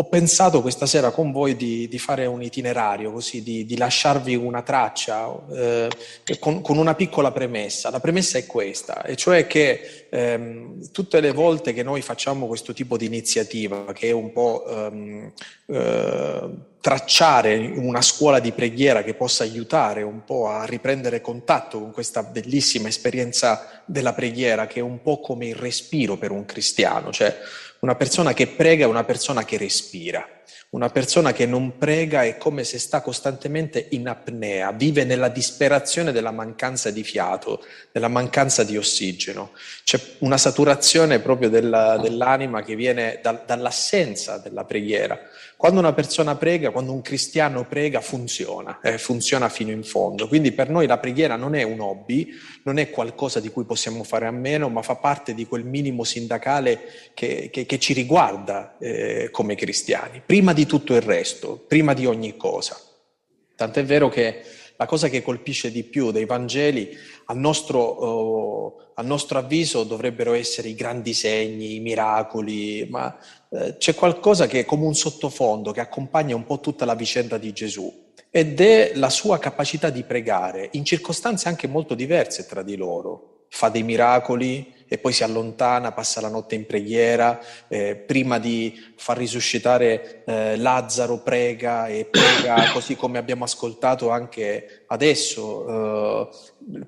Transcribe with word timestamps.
ho 0.00 0.04
pensato 0.04 0.62
questa 0.62 0.86
sera 0.86 1.10
con 1.10 1.30
voi 1.30 1.56
di, 1.56 1.86
di 1.86 1.98
fare 1.98 2.24
un 2.24 2.42
itinerario, 2.42 3.12
così 3.12 3.42
di, 3.42 3.66
di 3.66 3.76
lasciarvi 3.76 4.34
una 4.34 4.62
traccia 4.62 5.30
eh, 5.52 5.88
con, 6.38 6.62
con, 6.62 6.78
una 6.78 6.94
piccola 6.94 7.30
premessa. 7.32 7.90
La 7.90 8.00
premessa 8.00 8.38
è 8.38 8.46
questa, 8.46 9.02
e 9.02 9.14
cioè 9.14 9.46
che 9.46 10.06
ehm, 10.08 10.90
tutte 10.90 11.20
le 11.20 11.32
volte 11.32 11.74
che 11.74 11.82
noi 11.82 12.00
facciamo 12.00 12.46
questo 12.46 12.72
tipo 12.72 12.96
di 12.96 13.04
iniziativa, 13.04 13.92
che 13.92 14.08
è 14.08 14.12
un 14.12 14.32
po' 14.32 14.64
ehm, 14.66 15.32
eh, 15.66 16.50
tracciare 16.80 17.56
una 17.58 18.00
scuola 18.00 18.40
di 18.40 18.52
preghiera 18.52 19.02
che 19.02 19.12
possa 19.12 19.42
aiutare 19.42 20.00
un 20.00 20.24
po' 20.24 20.48
a 20.48 20.64
riprendere 20.64 21.20
contatto 21.20 21.78
con 21.78 21.92
questa 21.92 22.22
bellissima 22.22 22.88
esperienza 22.88 23.82
della 23.84 24.14
preghiera, 24.14 24.66
che 24.66 24.80
è 24.80 24.82
un 24.82 25.02
po' 25.02 25.20
come 25.20 25.48
il 25.48 25.56
respiro 25.56 26.16
per 26.16 26.30
un 26.30 26.46
cristiano, 26.46 27.12
cioè 27.12 27.36
una 27.80 27.94
persona 27.94 28.32
che 28.32 28.46
prega 28.46 28.84
è 28.84 28.88
una 28.88 29.04
persona 29.04 29.44
che 29.44 29.56
respira. 29.56 30.26
Una 30.70 30.88
persona 30.88 31.32
che 31.32 31.46
non 31.46 31.78
prega 31.78 32.22
è 32.22 32.36
come 32.36 32.62
se 32.62 32.78
sta 32.78 33.00
costantemente 33.00 33.88
in 33.90 34.06
apnea, 34.06 34.70
vive 34.70 35.02
nella 35.02 35.28
disperazione 35.28 36.12
della 36.12 36.30
mancanza 36.30 36.92
di 36.92 37.02
fiato, 37.02 37.64
della 37.90 38.06
mancanza 38.06 38.62
di 38.62 38.76
ossigeno. 38.76 39.50
C'è 39.82 40.00
una 40.18 40.38
saturazione 40.38 41.18
proprio 41.18 41.48
della, 41.48 41.98
dell'anima 41.98 42.62
che 42.62 42.76
viene 42.76 43.18
da, 43.20 43.32
dall'assenza 43.44 44.38
della 44.38 44.64
preghiera. 44.64 45.18
Quando 45.60 45.78
una 45.78 45.92
persona 45.92 46.36
prega, 46.36 46.70
quando 46.70 46.90
un 46.90 47.02
cristiano 47.02 47.66
prega, 47.66 48.00
funziona, 48.00 48.80
eh, 48.80 48.96
funziona 48.96 49.50
fino 49.50 49.70
in 49.70 49.84
fondo. 49.84 50.26
Quindi 50.26 50.52
per 50.52 50.70
noi 50.70 50.86
la 50.86 50.96
preghiera 50.96 51.36
non 51.36 51.54
è 51.54 51.62
un 51.64 51.80
hobby, 51.80 52.30
non 52.62 52.78
è 52.78 52.88
qualcosa 52.88 53.40
di 53.40 53.50
cui 53.50 53.64
possiamo 53.64 54.02
fare 54.02 54.24
a 54.26 54.30
meno, 54.30 54.70
ma 54.70 54.80
fa 54.80 54.96
parte 54.96 55.34
di 55.34 55.44
quel 55.44 55.66
minimo 55.66 56.02
sindacale 56.02 57.10
che, 57.12 57.50
che, 57.52 57.66
che 57.66 57.78
ci 57.78 57.92
riguarda 57.92 58.78
eh, 58.78 59.28
come 59.30 59.54
cristiani, 59.54 60.22
prima 60.24 60.54
di 60.54 60.64
tutto 60.64 60.94
il 60.94 61.02
resto, 61.02 61.62
prima 61.68 61.92
di 61.92 62.06
ogni 62.06 62.38
cosa. 62.38 62.80
Tant'è 63.54 63.84
vero 63.84 64.08
che 64.08 64.40
la 64.78 64.86
cosa 64.86 65.08
che 65.10 65.22
colpisce 65.22 65.70
di 65.70 65.82
più 65.82 66.10
dei 66.10 66.24
Vangeli, 66.24 66.96
al 67.30 67.38
nostro, 67.38 67.80
oh, 67.80 68.92
al 68.94 69.06
nostro 69.06 69.38
avviso, 69.38 69.84
dovrebbero 69.84 70.32
essere 70.32 70.68
i 70.68 70.74
grandi 70.74 71.14
segni, 71.14 71.76
i 71.76 71.80
miracoli, 71.80 72.86
ma 72.90 73.16
eh, 73.50 73.76
c'è 73.78 73.94
qualcosa 73.94 74.48
che 74.48 74.60
è 74.60 74.64
come 74.64 74.84
un 74.84 74.94
sottofondo 74.94 75.70
che 75.70 75.80
accompagna 75.80 76.34
un 76.34 76.44
po' 76.44 76.58
tutta 76.58 76.84
la 76.84 76.96
vicenda 76.96 77.38
di 77.38 77.52
Gesù 77.52 78.08
ed 78.30 78.60
è 78.60 78.92
la 78.94 79.10
sua 79.10 79.38
capacità 79.38 79.90
di 79.90 80.02
pregare 80.02 80.70
in 80.72 80.84
circostanze 80.84 81.48
anche 81.48 81.68
molto 81.68 81.94
diverse 81.94 82.46
tra 82.46 82.62
di 82.62 82.76
loro. 82.76 83.44
Fa 83.48 83.68
dei 83.68 83.82
miracoli, 83.84 84.72
e 84.92 84.98
poi 84.98 85.12
si 85.12 85.22
allontana, 85.22 85.92
passa 85.92 86.20
la 86.20 86.28
notte 86.28 86.56
in 86.56 86.66
preghiera, 86.66 87.38
eh, 87.68 87.94
prima 87.94 88.40
di 88.40 88.76
far 88.96 89.18
risuscitare 89.18 90.24
eh, 90.24 90.56
Lazzaro 90.56 91.18
prega 91.18 91.86
e 91.86 92.06
prega 92.06 92.70
così 92.74 92.96
come 92.96 93.18
abbiamo 93.18 93.44
ascoltato 93.44 94.10
anche 94.10 94.82
adesso, 94.88 96.28
eh, 96.28 96.28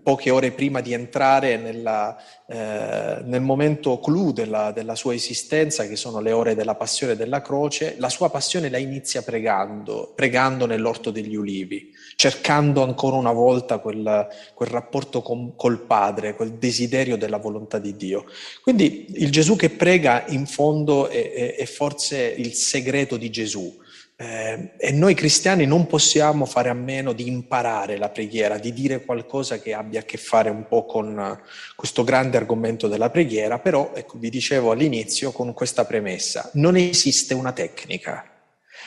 poche 0.03 0.31
ore 0.31 0.51
prima 0.51 0.81
di 0.81 0.93
entrare 0.93 1.57
nella, 1.57 2.17
eh, 2.49 3.23
nel 3.23 3.41
momento 3.41 4.01
clou 4.01 4.33
della, 4.33 4.73
della, 4.73 4.97
sua 4.97 5.15
esistenza, 5.15 5.87
che 5.87 5.95
sono 5.95 6.19
le 6.19 6.33
ore 6.33 6.57
della 6.57 6.75
passione 6.75 7.15
della 7.15 7.41
croce, 7.41 7.95
la 7.99 8.09
sua 8.09 8.31
passione 8.31 8.69
la 8.69 8.79
inizia 8.79 9.23
pregando, 9.23 10.13
pregando 10.17 10.67
nell'orto 10.67 11.13
degli 11.13 11.37
ulivi, 11.37 11.93
cercando 12.23 12.85
ancora 12.85 13.17
una 13.17 13.33
volta 13.33 13.79
quel, 13.79 14.29
quel 14.55 14.69
rapporto 14.69 15.23
con, 15.23 15.57
col 15.57 15.81
Padre, 15.81 16.37
quel 16.37 16.53
desiderio 16.53 17.17
della 17.17 17.39
volontà 17.39 17.81
di 17.81 17.97
Dio. 17.97 18.27
Quindi 18.63 19.07
il 19.15 19.33
Gesù 19.33 19.57
che 19.57 19.71
prega 19.71 20.27
in 20.29 20.47
fondo 20.47 21.09
è, 21.09 21.33
è, 21.33 21.57
è 21.57 21.65
forse 21.65 22.33
il 22.37 22.55
segreto 22.55 23.17
di 23.17 23.29
Gesù. 23.29 23.77
Eh, 24.15 24.71
e 24.77 24.93
noi 24.93 25.15
cristiani 25.15 25.67
non 25.67 25.89
possiamo 25.89 26.45
fare 26.45 26.69
a 26.69 26.75
meno 26.75 27.13
di 27.13 27.27
imparare 27.27 27.97
la 27.97 28.11
preghiera, 28.11 28.57
di 28.57 28.73
dire 28.73 29.05
qualcosa 29.05 29.59
che 29.59 29.75
abbia 29.75 29.99
a 29.99 30.05
che 30.05 30.17
fare 30.17 30.49
un 30.49 30.69
po' 30.69 30.87
con 30.87 31.41
questo 31.75 32.05
grande 32.05 32.37
argomento 32.37 32.87
della 32.87 33.11
preghiera, 33.11 33.59
però, 33.59 33.91
ecco, 33.97 34.17
vi 34.19 34.31
dicevo 34.31 34.71
all'inizio 34.71 35.33
con 35.33 35.53
questa 35.55 35.85
premessa, 35.85 36.51
non 36.53 36.77
esiste 36.77 37.35
una 37.35 37.51
tecnica 37.51 38.32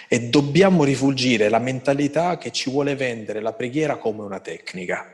e 0.07 0.29
dobbiamo 0.29 0.83
rifulgire 0.83 1.49
la 1.49 1.59
mentalità 1.59 2.37
che 2.37 2.51
ci 2.51 2.69
vuole 2.69 2.95
vendere 2.95 3.41
la 3.41 3.53
preghiera 3.53 3.97
come 3.97 4.21
una 4.21 4.39
tecnica. 4.39 5.13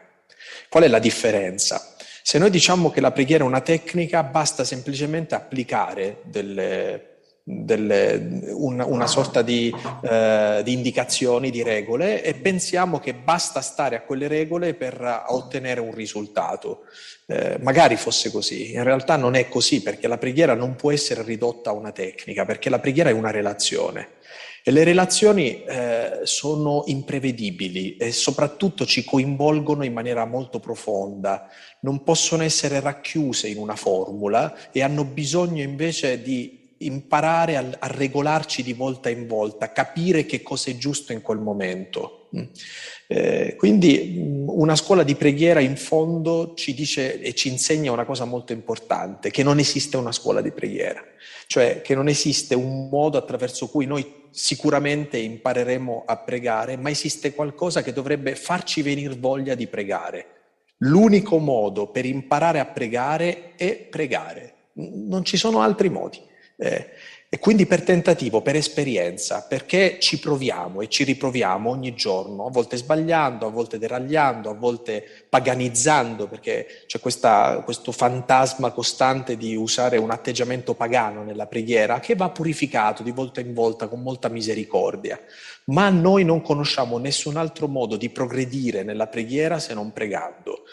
Qual 0.69 0.83
è 0.83 0.87
la 0.87 0.99
differenza? 0.99 1.95
Se 2.23 2.37
noi 2.37 2.49
diciamo 2.49 2.91
che 2.91 3.01
la 3.01 3.11
preghiera 3.11 3.43
è 3.43 3.47
una 3.47 3.61
tecnica, 3.61 4.23
basta 4.23 4.63
semplicemente 4.63 5.35
applicare 5.35 6.19
delle, 6.23 7.11
delle, 7.43 8.49
una, 8.51 8.85
una, 8.85 9.07
sorta 9.07 9.41
di, 9.41 9.73
eh, 10.03 10.61
di, 10.63 10.73
indicazioni, 10.73 11.49
di 11.49 11.63
regole 11.63 12.23
e 12.23 12.35
pensiamo 12.35 12.99
che 12.99 13.13
basta 13.13 13.61
stare 13.61 13.95
a 13.95 14.01
quelle 14.01 14.27
regole 14.27 14.75
per 14.75 15.25
ottenere 15.27 15.79
un 15.79 15.93
risultato. 15.93 16.83
Eh, 17.25 17.57
magari 17.61 17.95
fosse 17.95 18.29
così, 18.29 18.73
in 18.73 18.83
realtà 18.83 19.15
non 19.15 19.35
è 19.35 19.47
così 19.47 19.81
perché 19.81 20.07
la 20.07 20.17
preghiera 20.17 20.53
non 20.53 20.75
può 20.75 20.91
essere 20.91 21.23
ridotta 21.23 21.71
a 21.71 21.73
una 21.73 21.91
tecnica, 21.91 22.45
perché 22.45 22.69
la 22.69 22.79
preghiera 22.79 23.09
è 23.09 23.13
una 23.13 23.31
relazione. 23.31 24.19
Le 24.63 24.83
relazioni 24.83 25.63
eh, 25.63 26.19
sono 26.23 26.83
imprevedibili 26.85 27.97
e 27.97 28.11
soprattutto 28.11 28.85
ci 28.85 29.03
coinvolgono 29.03 29.83
in 29.83 29.91
maniera 29.91 30.25
molto 30.25 30.59
profonda, 30.59 31.47
non 31.79 32.03
possono 32.03 32.43
essere 32.43 32.79
racchiuse 32.79 33.47
in 33.47 33.57
una 33.57 33.75
formula 33.75 34.71
e 34.71 34.83
hanno 34.83 35.03
bisogno 35.03 35.63
invece 35.63 36.21
di 36.21 36.75
imparare 36.77 37.57
a, 37.57 37.65
a 37.79 37.87
regolarci 37.87 38.61
di 38.61 38.73
volta 38.73 39.09
in 39.09 39.25
volta, 39.25 39.71
capire 39.71 40.27
che 40.27 40.43
cosa 40.43 40.69
è 40.69 40.77
giusto 40.77 41.11
in 41.11 41.23
quel 41.23 41.39
momento. 41.39 42.20
Mm. 42.35 42.43
Eh, 43.07 43.55
quindi 43.57 44.15
mm, 44.17 44.49
una 44.49 44.75
scuola 44.75 45.03
di 45.03 45.15
preghiera 45.15 45.59
in 45.59 45.75
fondo 45.75 46.53
ci 46.55 46.73
dice 46.73 47.19
e 47.19 47.33
ci 47.33 47.49
insegna 47.49 47.91
una 47.91 48.05
cosa 48.05 48.25
molto 48.25 48.53
importante, 48.53 49.31
che 49.31 49.43
non 49.43 49.59
esiste 49.59 49.97
una 49.97 50.11
scuola 50.11 50.41
di 50.41 50.51
preghiera, 50.51 51.03
cioè 51.47 51.81
che 51.81 51.93
non 51.93 52.07
esiste 52.07 52.55
un 52.55 52.87
modo 52.89 53.17
attraverso 53.17 53.67
cui 53.67 53.85
noi 53.85 54.19
sicuramente 54.31 55.17
impareremo 55.17 56.03
a 56.05 56.17
pregare, 56.17 56.77
ma 56.77 56.89
esiste 56.89 57.33
qualcosa 57.33 57.83
che 57.83 57.91
dovrebbe 57.91 58.35
farci 58.35 58.81
venire 58.81 59.15
voglia 59.15 59.55
di 59.55 59.67
pregare. 59.67 60.27
L'unico 60.83 61.37
modo 61.37 61.87
per 61.91 62.05
imparare 62.05 62.59
a 62.59 62.65
pregare 62.65 63.55
è 63.55 63.75
pregare, 63.75 64.53
non 64.73 65.23
ci 65.25 65.37
sono 65.37 65.61
altri 65.61 65.89
modi. 65.89 66.19
Eh, 66.57 66.89
e 67.33 67.39
quindi 67.39 67.65
per 67.65 67.83
tentativo, 67.83 68.41
per 68.41 68.57
esperienza, 68.57 69.45
perché 69.47 69.99
ci 70.01 70.19
proviamo 70.19 70.81
e 70.81 70.89
ci 70.89 71.05
riproviamo 71.05 71.69
ogni 71.69 71.93
giorno, 71.93 72.47
a 72.47 72.49
volte 72.49 72.75
sbagliando, 72.75 73.45
a 73.45 73.49
volte 73.49 73.77
deragliando, 73.77 74.49
a 74.49 74.53
volte 74.53 75.25
paganizzando, 75.29 76.27
perché 76.27 76.83
c'è 76.87 76.99
questa, 76.99 77.61
questo 77.63 77.93
fantasma 77.93 78.71
costante 78.71 79.37
di 79.37 79.55
usare 79.55 79.95
un 79.95 80.11
atteggiamento 80.11 80.73
pagano 80.73 81.23
nella 81.23 81.47
preghiera 81.47 82.01
che 82.01 82.15
va 82.15 82.29
purificato 82.31 83.01
di 83.01 83.11
volta 83.11 83.39
in 83.39 83.53
volta 83.53 83.87
con 83.87 84.01
molta 84.01 84.27
misericordia. 84.27 85.17
Ma 85.67 85.87
noi 85.87 86.25
non 86.25 86.41
conosciamo 86.41 86.97
nessun 86.97 87.37
altro 87.37 87.69
modo 87.69 87.95
di 87.95 88.09
progredire 88.09 88.83
nella 88.83 89.07
preghiera 89.07 89.57
se 89.57 89.73
non 89.73 89.93
pregando. 89.93 90.63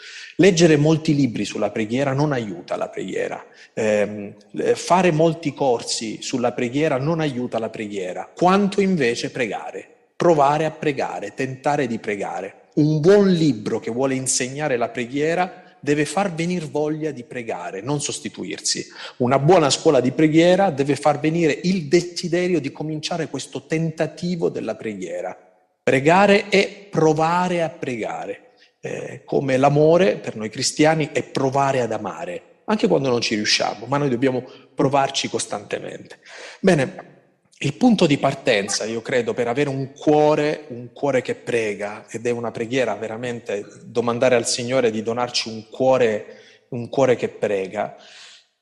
Leggere 0.41 0.77
molti 0.77 1.13
libri 1.13 1.43
sulla 1.43 1.69
preghiera 1.69 2.13
non 2.13 2.31
aiuta 2.31 2.77
la 2.77 2.87
preghiera. 2.87 3.45
Eh, 3.73 4.35
fare 4.73 5.11
molti 5.11 5.53
corsi 5.53 6.21
sulla 6.21 6.53
preghiera 6.53 6.97
non 6.97 7.19
aiuta 7.19 7.59
la 7.59 7.69
preghiera. 7.69 8.29
Quanto 8.33 8.79
invece 8.79 9.31
pregare. 9.31 9.85
Provare 10.15 10.63
a 10.63 10.71
pregare, 10.71 11.33
tentare 11.33 11.87
di 11.87 11.99
pregare. 11.99 12.69
Un 12.75 13.01
buon 13.01 13.29
libro 13.29 13.81
che 13.81 13.91
vuole 13.91 14.15
insegnare 14.15 14.77
la 14.77 14.87
preghiera 14.87 15.75
deve 15.81 16.05
far 16.05 16.33
venire 16.33 16.67
voglia 16.67 17.11
di 17.11 17.25
pregare, 17.25 17.81
non 17.81 17.99
sostituirsi. 17.99 18.87
Una 19.17 19.39
buona 19.39 19.69
scuola 19.69 19.99
di 19.99 20.11
preghiera 20.11 20.69
deve 20.69 20.95
far 20.95 21.19
venire 21.19 21.59
il 21.63 21.89
desiderio 21.89 22.61
di 22.61 22.71
cominciare 22.71 23.27
questo 23.27 23.65
tentativo 23.65 24.47
della 24.47 24.75
preghiera. 24.75 25.37
Pregare 25.83 26.47
e 26.47 26.87
provare 26.89 27.61
a 27.61 27.67
pregare 27.67 28.43
eh, 28.81 29.23
come 29.25 29.57
l'amore 29.57 30.17
per 30.17 30.35
noi 30.35 30.49
cristiani 30.49 31.09
è 31.11 31.23
provare 31.23 31.81
ad 31.81 31.91
amare, 31.91 32.41
anche 32.65 32.87
quando 32.87 33.09
non 33.09 33.21
ci 33.21 33.35
riusciamo, 33.35 33.85
ma 33.85 33.97
noi 33.97 34.09
dobbiamo 34.09 34.43
provarci 34.73 35.29
costantemente. 35.29 36.19
Bene, 36.59 37.17
il 37.61 37.73
punto 37.73 38.05
di 38.05 38.17
partenza, 38.17 38.85
io 38.85 39.01
credo, 39.01 39.33
per 39.33 39.49
avere 39.49 39.69
un 39.69 39.91
cuore, 39.91 40.65
un 40.69 40.93
cuore 40.93 41.21
che 41.21 41.35
prega, 41.35 42.05
ed 42.09 42.25
è 42.25 42.29
una 42.29 42.51
preghiera 42.51 42.95
veramente 42.95 43.65
domandare 43.83 44.35
al 44.35 44.47
Signore 44.47 44.91
di 44.91 45.03
donarci 45.03 45.49
un 45.49 45.67
cuore, 45.69 46.37
un 46.69 46.87
cuore 46.87 47.17
che 47.17 47.27
prega, 47.27 47.97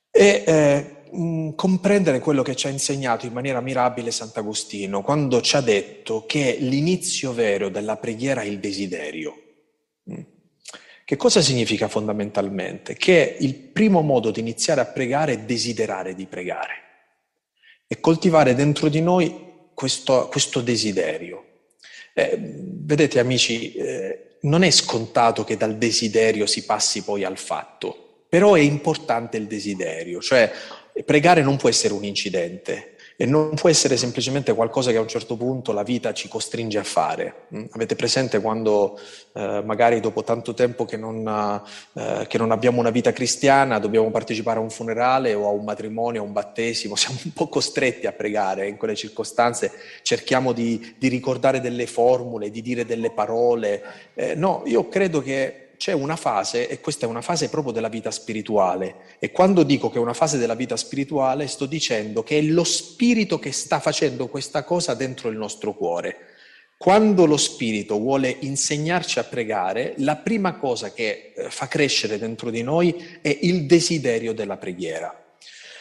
è 0.10 0.44
eh, 0.48 0.96
comprendere 1.56 2.20
quello 2.20 2.42
che 2.42 2.56
ci 2.56 2.66
ha 2.66 2.72
insegnato 2.72 3.28
in 3.28 3.34
maniera 3.34 3.62
mirabile 3.62 4.10
Sant'Agostino, 4.10 5.04
quando 5.04 5.42
ci 5.42 5.56
ha 5.56 5.62
detto 5.62 6.26
che 6.26 6.58
l'inizio 6.60 7.34
vero 7.34 7.70
della 7.70 7.98
preghiera 7.98 8.42
è 8.42 8.46
il 8.46 8.60
desiderio. 8.60 9.47
Che 11.08 11.16
cosa 11.16 11.40
significa 11.40 11.88
fondamentalmente? 11.88 12.96
Che 12.96 13.38
il 13.40 13.56
primo 13.56 14.02
modo 14.02 14.30
di 14.30 14.42
iniziare 14.42 14.82
a 14.82 14.86
pregare 14.88 15.32
è 15.32 15.40
desiderare 15.40 16.14
di 16.14 16.26
pregare 16.26 16.74
e 17.88 18.02
coltivare 18.02 18.54
dentro 18.56 18.90
di 18.90 19.00
noi 19.00 19.70
questo, 19.74 20.28
questo 20.28 20.60
desiderio. 20.60 21.46
Eh, 22.14 22.38
vedete 22.38 23.20
amici, 23.20 23.72
eh, 23.76 24.38
non 24.42 24.64
è 24.64 24.70
scontato 24.70 25.46
che 25.46 25.56
dal 25.56 25.78
desiderio 25.78 26.46
si 26.46 26.66
passi 26.66 27.02
poi 27.06 27.24
al 27.24 27.38
fatto, 27.38 28.26
però 28.28 28.56
è 28.56 28.60
importante 28.60 29.38
il 29.38 29.48
desiderio, 29.48 30.20
cioè 30.20 30.52
pregare 31.06 31.42
non 31.42 31.56
può 31.56 31.70
essere 31.70 31.94
un 31.94 32.04
incidente, 32.04 32.97
e 33.20 33.26
non 33.26 33.56
può 33.56 33.68
essere 33.68 33.98
semplicemente 33.98 34.54
qualcosa 34.54 34.92
che 34.92 34.98
a 34.98 35.02
un 35.02 35.08
certo 35.08 35.36
punto 35.36 35.72
la 35.72 35.82
vita 35.82 36.14
ci 36.14 36.28
costringe 36.28 36.78
a 36.78 36.84
fare. 36.84 37.48
Mm? 37.56 37.66
Avete 37.72 37.96
presente 37.96 38.40
quando 38.40 39.00
eh, 39.34 39.64
magari 39.66 40.00
dopo 40.00 40.24
tanto 40.24 40.54
tempo 40.54 40.86
che 40.86 40.98
non, 40.98 41.28
eh, 41.94 42.28
che 42.28 42.38
non, 42.38 42.52
abbiamo 42.52 42.80
una 42.80 42.92
vita 42.92 43.12
cristiana 43.12 43.80
dobbiamo 43.80 44.12
partecipare 44.12 44.60
a 44.60 44.62
un 44.62 44.70
funerale 44.70 45.34
o 45.34 45.48
a 45.48 45.50
un 45.50 45.64
matrimonio, 45.64 46.22
a 46.22 46.26
un 46.26 46.32
battesimo, 46.32 46.94
siamo 46.96 47.18
un 47.24 47.34
po' 47.34 47.48
costretti 47.48 48.06
a 48.06 48.12
pregare 48.12 48.68
in 48.68 48.78
quelle 48.78 48.96
circostanze, 48.96 49.72
cerchiamo 50.04 50.52
di, 50.52 50.96
di 51.00 51.08
ricordare 51.08 51.60
delle 51.60 51.88
formule, 51.88 52.52
di 52.52 52.62
dire 52.62 52.86
delle 52.86 53.10
parole. 53.10 53.82
Eh, 54.14 54.36
no, 54.36 54.62
io 54.68 54.88
credo 54.90 55.24
che 55.24 55.67
c'è 55.78 55.94
una 55.94 56.16
fase, 56.16 56.68
e 56.68 56.80
questa 56.80 57.06
è 57.06 57.10
una 57.10 57.22
fase 57.22 57.50
proprio 57.50 57.72
della 57.72 57.88
vita 57.88 58.12
spirituale, 58.12 59.18
e 59.20 59.32
quando 59.32 59.64
dico 59.64 59.90
che 59.90 59.98
è 59.98 60.02
una 60.02 60.14
fase 60.14 60.38
della 60.38 60.56
vita 60.56 60.76
spirituale 60.76 61.48
sto 61.48 61.66
dicendo 61.66 62.24
che 62.24 62.40
è 62.40 62.42
lo 62.42 62.64
spirito 62.64 63.40
che 63.40 63.52
sta 63.52 63.80
facendo 63.80 64.28
questa 64.28 64.64
cosa 64.64 64.94
dentro 64.94 65.30
il 65.30 65.38
nostro 65.38 65.74
cuore. 65.74 66.18
Quando 66.78 67.26
lo 67.26 67.38
spirito 67.38 67.98
vuole 67.98 68.38
insegnarci 68.42 69.18
a 69.18 69.24
pregare, 69.24 69.94
la 69.98 70.16
prima 70.16 70.58
cosa 70.58 70.94
che 70.94 71.34
eh, 71.36 71.50
fa 71.50 71.68
crescere 71.68 72.20
dentro 72.20 72.52
di 72.52 72.62
noi 72.62 73.20
è 73.22 73.36
il 73.42 73.66
desiderio 73.66 74.34
della 74.34 74.58
preghiera. 74.58 75.24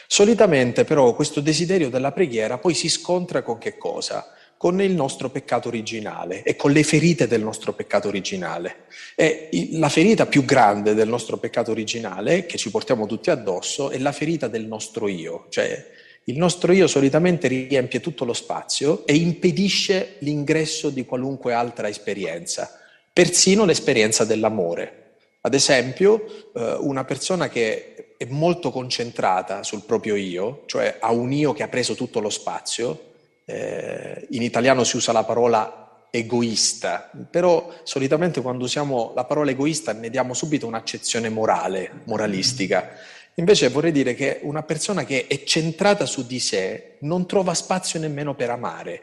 Solitamente 0.07 0.85
però 0.85 1.13
questo 1.13 1.41
desiderio 1.41 1.89
della 1.89 2.13
preghiera 2.13 2.57
poi 2.57 2.73
si 2.73 2.89
scontra 2.89 3.41
con 3.43 3.57
che 3.57 3.77
cosa? 3.77 4.33
Con 4.57 4.81
il 4.81 4.93
nostro 4.93 5.29
peccato 5.29 5.67
originale 5.67 6.41
e 6.43 6.55
con 6.55 6.71
le 6.71 6.83
ferite 6.83 7.27
del 7.27 7.41
nostro 7.41 7.73
peccato 7.73 8.07
originale. 8.07 8.85
E 9.15 9.49
la 9.73 9.89
ferita 9.89 10.25
più 10.25 10.43
grande 10.45 10.95
del 10.95 11.07
nostro 11.07 11.37
peccato 11.37 11.71
originale, 11.71 12.45
che 12.45 12.57
ci 12.57 12.71
portiamo 12.71 13.05
tutti 13.05 13.29
addosso, 13.29 13.91
è 13.91 13.99
la 13.99 14.11
ferita 14.11 14.47
del 14.47 14.65
nostro 14.65 15.07
io, 15.07 15.45
cioè 15.49 15.85
il 16.29 16.37
nostro 16.37 16.73
io 16.73 16.87
solitamente 16.87 17.47
riempie 17.47 18.01
tutto 18.01 18.25
lo 18.25 18.33
spazio 18.33 19.05
e 19.05 19.15
impedisce 19.15 20.15
l'ingresso 20.19 20.89
di 20.89 21.05
qualunque 21.05 21.53
altra 21.53 21.87
esperienza, 21.87 22.79
persino 23.13 23.63
l'esperienza 23.63 24.25
dell'amore. 24.25 25.03
Ad 25.41 25.53
esempio, 25.53 26.49
eh, 26.53 26.75
una 26.81 27.05
persona 27.05 27.47
che 27.47 28.15
è 28.17 28.25
molto 28.25 28.71
concentrata 28.71 29.63
sul 29.63 29.83
proprio 29.85 30.15
io, 30.15 30.63
cioè 30.65 30.97
ha 30.99 31.11
un 31.11 31.31
io 31.31 31.53
che 31.53 31.63
ha 31.63 31.69
preso 31.69 31.93
tutto 31.93 32.19
lo 32.19 32.29
spazio, 32.29 33.06
eh, 33.49 34.27
in 34.31 34.41
italiano 34.41 34.83
si 34.83 34.97
usa 34.97 35.13
la 35.13 35.23
parola 35.23 36.05
egoista, 36.11 37.09
però 37.29 37.73
solitamente 37.83 38.41
quando 38.41 38.65
usiamo 38.65 39.13
la 39.15 39.23
parola 39.23 39.51
egoista 39.51 39.93
ne 39.93 40.09
diamo 40.09 40.33
subito 40.33 40.67
un'accezione 40.67 41.29
morale, 41.29 42.01
moralistica. 42.05 42.91
Invece 43.35 43.69
vorrei 43.69 43.91
dire 43.91 44.15
che 44.15 44.39
una 44.43 44.63
persona 44.63 45.05
che 45.05 45.27
è 45.27 45.43
centrata 45.43 46.05
su 46.05 46.25
di 46.25 46.39
sé 46.39 46.97
non 47.01 47.27
trova 47.27 47.53
spazio 47.53 47.99
nemmeno 47.99 48.35
per 48.35 48.49
amare, 48.49 49.01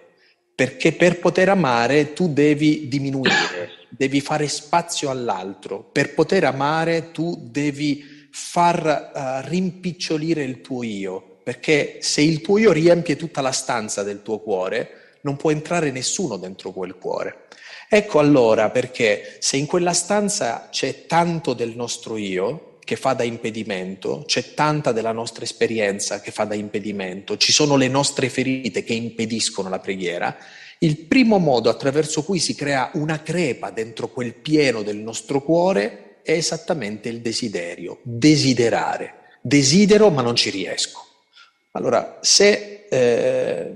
perché 0.54 0.92
per 0.92 1.20
poter 1.20 1.48
amare 1.48 2.12
tu 2.12 2.32
devi 2.32 2.88
diminuire, 2.88 3.70
devi 3.88 4.20
fare 4.20 4.48
spazio 4.48 5.08
all'altro. 5.08 5.88
Per 5.90 6.14
poter 6.14 6.44
amare 6.44 7.12
tu 7.12 7.48
devi 7.50 8.28
far 8.30 9.12
uh, 9.14 9.48
rimpicciolire 9.48 10.42
il 10.42 10.60
tuo 10.60 10.82
io, 10.82 11.33
perché 11.44 11.98
se 12.00 12.22
il 12.22 12.40
tuo 12.40 12.58
io 12.58 12.72
riempie 12.72 13.16
tutta 13.16 13.42
la 13.42 13.52
stanza 13.52 14.02
del 14.02 14.22
tuo 14.22 14.40
cuore, 14.40 15.18
non 15.20 15.36
può 15.36 15.50
entrare 15.50 15.90
nessuno 15.90 16.36
dentro 16.38 16.72
quel 16.72 16.96
cuore. 16.96 17.44
Ecco 17.88 18.18
allora 18.18 18.70
perché 18.70 19.36
se 19.38 19.56
in 19.58 19.66
quella 19.66 19.92
stanza 19.92 20.68
c'è 20.70 21.06
tanto 21.06 21.52
del 21.52 21.76
nostro 21.76 22.16
io 22.16 22.78
che 22.80 22.96
fa 22.96 23.12
da 23.12 23.22
impedimento, 23.22 24.24
c'è 24.26 24.54
tanta 24.54 24.92
della 24.92 25.12
nostra 25.12 25.44
esperienza 25.44 26.20
che 26.20 26.30
fa 26.30 26.44
da 26.44 26.54
impedimento, 26.54 27.36
ci 27.36 27.52
sono 27.52 27.76
le 27.76 27.88
nostre 27.88 28.28
ferite 28.28 28.82
che 28.82 28.94
impediscono 28.94 29.68
la 29.68 29.78
preghiera, 29.78 30.36
il 30.78 30.98
primo 30.98 31.38
modo 31.38 31.70
attraverso 31.70 32.24
cui 32.24 32.38
si 32.38 32.54
crea 32.54 32.90
una 32.94 33.22
crepa 33.22 33.70
dentro 33.70 34.08
quel 34.08 34.34
pieno 34.34 34.82
del 34.82 34.96
nostro 34.96 35.42
cuore 35.42 36.20
è 36.22 36.32
esattamente 36.32 37.08
il 37.08 37.20
desiderio, 37.20 38.00
desiderare. 38.02 39.22
Desidero 39.40 40.10
ma 40.10 40.22
non 40.22 40.34
ci 40.34 40.50
riesco. 40.50 41.03
Allora, 41.76 42.18
se 42.20 42.86
eh, 42.88 43.74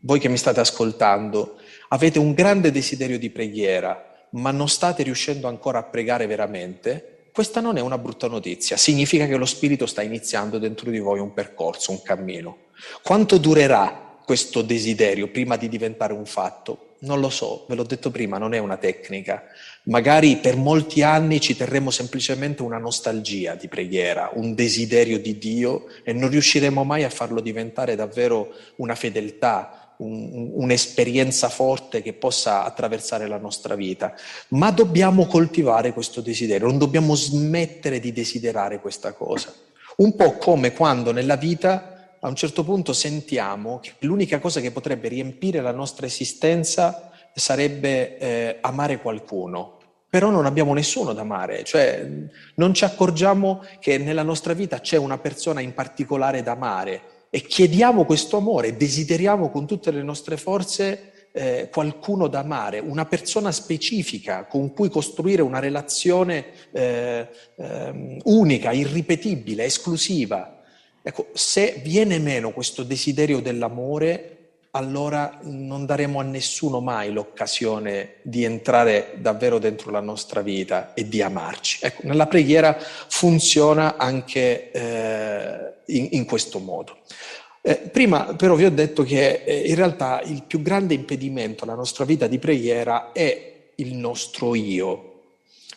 voi 0.00 0.18
che 0.18 0.28
mi 0.28 0.36
state 0.36 0.58
ascoltando 0.58 1.58
avete 1.90 2.18
un 2.18 2.32
grande 2.32 2.72
desiderio 2.72 3.20
di 3.20 3.30
preghiera, 3.30 4.26
ma 4.30 4.50
non 4.50 4.68
state 4.68 5.04
riuscendo 5.04 5.46
ancora 5.46 5.78
a 5.78 5.84
pregare 5.84 6.26
veramente, 6.26 7.28
questa 7.32 7.60
non 7.60 7.76
è 7.76 7.80
una 7.80 7.98
brutta 7.98 8.26
notizia, 8.26 8.76
significa 8.76 9.26
che 9.26 9.36
lo 9.36 9.44
Spirito 9.44 9.86
sta 9.86 10.02
iniziando 10.02 10.58
dentro 10.58 10.90
di 10.90 10.98
voi 10.98 11.20
un 11.20 11.32
percorso, 11.32 11.92
un 11.92 12.02
cammino. 12.02 12.56
Quanto 13.00 13.38
durerà 13.38 14.18
questo 14.24 14.62
desiderio 14.62 15.28
prima 15.28 15.56
di 15.56 15.68
diventare 15.68 16.12
un 16.12 16.26
fatto? 16.26 16.94
Non 17.00 17.20
lo 17.20 17.30
so, 17.30 17.64
ve 17.68 17.76
l'ho 17.76 17.84
detto 17.84 18.10
prima, 18.10 18.38
non 18.38 18.54
è 18.54 18.58
una 18.58 18.76
tecnica, 18.76 19.44
Magari 19.86 20.36
per 20.36 20.56
molti 20.56 21.02
anni 21.02 21.40
ci 21.40 21.56
terremo 21.56 21.90
semplicemente 21.90 22.62
una 22.62 22.78
nostalgia 22.78 23.54
di 23.54 23.68
preghiera, 23.68 24.30
un 24.32 24.54
desiderio 24.54 25.20
di 25.20 25.36
Dio 25.36 25.84
e 26.02 26.14
non 26.14 26.30
riusciremo 26.30 26.84
mai 26.84 27.04
a 27.04 27.10
farlo 27.10 27.40
diventare 27.40 27.94
davvero 27.94 28.48
una 28.76 28.94
fedeltà, 28.94 29.94
un, 29.98 30.52
un'esperienza 30.54 31.50
forte 31.50 32.00
che 32.00 32.14
possa 32.14 32.64
attraversare 32.64 33.26
la 33.26 33.36
nostra 33.36 33.74
vita. 33.74 34.14
Ma 34.48 34.70
dobbiamo 34.70 35.26
coltivare 35.26 35.92
questo 35.92 36.22
desiderio, 36.22 36.66
non 36.66 36.78
dobbiamo 36.78 37.14
smettere 37.14 38.00
di 38.00 38.10
desiderare 38.10 38.80
questa 38.80 39.12
cosa. 39.12 39.52
Un 39.96 40.16
po' 40.16 40.38
come 40.38 40.72
quando 40.72 41.12
nella 41.12 41.36
vita 41.36 42.16
a 42.20 42.28
un 42.28 42.36
certo 42.36 42.64
punto 42.64 42.94
sentiamo 42.94 43.80
che 43.80 43.92
l'unica 43.98 44.38
cosa 44.38 44.62
che 44.62 44.70
potrebbe 44.70 45.08
riempire 45.08 45.60
la 45.60 45.72
nostra 45.72 46.06
esistenza 46.06 47.10
sarebbe 47.34 48.18
eh, 48.18 48.58
amare 48.60 49.00
qualcuno, 49.00 49.78
però 50.08 50.30
non 50.30 50.46
abbiamo 50.46 50.74
nessuno 50.74 51.12
da 51.12 51.22
amare, 51.22 51.64
cioè 51.64 52.08
non 52.54 52.72
ci 52.72 52.84
accorgiamo 52.84 53.64
che 53.80 53.98
nella 53.98 54.22
nostra 54.22 54.52
vita 54.52 54.78
c'è 54.78 54.96
una 54.96 55.18
persona 55.18 55.60
in 55.60 55.74
particolare 55.74 56.42
da 56.42 56.52
amare 56.52 57.02
e 57.30 57.40
chiediamo 57.40 58.04
questo 58.04 58.36
amore, 58.36 58.76
desideriamo 58.76 59.50
con 59.50 59.66
tutte 59.66 59.90
le 59.90 60.04
nostre 60.04 60.36
forze 60.36 61.28
eh, 61.32 61.68
qualcuno 61.68 62.28
da 62.28 62.38
amare, 62.38 62.78
una 62.78 63.06
persona 63.06 63.50
specifica 63.50 64.44
con 64.44 64.72
cui 64.72 64.88
costruire 64.88 65.42
una 65.42 65.58
relazione 65.58 66.46
eh, 66.70 67.28
eh, 67.56 68.18
unica, 68.22 68.70
irripetibile, 68.70 69.64
esclusiva. 69.64 70.62
Ecco, 71.02 71.30
se 71.32 71.80
viene 71.82 72.20
meno 72.20 72.52
questo 72.52 72.84
desiderio 72.84 73.40
dell'amore, 73.40 74.33
allora 74.76 75.38
non 75.42 75.86
daremo 75.86 76.18
a 76.18 76.24
nessuno 76.24 76.80
mai 76.80 77.12
l'occasione 77.12 78.16
di 78.22 78.42
entrare 78.42 79.14
davvero 79.18 79.58
dentro 79.58 79.92
la 79.92 80.00
nostra 80.00 80.42
vita 80.42 80.94
e 80.94 81.08
di 81.08 81.22
amarci. 81.22 81.78
Ecco, 81.82 82.02
nella 82.04 82.26
preghiera 82.26 82.76
funziona 82.78 83.96
anche 83.96 84.72
eh, 84.72 85.74
in, 85.86 86.08
in, 86.10 86.24
questo 86.24 86.58
modo. 86.58 86.98
Eh, 87.60 87.76
prima 87.76 88.34
però 88.34 88.56
vi 88.56 88.64
ho 88.64 88.70
detto 88.70 89.04
che 89.04 89.44
eh, 89.44 89.68
in 89.68 89.76
realtà 89.76 90.20
il 90.22 90.42
più 90.42 90.60
grande 90.60 90.94
impedimento 90.94 91.62
alla 91.62 91.74
nostra 91.74 92.04
vita 92.04 92.26
di 92.26 92.40
preghiera 92.40 93.12
è 93.12 93.52
il 93.76 93.94
nostro 93.94 94.56
io. 94.56 95.10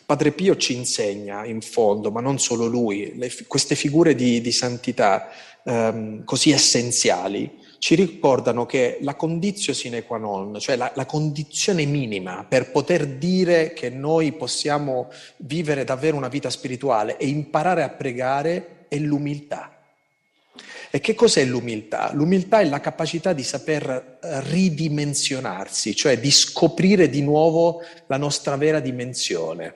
Padre 0.08 0.32
Pio 0.32 0.58
ci 0.58 0.74
insegna 0.74 1.46
in 1.46 1.62
fondo, 1.62 2.10
ma 2.10 2.20
non 2.20 2.40
solo 2.40 2.66
lui, 2.66 3.16
le, 3.16 3.32
queste 3.46 3.76
figure 3.76 4.16
di, 4.16 4.42
di 4.42 4.52
santità 4.52 5.30
ehm, 5.64 6.24
così 6.24 6.52
essenziali 6.52 7.66
ci 7.80 7.96
ricordano 7.96 8.66
che 8.66 8.98
la 9.02 9.16
condizio 9.16 9.74
sine 9.74 10.04
qua 10.04 10.18
non, 10.18 10.60
cioè 10.60 10.76
la, 10.76 10.92
la, 10.96 11.06
condizione 11.06 11.86
minima 11.86 12.46
per 12.48 12.72
poter 12.72 13.06
dire 13.06 13.74
che 13.74 13.90
noi 13.90 14.32
possiamo 14.34 15.12
vivere 15.38 15.84
davvero 15.84 16.18
una 16.18 16.28
vita 16.28 16.50
spirituale 16.50 17.18
e 17.18 17.28
imparare 17.28 17.84
a 17.84 17.90
pregare 17.90 18.86
è 18.88 18.98
l'umiltà. 18.98 19.74
E 20.90 21.00
che 21.00 21.14
cos'è 21.14 21.44
l'umiltà? 21.44 22.12
L'umiltà 22.14 22.60
è 22.60 22.66
la 22.66 22.80
capacità 22.80 23.34
di 23.34 23.44
saper 23.44 24.18
ridimensionarsi, 24.22 25.96
cioè 25.96 26.18
di 26.20 26.32
scoprire 26.32 27.10
di 27.10 27.22
nuovo 27.22 27.82
la 28.08 28.18
nostra 28.18 28.56
vera 28.56 28.80
dimensione. 28.80 29.76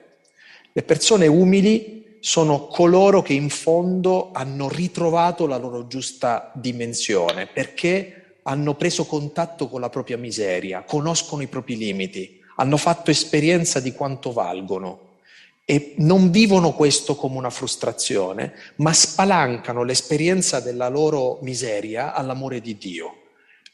Le 0.72 0.82
persone 0.82 1.26
umili 1.26 2.01
sono 2.24 2.68
coloro 2.68 3.20
che 3.20 3.32
in 3.32 3.48
fondo 3.50 4.30
hanno 4.32 4.68
ritrovato 4.68 5.44
la 5.48 5.56
loro 5.56 5.88
giusta 5.88 6.52
dimensione, 6.54 7.48
perché 7.48 8.36
hanno 8.44 8.74
preso 8.74 9.06
contatto 9.06 9.68
con 9.68 9.80
la 9.80 9.88
propria 9.88 10.16
miseria, 10.16 10.84
conoscono 10.84 11.42
i 11.42 11.48
propri 11.48 11.76
limiti, 11.76 12.38
hanno 12.58 12.76
fatto 12.76 13.10
esperienza 13.10 13.80
di 13.80 13.90
quanto 13.90 14.30
valgono 14.30 15.16
e 15.64 15.94
non 15.96 16.30
vivono 16.30 16.74
questo 16.74 17.16
come 17.16 17.38
una 17.38 17.50
frustrazione, 17.50 18.52
ma 18.76 18.92
spalancano 18.92 19.82
l'esperienza 19.82 20.60
della 20.60 20.88
loro 20.88 21.40
miseria 21.42 22.14
all'amore 22.14 22.60
di 22.60 22.78
Dio. 22.78 23.16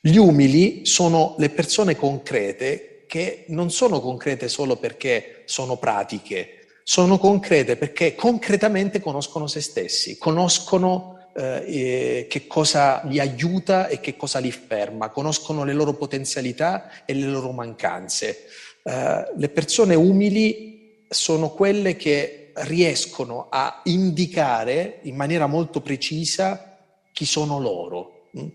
Gli 0.00 0.17
umili 0.17 0.87
sono 0.87 1.35
le 1.37 1.50
persone 1.50 1.97
concrete 1.97 3.05
che 3.07 3.45
non 3.49 3.71
sono 3.71 4.00
concrete 4.00 4.49
solo 4.49 4.76
perché 4.76 5.43
sono 5.45 5.76
pratiche, 5.76 6.58
sono 6.88 7.18
concrete 7.18 7.76
perché 7.76 8.14
concretamente 8.14 8.99
conoscono 8.99 9.47
se 9.47 9.61
stessi, 9.61 10.16
conoscono 10.16 11.28
eh, 11.37 12.26
che 12.30 12.47
cosa 12.47 13.02
li 13.04 13.21
aiuta 13.21 13.88
e 13.88 14.00
che 14.00 14.16
cosa 14.16 14.38
li 14.38 14.50
ferma, 14.50 15.11
conoscono 15.11 15.64
le 15.64 15.75
loro 15.75 15.92
potenzialità 15.92 17.04
e 17.04 17.12
le 17.12 17.26
loro 17.26 17.52
mancanze. 17.52 18.47
Eh, 18.83 19.33
le 19.37 19.49
persone 19.50 19.97
umili 19.97 21.04
sono 21.11 21.50
quelle 21.50 21.95
che 21.95 22.52
riescono 22.54 23.49
a 23.50 23.83
indicare 23.85 25.00
in 25.02 25.14
maniera 25.14 25.47
molto 25.47 25.83
precisa 25.83 26.78
chi 27.12 27.26
sono 27.26 27.61
loro. 27.61 28.28
Mm? 28.38 28.47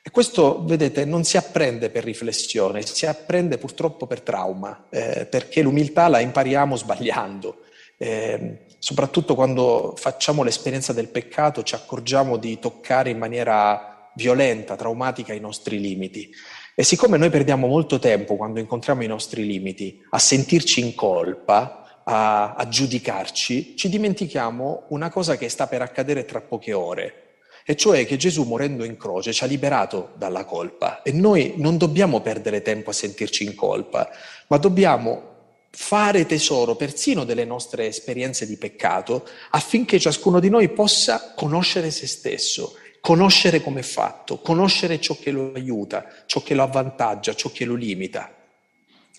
E 0.00 0.10
questo, 0.12 0.62
vedete, 0.64 1.04
non 1.04 1.24
si 1.24 1.36
apprende 1.38 1.90
per 1.90 2.04
riflessione, 2.04 2.86
si 2.86 3.04
apprende 3.06 3.58
purtroppo 3.58 4.06
per 4.06 4.20
trauma, 4.20 4.86
eh, 4.90 5.26
perché 5.26 5.60
l'umiltà 5.60 6.06
la 6.06 6.20
impariamo 6.20 6.76
sbagliando. 6.76 7.62
Eh, 7.96 8.66
soprattutto 8.78 9.34
quando 9.34 9.94
facciamo 9.96 10.42
l'esperienza 10.42 10.92
del 10.92 11.08
peccato 11.08 11.62
ci 11.62 11.74
accorgiamo 11.74 12.36
di 12.36 12.58
toccare 12.58 13.10
in 13.10 13.18
maniera 13.18 14.10
violenta, 14.14 14.76
traumatica 14.76 15.32
i 15.32 15.40
nostri 15.40 15.80
limiti. 15.80 16.30
E 16.74 16.82
siccome 16.82 17.16
noi 17.16 17.30
perdiamo 17.30 17.66
molto 17.66 17.98
tempo 17.98 18.36
quando 18.36 18.58
incontriamo 18.58 19.02
i 19.02 19.06
nostri 19.06 19.46
limiti 19.46 20.00
a 20.10 20.18
sentirci 20.18 20.80
in 20.80 20.94
colpa, 20.94 22.02
a, 22.04 22.54
a 22.54 22.68
giudicarci, 22.68 23.76
ci 23.76 23.88
dimentichiamo 23.88 24.86
una 24.88 25.08
cosa 25.08 25.36
che 25.36 25.48
sta 25.48 25.66
per 25.66 25.82
accadere 25.82 26.24
tra 26.24 26.40
poche 26.40 26.72
ore, 26.72 27.38
e 27.64 27.76
cioè 27.76 28.04
che 28.04 28.16
Gesù 28.16 28.42
morendo 28.42 28.84
in 28.84 28.96
croce 28.98 29.32
ci 29.32 29.42
ha 29.42 29.46
liberato 29.46 30.10
dalla 30.16 30.44
colpa 30.44 31.02
e 31.02 31.12
noi 31.12 31.54
non 31.56 31.78
dobbiamo 31.78 32.20
perdere 32.20 32.60
tempo 32.60 32.90
a 32.90 32.92
sentirci 32.92 33.44
in 33.44 33.54
colpa, 33.54 34.10
ma 34.48 34.58
dobbiamo 34.58 35.33
fare 35.74 36.24
tesoro 36.24 36.76
persino 36.76 37.24
delle 37.24 37.44
nostre 37.44 37.86
esperienze 37.86 38.46
di 38.46 38.56
peccato 38.56 39.28
affinché 39.50 39.98
ciascuno 39.98 40.38
di 40.38 40.48
noi 40.48 40.68
possa 40.68 41.32
conoscere 41.34 41.90
se 41.90 42.06
stesso, 42.06 42.76
conoscere 43.00 43.60
come 43.60 43.80
è 43.80 43.82
fatto, 43.82 44.38
conoscere 44.38 45.00
ciò 45.00 45.16
che 45.20 45.32
lo 45.32 45.52
aiuta, 45.54 46.06
ciò 46.26 46.42
che 46.42 46.54
lo 46.54 46.62
avvantaggia, 46.62 47.34
ciò 47.34 47.50
che 47.50 47.64
lo 47.64 47.74
limita. 47.74 48.32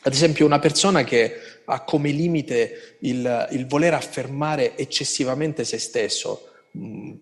Ad 0.01 0.13
esempio 0.13 0.45
una 0.45 0.59
persona 0.59 1.03
che 1.03 1.39
ha 1.65 1.81
come 1.81 2.11
limite 2.11 2.97
il, 2.99 3.47
il 3.51 3.67
voler 3.67 3.93
affermare 3.93 4.77
eccessivamente 4.77 5.65
se 5.65 5.77
stesso, 5.77 6.51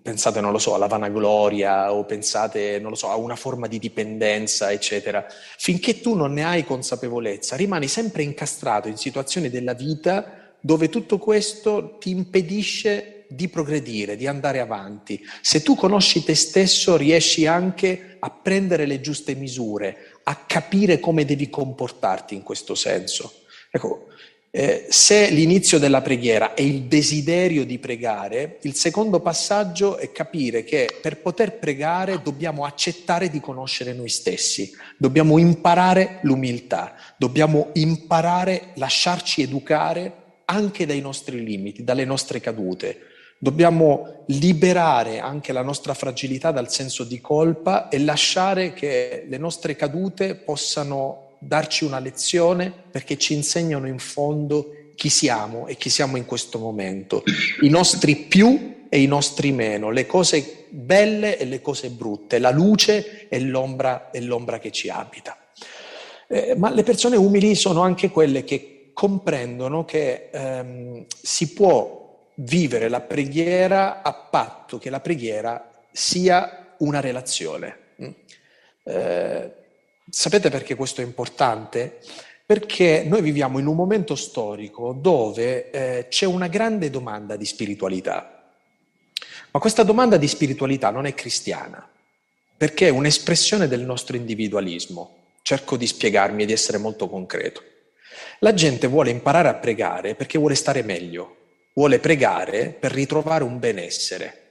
pensate, 0.01 0.41
non 0.41 0.51
lo 0.51 0.57
so, 0.57 0.73
alla 0.73 0.87
vanagloria 0.87 1.93
o 1.93 2.05
pensate, 2.05 2.79
non 2.79 2.91
lo 2.91 2.95
so, 2.95 3.09
a 3.09 3.15
una 3.15 3.35
forma 3.35 3.67
di 3.67 3.79
dipendenza, 3.79 4.71
eccetera. 4.71 5.25
Finché 5.57 5.99
tu 5.99 6.15
non 6.15 6.33
ne 6.33 6.43
hai 6.43 6.65
consapevolezza, 6.65 7.55
rimani 7.55 7.87
sempre 7.87 8.23
incastrato 8.23 8.87
in 8.87 8.97
situazioni 8.97 9.49
della 9.49 9.73
vita 9.73 10.55
dove 10.59 10.89
tutto 10.89 11.17
questo 11.17 11.97
ti 11.99 12.09
impedisce 12.09 13.25
di 13.27 13.49
progredire, 13.49 14.15
di 14.15 14.27
andare 14.27 14.59
avanti. 14.59 15.21
Se 15.41 15.61
tu 15.61 15.75
conosci 15.75 16.23
te 16.23 16.35
stesso, 16.35 16.95
riesci 16.95 17.47
anche 17.47 18.17
a 18.19 18.29
prendere 18.29 18.85
le 18.85 19.01
giuste 19.01 19.35
misure, 19.35 20.19
a 20.23 20.35
capire 20.35 20.99
come 20.99 21.25
devi 21.25 21.49
comportarti 21.49 22.35
in 22.35 22.43
questo 22.43 22.75
senso. 22.75 23.41
Ecco, 23.71 24.07
eh, 24.55 24.85
se 24.87 25.31
l'inizio 25.31 25.79
della 25.79 26.03
preghiera 26.03 26.53
è 26.53 26.61
il 26.61 26.83
desiderio 26.83 27.65
di 27.65 27.79
pregare, 27.79 28.59
il 28.61 28.75
secondo 28.75 29.19
passaggio 29.19 29.97
è 29.97 30.11
capire 30.11 30.63
che 30.63 30.99
per 31.01 31.17
poter 31.17 31.57
pregare 31.57 32.21
dobbiamo 32.21 32.63
accettare 32.63 33.31
di 33.31 33.39
conoscere 33.39 33.93
noi 33.93 34.09
stessi, 34.09 34.71
dobbiamo 34.95 35.39
imparare 35.39 36.19
l'umiltà, 36.21 36.93
dobbiamo 37.17 37.69
imparare 37.73 38.59
a 38.61 38.65
lasciarci 38.75 39.41
educare 39.41 40.41
anche 40.45 40.85
dai 40.85 41.01
nostri 41.01 41.43
limiti, 41.43 41.83
dalle 41.83 42.05
nostre 42.05 42.39
cadute. 42.39 43.07
Dobbiamo 43.39 44.23
liberare 44.27 45.17
anche 45.17 45.51
la 45.51 45.63
nostra 45.63 45.95
fragilità 45.95 46.51
dal 46.51 46.69
senso 46.69 47.03
di 47.03 47.19
colpa 47.19 47.89
e 47.89 47.97
lasciare 47.97 48.71
che 48.73 49.25
le 49.27 49.37
nostre 49.39 49.75
cadute 49.75 50.35
possano 50.35 51.22
darci 51.45 51.83
una 51.83 51.99
lezione 51.99 52.71
perché 52.91 53.17
ci 53.17 53.33
insegnano 53.33 53.87
in 53.87 53.99
fondo 53.99 54.73
chi 54.95 55.09
siamo 55.09 55.67
e 55.67 55.75
chi 55.75 55.89
siamo 55.89 56.17
in 56.17 56.25
questo 56.25 56.59
momento, 56.59 57.23
i 57.61 57.69
nostri 57.69 58.15
più 58.15 58.85
e 58.89 59.01
i 59.01 59.07
nostri 59.07 59.51
meno, 59.51 59.89
le 59.89 60.05
cose 60.05 60.65
belle 60.69 61.37
e 61.37 61.45
le 61.45 61.61
cose 61.61 61.89
brutte, 61.89 62.39
la 62.39 62.51
luce 62.51 63.27
e 63.27 63.39
l'ombra, 63.39 64.11
e 64.11 64.21
l'ombra 64.21 64.59
che 64.59 64.71
ci 64.71 64.89
abita. 64.89 65.37
Eh, 66.27 66.55
ma 66.55 66.69
le 66.69 66.83
persone 66.83 67.15
umili 67.15 67.55
sono 67.55 67.81
anche 67.81 68.09
quelle 68.09 68.43
che 68.43 68.91
comprendono 68.93 69.83
che 69.83 70.29
ehm, 70.31 71.05
si 71.09 71.53
può 71.53 72.29
vivere 72.35 72.87
la 72.87 73.01
preghiera 73.01 74.01
a 74.01 74.13
patto 74.13 74.77
che 74.77 74.89
la 74.89 74.99
preghiera 74.99 75.71
sia 75.91 76.75
una 76.79 76.99
relazione. 76.99 77.77
Mm? 78.01 78.09
Eh, 78.83 79.53
Sapete 80.09 80.49
perché 80.49 80.75
questo 80.75 81.01
è 81.01 81.03
importante? 81.03 81.99
Perché 82.45 83.03
noi 83.05 83.21
viviamo 83.21 83.59
in 83.59 83.67
un 83.67 83.75
momento 83.75 84.15
storico 84.15 84.93
dove 84.93 85.71
eh, 85.71 86.07
c'è 86.09 86.25
una 86.25 86.47
grande 86.47 86.89
domanda 86.89 87.35
di 87.35 87.45
spiritualità. 87.45 88.51
Ma 89.51 89.59
questa 89.59 89.83
domanda 89.83 90.17
di 90.17 90.27
spiritualità 90.27 90.89
non 90.89 91.05
è 91.05 91.13
cristiana, 91.13 91.87
perché 92.57 92.87
è 92.87 92.91
un'espressione 92.91 93.67
del 93.67 93.81
nostro 93.81 94.17
individualismo. 94.17 95.17
Cerco 95.41 95.77
di 95.77 95.87
spiegarmi 95.87 96.43
e 96.43 96.45
di 96.45 96.53
essere 96.53 96.77
molto 96.77 97.07
concreto. 97.07 97.63
La 98.39 98.53
gente 98.53 98.87
vuole 98.87 99.09
imparare 99.09 99.47
a 99.47 99.55
pregare 99.55 100.15
perché 100.15 100.37
vuole 100.37 100.55
stare 100.55 100.83
meglio, 100.83 101.37
vuole 101.73 101.99
pregare 101.99 102.69
per 102.69 102.91
ritrovare 102.91 103.43
un 103.43 103.59
benessere, 103.59 104.42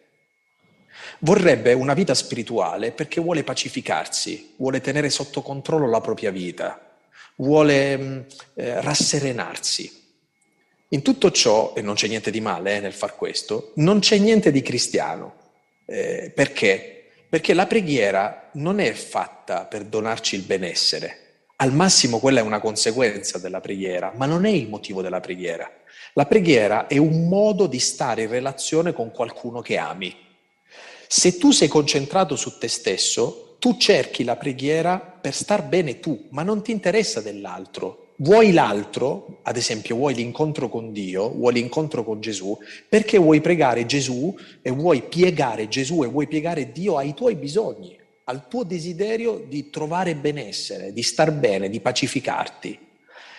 Vorrebbe 1.25 1.73
una 1.73 1.95
vita 1.95 2.15
spirituale 2.15 2.91
perché 2.91 3.21
vuole 3.21 3.45
pacificarsi, 3.45 4.55
vuole 4.57 4.81
tenere 4.81 5.09
sotto 5.09 5.41
controllo 5.41 5.89
la 5.89 6.01
propria 6.01 6.33
vita, 6.33 6.97
vuole 7.37 7.97
mm, 7.97 8.19
eh, 8.55 8.81
rasserenarsi. 8.81 10.01
In 10.89 11.03
tutto 11.03 11.31
ciò, 11.31 11.75
e 11.77 11.81
non 11.81 11.95
c'è 11.95 12.09
niente 12.09 12.33
di 12.33 12.41
male 12.41 12.75
eh, 12.77 12.81
nel 12.81 12.93
far 12.93 13.15
questo, 13.15 13.71
non 13.77 14.01
c'è 14.01 14.19
niente 14.19 14.51
di 14.51 14.63
cristiano. 14.63 15.35
Eh, 15.87 16.33
perché? 16.35 17.05
Perché 17.29 17.55
la 17.55 17.69
preghiera 17.69 18.49
non 18.55 18.81
è 18.81 18.93
fatta 18.93 19.67
per 19.67 19.85
donarci 19.85 20.35
il 20.35 20.43
benessere. 20.43 21.45
Al 21.55 21.73
massimo 21.73 22.19
quella 22.19 22.41
è 22.41 22.43
una 22.43 22.59
conseguenza 22.59 23.39
della 23.39 23.61
preghiera, 23.61 24.13
ma 24.17 24.27
non 24.27 24.45
è 24.45 24.51
il 24.51 24.69
motivo 24.69 25.03
della 25.03 25.21
preghiera. 25.21 25.71
La 26.15 26.27
preghiera 26.27 26.89
è 26.89 26.99
un 26.99 27.29
modo 27.29 27.69
di 27.69 27.79
stare 27.79 28.23
in 28.23 28.29
relazione 28.29 28.93
con 28.93 29.13
qualcuno 29.13 29.61
che 29.61 29.79
ami. 29.79 30.31
Se 31.15 31.37
tu 31.37 31.51
sei 31.51 31.69
concentrato 31.69 32.37
su 32.37 32.57
te 32.57 32.69
stesso, 32.69 33.57
tu 33.59 33.77
cerchi 33.77 34.25
la 34.25 34.37
preghiera 34.37 34.99
per 34.99 35.35
star 35.35 35.63
bene 35.63 36.01
tu, 36.01 36.29
ma 36.31 36.43
non 36.43 36.63
ti 36.63 36.71
interessa 36.71 37.21
dell'altro. 37.21 38.13
Vuoi 38.17 38.51
l'altro, 38.51 39.41
ad 39.43 39.59
esempio 39.59 39.95
vuoi 39.97 40.15
l'incontro 40.15 40.71
con 40.71 40.91
Dio, 40.91 41.29
vuoi 41.29 41.53
l'incontro 41.53 42.03
con 42.03 42.23
Gesù, 42.23 42.57
perché 42.89 43.19
vuoi 43.19 43.43
pregare 43.43 43.85
Gesù 43.85 44.35
e 44.63 44.71
vuoi 44.71 45.03
piegare 45.03 45.69
Gesù 45.69 46.03
e 46.03 46.07
vuoi 46.07 46.27
piegare 46.27 46.73
Dio 46.73 46.97
ai 46.97 47.13
tuoi 47.13 47.35
bisogni, 47.35 47.95
al 48.25 48.49
tuo 48.49 48.65
desiderio 48.65 49.45
di 49.47 49.69
trovare 49.69 50.15
benessere, 50.15 50.95
di 50.95 51.03
star 51.03 51.31
bene, 51.31 51.69
di 51.69 51.81
pacificarti. 51.81 52.79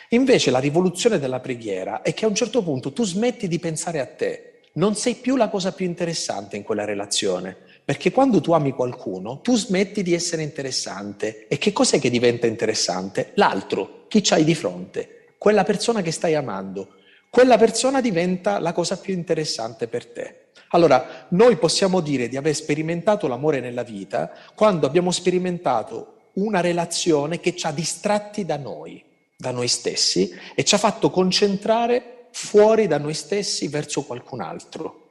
Invece 0.10 0.52
la 0.52 0.60
rivoluzione 0.60 1.18
della 1.18 1.40
preghiera 1.40 2.04
è 2.04 2.14
che 2.14 2.26
a 2.26 2.28
un 2.28 2.36
certo 2.36 2.62
punto 2.62 2.94
tu 2.94 3.04
smetti 3.04 3.48
di 3.48 3.58
pensare 3.58 4.00
a 4.00 4.06
te, 4.06 4.53
non 4.74 4.96
sei 4.96 5.16
più 5.16 5.36
la 5.36 5.50
cosa 5.50 5.72
più 5.72 5.86
interessante 5.86 6.58
in 6.58 6.64
quella 6.64 6.86
relazione, 6.86 7.56
perché 7.86 8.12
quando 8.12 8.42
tu 8.42 8.54
ami 8.54 8.72
qualcuno, 8.72 9.42
tu 9.42 9.56
smetti 9.56 10.04
di 10.04 10.14
essere 10.14 10.42
interessante. 10.42 11.48
E 11.48 11.58
che 11.58 11.74
cos'è 11.74 12.00
che 12.00 12.10
diventa 12.10 12.48
interessante? 12.48 13.32
L'altro, 13.36 14.06
chi 14.08 14.22
c'hai 14.22 14.44
di 14.44 14.56
fronte, 14.56 15.36
quella 15.38 15.64
persona 15.64 16.02
che 16.02 16.12
stai 16.12 16.36
amando. 16.36 16.96
Quella 17.30 17.58
persona 17.58 18.00
diventa 18.00 18.60
la 18.60 18.72
cosa 18.74 18.98
più 18.98 19.14
interessante 19.14 19.88
per 19.88 20.06
te. 20.06 20.38
Allora, 20.70 21.28
noi 21.30 21.58
possiamo 21.58 22.00
dire 22.00 22.28
di 22.28 22.38
aver 22.38 22.56
sperimentato 22.56 23.28
l'amore 23.28 23.60
nella 23.60 23.84
vita 23.84 24.32
quando 24.56 24.88
abbiamo 24.88 25.12
sperimentato 25.12 26.30
una 26.34 26.62
relazione 26.62 27.40
che 27.40 27.56
ci 27.56 27.68
ha 27.68 27.72
distratti 27.72 28.46
da 28.46 28.58
noi, 28.58 29.04
da 29.36 29.52
noi 29.52 29.68
stessi, 29.68 30.32
e 30.56 30.64
ci 30.64 30.74
ha 30.74 30.80
fatto 30.80 31.10
concentrare 31.10 32.23
fuori 32.34 32.88
da 32.88 32.98
noi 32.98 33.14
stessi 33.14 33.68
verso 33.68 34.04
qualcun 34.04 34.42
altro. 34.42 35.02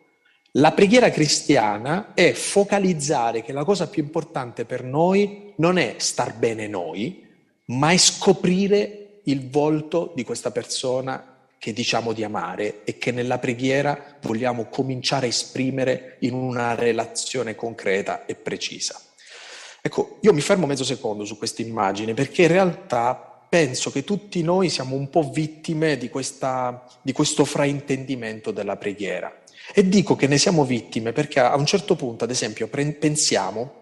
La 0.56 0.72
preghiera 0.72 1.10
cristiana 1.10 2.12
è 2.12 2.32
focalizzare 2.32 3.42
che 3.42 3.52
la 3.52 3.64
cosa 3.64 3.88
più 3.88 4.02
importante 4.02 4.66
per 4.66 4.84
noi 4.84 5.54
non 5.56 5.78
è 5.78 5.94
star 5.96 6.34
bene 6.34 6.66
noi, 6.66 7.26
ma 7.66 7.90
è 7.90 7.96
scoprire 7.96 9.20
il 9.24 9.48
volto 9.48 10.12
di 10.14 10.24
questa 10.24 10.50
persona 10.50 11.46
che 11.58 11.72
diciamo 11.72 12.12
di 12.12 12.24
amare 12.24 12.82
e 12.84 12.98
che 12.98 13.12
nella 13.12 13.38
preghiera 13.38 14.18
vogliamo 14.20 14.66
cominciare 14.66 15.26
a 15.26 15.28
esprimere 15.28 16.16
in 16.20 16.34
una 16.34 16.74
relazione 16.74 17.54
concreta 17.54 18.26
e 18.26 18.34
precisa. 18.34 19.00
Ecco, 19.80 20.18
io 20.22 20.32
mi 20.32 20.40
fermo 20.40 20.66
mezzo 20.66 20.84
secondo 20.84 21.24
su 21.24 21.38
questa 21.38 21.62
immagine 21.62 22.14
perché 22.14 22.42
in 22.42 22.48
realtà 22.48 23.31
penso 23.52 23.90
che 23.90 24.02
tutti 24.02 24.40
noi 24.40 24.70
siamo 24.70 24.96
un 24.96 25.10
po' 25.10 25.30
vittime 25.30 25.98
di, 25.98 26.08
questa, 26.08 26.86
di 27.02 27.12
questo 27.12 27.44
fraintendimento 27.44 28.50
della 28.50 28.78
preghiera. 28.78 29.30
E 29.74 29.86
dico 29.86 30.16
che 30.16 30.26
ne 30.26 30.38
siamo 30.38 30.64
vittime 30.64 31.12
perché 31.12 31.38
a 31.38 31.54
un 31.56 31.66
certo 31.66 31.94
punto, 31.94 32.24
ad 32.24 32.30
esempio, 32.30 32.68
pre- 32.68 32.92
pensiamo 32.92 33.80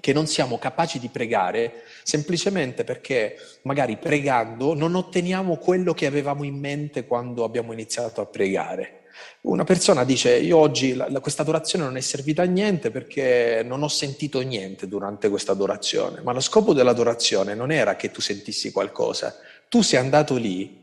che 0.00 0.12
non 0.12 0.26
siamo 0.26 0.58
capaci 0.58 0.98
di 0.98 1.10
pregare 1.10 1.84
semplicemente 2.02 2.82
perché 2.82 3.36
magari 3.62 3.98
pregando 3.98 4.74
non 4.74 4.96
otteniamo 4.96 5.58
quello 5.58 5.94
che 5.94 6.06
avevamo 6.06 6.42
in 6.42 6.58
mente 6.58 7.06
quando 7.06 7.44
abbiamo 7.44 7.72
iniziato 7.72 8.20
a 8.20 8.26
pregare. 8.26 9.03
Una 9.42 9.64
persona 9.64 10.04
dice, 10.04 10.36
io 10.36 10.56
oggi 10.56 10.94
la, 10.94 11.08
questa 11.20 11.42
adorazione 11.42 11.84
non 11.84 11.96
è 11.96 12.00
servita 12.00 12.42
a 12.42 12.46
niente 12.46 12.90
perché 12.90 13.62
non 13.64 13.82
ho 13.82 13.88
sentito 13.88 14.40
niente 14.40 14.88
durante 14.88 15.28
questa 15.28 15.52
adorazione, 15.52 16.20
ma 16.22 16.32
lo 16.32 16.40
scopo 16.40 16.72
dell'adorazione 16.72 17.54
non 17.54 17.70
era 17.70 17.96
che 17.96 18.10
tu 18.10 18.20
sentissi 18.20 18.72
qualcosa, 18.72 19.36
tu 19.68 19.82
sei 19.82 19.98
andato 19.98 20.36
lì 20.36 20.82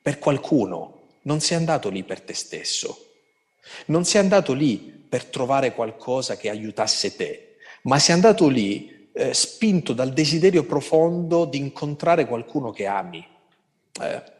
per 0.00 0.18
qualcuno, 0.18 1.00
non 1.22 1.40
sei 1.40 1.56
andato 1.56 1.88
lì 1.88 2.02
per 2.02 2.20
te 2.20 2.34
stesso, 2.34 3.12
non 3.86 4.04
sei 4.04 4.20
andato 4.20 4.52
lì 4.52 4.76
per 5.08 5.24
trovare 5.24 5.72
qualcosa 5.72 6.36
che 6.36 6.50
aiutasse 6.50 7.16
te, 7.16 7.56
ma 7.82 7.98
sei 7.98 8.14
andato 8.14 8.48
lì 8.48 9.10
eh, 9.12 9.34
spinto 9.34 9.92
dal 9.92 10.12
desiderio 10.12 10.64
profondo 10.64 11.44
di 11.44 11.58
incontrare 11.58 12.26
qualcuno 12.26 12.70
che 12.70 12.86
ami. 12.86 13.26
Eh, 14.00 14.31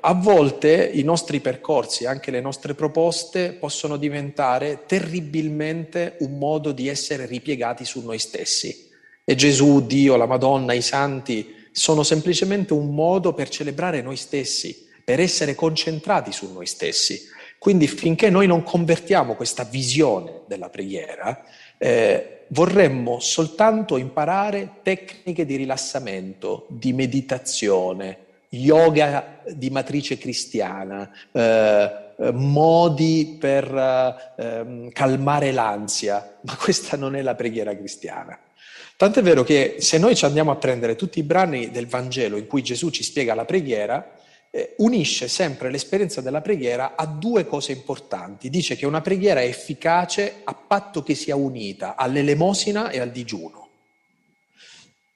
a 0.00 0.14
volte 0.14 0.90
i 0.92 1.02
nostri 1.02 1.40
percorsi, 1.40 2.06
anche 2.06 2.30
le 2.30 2.40
nostre 2.40 2.74
proposte, 2.74 3.52
possono 3.52 3.96
diventare 3.96 4.84
terribilmente 4.86 6.16
un 6.20 6.38
modo 6.38 6.72
di 6.72 6.88
essere 6.88 7.26
ripiegati 7.26 7.84
su 7.84 8.04
noi 8.04 8.18
stessi. 8.18 8.88
E 9.24 9.34
Gesù, 9.34 9.86
Dio, 9.86 10.16
la 10.16 10.26
Madonna, 10.26 10.72
i 10.72 10.82
santi 10.82 11.54
sono 11.70 12.02
semplicemente 12.02 12.72
un 12.72 12.94
modo 12.94 13.34
per 13.34 13.48
celebrare 13.48 14.00
noi 14.00 14.16
stessi, 14.16 14.86
per 15.04 15.20
essere 15.20 15.54
concentrati 15.54 16.32
su 16.32 16.52
noi 16.52 16.66
stessi. 16.66 17.20
Quindi 17.58 17.86
finché 17.88 18.30
noi 18.30 18.46
non 18.46 18.62
convertiamo 18.62 19.34
questa 19.34 19.64
visione 19.64 20.42
della 20.46 20.68
preghiera, 20.68 21.44
eh, 21.76 22.44
vorremmo 22.48 23.18
soltanto 23.20 23.96
imparare 23.96 24.76
tecniche 24.82 25.44
di 25.44 25.56
rilassamento, 25.56 26.66
di 26.68 26.92
meditazione, 26.92 28.26
yoga 28.50 29.40
di 29.46 29.70
matrice 29.70 30.18
cristiana, 30.18 31.10
eh, 31.32 31.90
eh, 32.20 32.32
modi 32.32 33.36
per 33.38 33.64
eh, 34.36 34.88
calmare 34.92 35.52
l'ansia, 35.52 36.38
ma 36.42 36.56
questa 36.56 36.96
non 36.96 37.14
è 37.14 37.22
la 37.22 37.34
preghiera 37.34 37.76
cristiana. 37.76 38.38
Tant'è 38.96 39.22
vero 39.22 39.44
che 39.44 39.76
se 39.78 39.98
noi 39.98 40.16
ci 40.16 40.24
andiamo 40.24 40.50
a 40.50 40.56
prendere 40.56 40.96
tutti 40.96 41.20
i 41.20 41.22
brani 41.22 41.70
del 41.70 41.86
Vangelo 41.86 42.36
in 42.36 42.48
cui 42.48 42.62
Gesù 42.62 42.90
ci 42.90 43.04
spiega 43.04 43.34
la 43.34 43.44
preghiera, 43.44 44.14
eh, 44.50 44.74
unisce 44.78 45.28
sempre 45.28 45.70
l'esperienza 45.70 46.20
della 46.20 46.40
preghiera 46.40 46.96
a 46.96 47.06
due 47.06 47.46
cose 47.46 47.72
importanti. 47.72 48.50
Dice 48.50 48.74
che 48.74 48.86
una 48.86 49.00
preghiera 49.00 49.40
è 49.40 49.44
efficace 49.44 50.40
a 50.42 50.54
patto 50.54 51.02
che 51.02 51.14
sia 51.14 51.36
unita 51.36 51.94
all'elemosina 51.94 52.90
e 52.90 52.98
al 52.98 53.10
digiuno. 53.10 53.67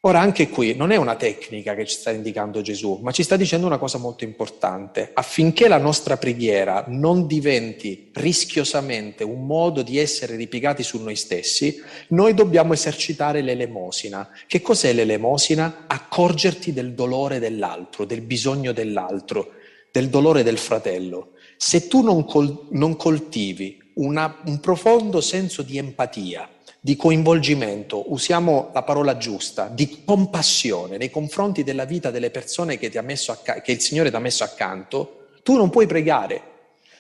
Ora 0.05 0.19
anche 0.19 0.49
qui 0.49 0.75
non 0.75 0.91
è 0.91 0.97
una 0.97 1.15
tecnica 1.15 1.77
che 1.77 1.87
ci 1.87 1.95
sta 1.95 2.11
indicando 2.11 2.61
Gesù, 2.61 2.99
ma 3.03 3.13
ci 3.13 3.23
sta 3.23 3.37
dicendo 3.37 3.69
una 3.69 3.79
cosa 3.79 3.99
molto 3.99 4.25
importante. 4.25 5.13
Affinché 5.15 5.69
la 5.69 5.79
nostra 5.79 6.17
preghiera 6.17 6.87
non 6.89 7.29
diventi 7.29 8.11
rischiosamente 8.13 9.23
un 9.23 9.47
modo 9.47 9.83
di 9.83 9.99
essere 9.99 10.35
ripiegati 10.35 10.83
su 10.83 11.01
noi 11.01 11.15
stessi, 11.15 11.81
noi 12.09 12.35
dobbiamo 12.35 12.73
esercitare 12.73 13.43
l'elemosina. 13.43 14.29
Che 14.49 14.61
cos'è 14.61 14.93
l'elemosina? 14.93 15.85
Accorgerti 15.87 16.73
del 16.73 16.95
dolore 16.95 17.39
dell'altro, 17.39 18.05
del 18.05 18.23
bisogno 18.23 18.73
dell'altro, 18.73 19.53
del 19.93 20.09
dolore 20.09 20.43
del 20.43 20.59
fratello. 20.59 21.35
Se 21.57 21.87
tu 21.87 22.03
non, 22.03 22.25
col- 22.25 22.67
non 22.71 22.97
coltivi 22.97 23.81
una, 23.95 24.41
un 24.47 24.59
profondo 24.59 25.21
senso 25.21 25.63
di 25.63 25.79
empatia, 25.79 26.49
di 26.85 26.97
coinvolgimento, 26.97 28.13
usiamo 28.13 28.71
la 28.75 28.83
parola 28.83 29.17
giusta, 29.17 29.69
di 29.69 30.03
compassione 30.05 30.97
nei 30.97 31.11
confronti 31.11 31.63
della 31.63 31.85
vita 31.85 32.11
delle 32.11 32.31
persone 32.31 32.77
che, 32.77 32.91
acc- 32.97 33.61
che 33.61 33.71
il 33.71 33.81
Signore 33.81 34.11
ti 34.11 34.17
ha 34.17 34.19
messo 34.19 34.43
accanto, 34.43 35.29
tu 35.45 35.55
non 35.55 35.71
puoi 35.71 35.87
pregare. 35.87 36.43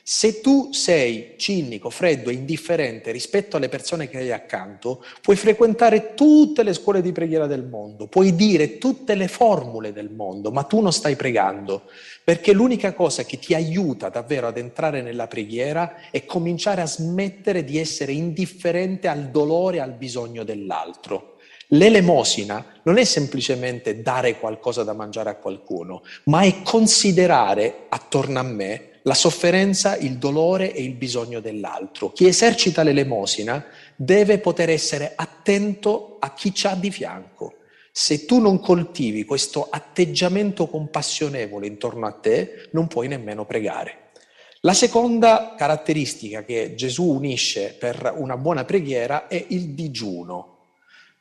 Se 0.04 0.40
tu 0.40 0.72
sei 0.72 1.34
cinico, 1.36 1.88
freddo 1.88 2.28
e 2.28 2.32
indifferente 2.32 3.12
rispetto 3.12 3.56
alle 3.56 3.68
persone 3.68 4.08
che 4.08 4.18
hai 4.18 4.32
accanto, 4.32 5.04
puoi 5.20 5.36
frequentare 5.36 6.14
tutte 6.14 6.64
le 6.64 6.72
scuole 6.72 7.00
di 7.00 7.12
preghiera 7.12 7.46
del 7.46 7.62
mondo, 7.62 8.08
puoi 8.08 8.34
dire 8.34 8.78
tutte 8.78 9.14
le 9.14 9.28
formule 9.28 9.92
del 9.92 10.10
mondo, 10.10 10.50
ma 10.50 10.64
tu 10.64 10.80
non 10.80 10.92
stai 10.92 11.14
pregando. 11.14 11.82
Perché 12.24 12.52
l'unica 12.52 12.94
cosa 12.94 13.22
che 13.22 13.38
ti 13.38 13.54
aiuta 13.54 14.08
davvero 14.08 14.48
ad 14.48 14.56
entrare 14.56 15.02
nella 15.02 15.28
preghiera 15.28 16.10
è 16.10 16.24
cominciare 16.24 16.80
a 16.80 16.86
smettere 16.86 17.62
di 17.62 17.78
essere 17.78 18.10
indifferente 18.10 19.06
al 19.06 19.30
dolore 19.30 19.76
e 19.76 19.80
al 19.80 19.92
bisogno 19.92 20.42
dell'altro. 20.42 21.36
L'elemosina 21.68 22.80
non 22.82 22.98
è 22.98 23.04
semplicemente 23.04 24.02
dare 24.02 24.36
qualcosa 24.40 24.82
da 24.82 24.94
mangiare 24.94 25.30
a 25.30 25.36
qualcuno, 25.36 26.02
ma 26.24 26.42
è 26.42 26.60
considerare 26.62 27.86
attorno 27.88 28.40
a 28.40 28.42
me 28.42 28.90
la 29.02 29.14
sofferenza, 29.14 29.96
il 29.96 30.18
dolore 30.18 30.72
e 30.72 30.82
il 30.82 30.94
bisogno 30.94 31.40
dell'altro. 31.40 32.12
Chi 32.12 32.26
esercita 32.26 32.82
l'elemosina 32.82 33.64
deve 33.96 34.38
poter 34.38 34.70
essere 34.70 35.12
attento 35.14 36.16
a 36.20 36.32
chi 36.34 36.52
c'ha 36.54 36.74
di 36.74 36.90
fianco 36.90 37.54
se 37.94 38.24
tu 38.24 38.40
non 38.40 38.58
coltivi 38.58 39.26
questo 39.26 39.68
atteggiamento 39.70 40.66
compassionevole 40.66 41.66
intorno 41.66 42.06
a 42.06 42.12
te, 42.12 42.68
non 42.70 42.86
puoi 42.88 43.06
nemmeno 43.06 43.44
pregare. 43.44 44.12
La 44.60 44.72
seconda 44.72 45.54
caratteristica 45.58 46.42
che 46.42 46.74
Gesù 46.74 47.04
unisce 47.04 47.76
per 47.78 48.14
una 48.16 48.38
buona 48.38 48.64
preghiera 48.64 49.26
è 49.26 49.44
il 49.48 49.74
digiuno. 49.74 50.68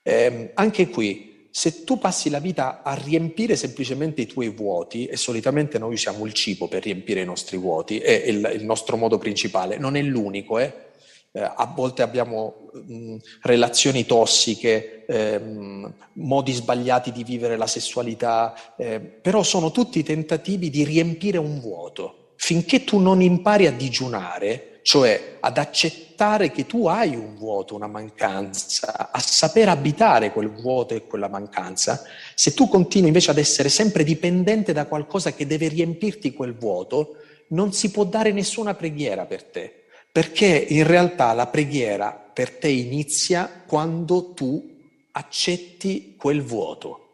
Eh, 0.02 0.52
anche 0.54 0.88
qui, 0.88 1.31
se 1.52 1.84
tu 1.84 2.00
passi 2.00 2.30
la 2.30 2.40
vita 2.40 2.82
a 2.82 2.94
riempire 2.94 3.56
semplicemente 3.56 4.22
i 4.22 4.26
tuoi 4.26 4.50
vuoti, 4.50 5.06
e 5.06 5.18
solitamente 5.18 5.78
noi 5.78 5.94
usiamo 5.94 6.26
il 6.26 6.34
cibo 6.34 6.68
per 6.68 6.84
riempire 6.84 7.22
i 7.22 7.26
nostri 7.26 7.58
vuoti, 7.58 8.00
è 8.00 8.24
il, 8.26 8.52
il 8.56 8.64
nostro 8.64 8.98
modo 8.98 9.18
principale, 9.18 9.78
non 9.78 9.96
è 9.96 10.02
l'unico, 10.02 10.58
eh? 10.58 10.90
Eh, 11.34 11.40
a 11.42 11.72
volte 11.74 12.02
abbiamo 12.02 12.70
mh, 12.74 13.16
relazioni 13.44 14.06
tossiche, 14.06 15.06
ehm, 15.06 15.94
modi 16.14 16.52
sbagliati 16.52 17.12
di 17.14 17.24
vivere 17.24 17.56
la 17.56 17.68
sessualità, 17.68 18.54
eh, 18.76 19.00
però 19.00 19.42
sono 19.42 19.72
tutti 19.72 20.04
tentativi 20.04 20.70
di 20.70 20.84
riempire 20.84 21.38
un 21.38 21.60
vuoto. 21.62 22.21
Finché 22.43 22.84
tu 22.84 22.97
non 22.97 23.21
impari 23.21 23.67
a 23.67 23.71
digiunare, 23.71 24.80
cioè 24.82 25.38
ad 25.41 25.60
accettare 25.60 26.49
che 26.49 26.65
tu 26.65 26.88
hai 26.88 27.15
un 27.15 27.36
vuoto, 27.36 27.75
una 27.75 27.86
mancanza, 27.86 29.12
a 29.12 29.19
saper 29.19 29.69
abitare 29.69 30.32
quel 30.32 30.49
vuoto 30.49 30.95
e 30.95 31.06
quella 31.06 31.27
mancanza, 31.27 32.01
se 32.34 32.56
tu 32.56 32.67
continui 32.67 33.10
invece 33.10 33.30
ad 33.30 33.38
essere 33.38 33.69
sempre 33.69 34.04
dipendente 34.04 34.73
da 34.73 34.88
qualcosa 34.88 35.34
che 35.34 35.45
deve 35.45 35.67
riempirti 35.67 36.34
quel 36.34 36.56
vuoto, 36.56 37.17
non 37.49 37.73
si 37.73 37.91
può 37.91 38.06
dare 38.06 38.32
nessuna 38.32 38.73
preghiera 38.73 39.25
per 39.25 39.43
te. 39.43 39.84
Perché 40.12 40.47
in 40.47 40.88
realtà 40.88 41.34
la 41.34 41.45
preghiera 41.45 42.12
per 42.12 42.58
te 42.58 42.69
inizia 42.69 43.63
quando 43.67 44.34
tu 44.34 44.80
accetti 45.12 46.15
quel 46.17 46.41
vuoto, 46.41 47.10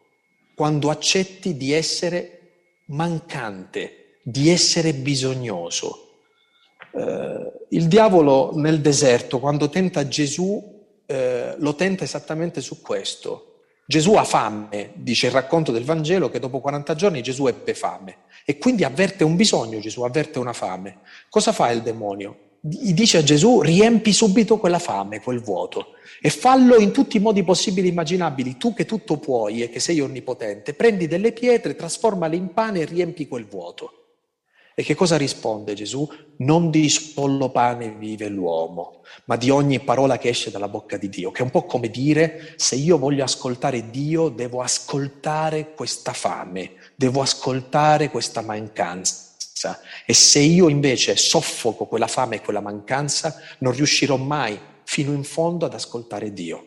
quando 0.54 0.88
accetti 0.88 1.54
di 1.54 1.74
essere 1.74 2.38
mancante, 2.86 3.97
di 4.28 4.50
essere 4.50 4.92
bisognoso. 4.92 6.08
Eh, 6.92 7.52
il 7.70 7.88
diavolo 7.88 8.50
nel 8.56 8.82
deserto, 8.82 9.38
quando 9.38 9.70
tenta 9.70 10.06
Gesù, 10.06 10.62
eh, 11.06 11.54
lo 11.56 11.74
tenta 11.74 12.04
esattamente 12.04 12.60
su 12.60 12.82
questo. 12.82 13.62
Gesù 13.86 14.14
ha 14.16 14.24
fame, 14.24 14.92
dice 14.96 15.28
il 15.28 15.32
racconto 15.32 15.72
del 15.72 15.84
Vangelo, 15.84 16.28
che 16.28 16.38
dopo 16.38 16.60
40 16.60 16.94
giorni 16.94 17.22
Gesù 17.22 17.46
ebbe 17.46 17.72
fame 17.72 18.18
e 18.44 18.58
quindi 18.58 18.84
avverte 18.84 19.24
un 19.24 19.34
bisogno, 19.34 19.78
Gesù 19.78 20.02
avverte 20.02 20.38
una 20.38 20.52
fame. 20.52 20.98
Cosa 21.30 21.52
fa 21.52 21.70
il 21.70 21.80
demonio? 21.80 22.46
dice 22.60 23.18
a 23.18 23.22
Gesù 23.22 23.60
riempi 23.60 24.12
subito 24.12 24.58
quella 24.58 24.80
fame, 24.80 25.20
quel 25.22 25.40
vuoto 25.40 25.92
e 26.20 26.28
fallo 26.28 26.76
in 26.76 26.90
tutti 26.90 27.16
i 27.16 27.20
modi 27.20 27.44
possibili 27.44 27.86
e 27.86 27.90
immaginabili. 27.92 28.56
Tu 28.56 28.74
che 28.74 28.84
tutto 28.84 29.16
puoi 29.18 29.62
e 29.62 29.70
che 29.70 29.80
sei 29.80 30.00
onnipotente, 30.00 30.74
prendi 30.74 31.06
delle 31.06 31.32
pietre, 31.32 31.76
trasformale 31.76 32.36
in 32.36 32.52
pane 32.52 32.80
e 32.80 32.84
riempi 32.84 33.28
quel 33.28 33.46
vuoto. 33.46 34.07
E 34.78 34.84
che 34.84 34.94
cosa 34.94 35.16
risponde 35.16 35.74
Gesù? 35.74 36.08
Non 36.36 36.70
di 36.70 36.88
solo 36.88 37.50
pane 37.50 37.90
vive 37.90 38.28
l'uomo, 38.28 39.00
ma 39.24 39.34
di 39.34 39.50
ogni 39.50 39.80
parola 39.80 40.18
che 40.18 40.28
esce 40.28 40.52
dalla 40.52 40.68
bocca 40.68 40.96
di 40.96 41.08
Dio, 41.08 41.32
che 41.32 41.40
è 41.40 41.42
un 41.42 41.50
po' 41.50 41.64
come 41.64 41.90
dire 41.90 42.54
se 42.54 42.76
io 42.76 42.96
voglio 42.96 43.24
ascoltare 43.24 43.90
Dio, 43.90 44.28
devo 44.28 44.60
ascoltare 44.60 45.74
questa 45.74 46.12
fame, 46.12 46.74
devo 46.94 47.22
ascoltare 47.22 48.08
questa 48.08 48.40
mancanza 48.40 49.80
e 50.06 50.14
se 50.14 50.38
io 50.38 50.68
invece 50.68 51.16
soffoco 51.16 51.86
quella 51.86 52.06
fame 52.06 52.36
e 52.36 52.40
quella 52.40 52.60
mancanza, 52.60 53.34
non 53.58 53.72
riuscirò 53.72 54.14
mai 54.14 54.56
fino 54.84 55.12
in 55.12 55.24
fondo 55.24 55.66
ad 55.66 55.74
ascoltare 55.74 56.32
Dio. 56.32 56.66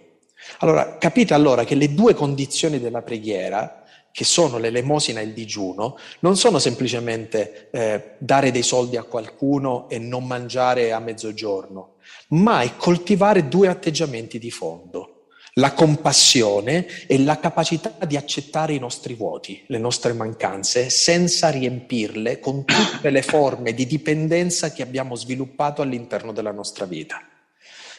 Allora, 0.60 0.97
capite 0.97 1.34
allora 1.34 1.63
che 1.63 1.76
le 1.76 1.93
due 1.93 2.13
condizioni 2.13 2.78
della 2.80 3.04
preghiera, 3.04 3.81
che 4.12 4.24
sono 4.24 4.58
l'elemosina 4.58 5.19
e 5.19 5.24
il 5.24 5.34
digiuno, 5.34 5.97
non 6.19 6.36
sono 6.38 6.60
semplicemente 6.60 7.69
eh, 7.71 8.15
dare 8.17 8.52
dei 8.52 8.63
soldi 8.63 8.97
a 8.97 9.04
qualcuno 9.04 9.89
e 9.89 10.00
non 10.00 10.26
mangiare 10.26 10.91
a 10.91 11.00
mezzogiorno, 11.00 11.95
ma 12.30 12.62
è 12.62 12.76
coltivare 12.76 13.47
due 13.47 13.67
atteggiamenti 13.67 14.39
di 14.39 14.52
fondo 14.52 15.12
la 15.56 15.74
compassione 15.74 16.86
e 17.08 17.19
la 17.19 17.39
capacità 17.39 17.93
di 18.06 18.15
accettare 18.15 18.74
i 18.74 18.80
nostri 18.80 19.15
vuoti, 19.15 19.62
le 19.67 19.80
nostre 19.80 20.13
mancanze, 20.13 20.89
senza 20.89 21.50
riempirle 21.50 22.39
con 22.39 22.63
tutte 22.63 23.10
le 23.10 23.21
forme 23.21 23.74
di 23.74 23.86
dipendenza 23.86 24.71
che 24.71 24.82
abbiamo 24.82 25.15
sviluppato 25.15 25.82
all'interno 25.82 26.32
della 26.32 26.52
nostra 26.52 26.86
vita. 26.86 27.21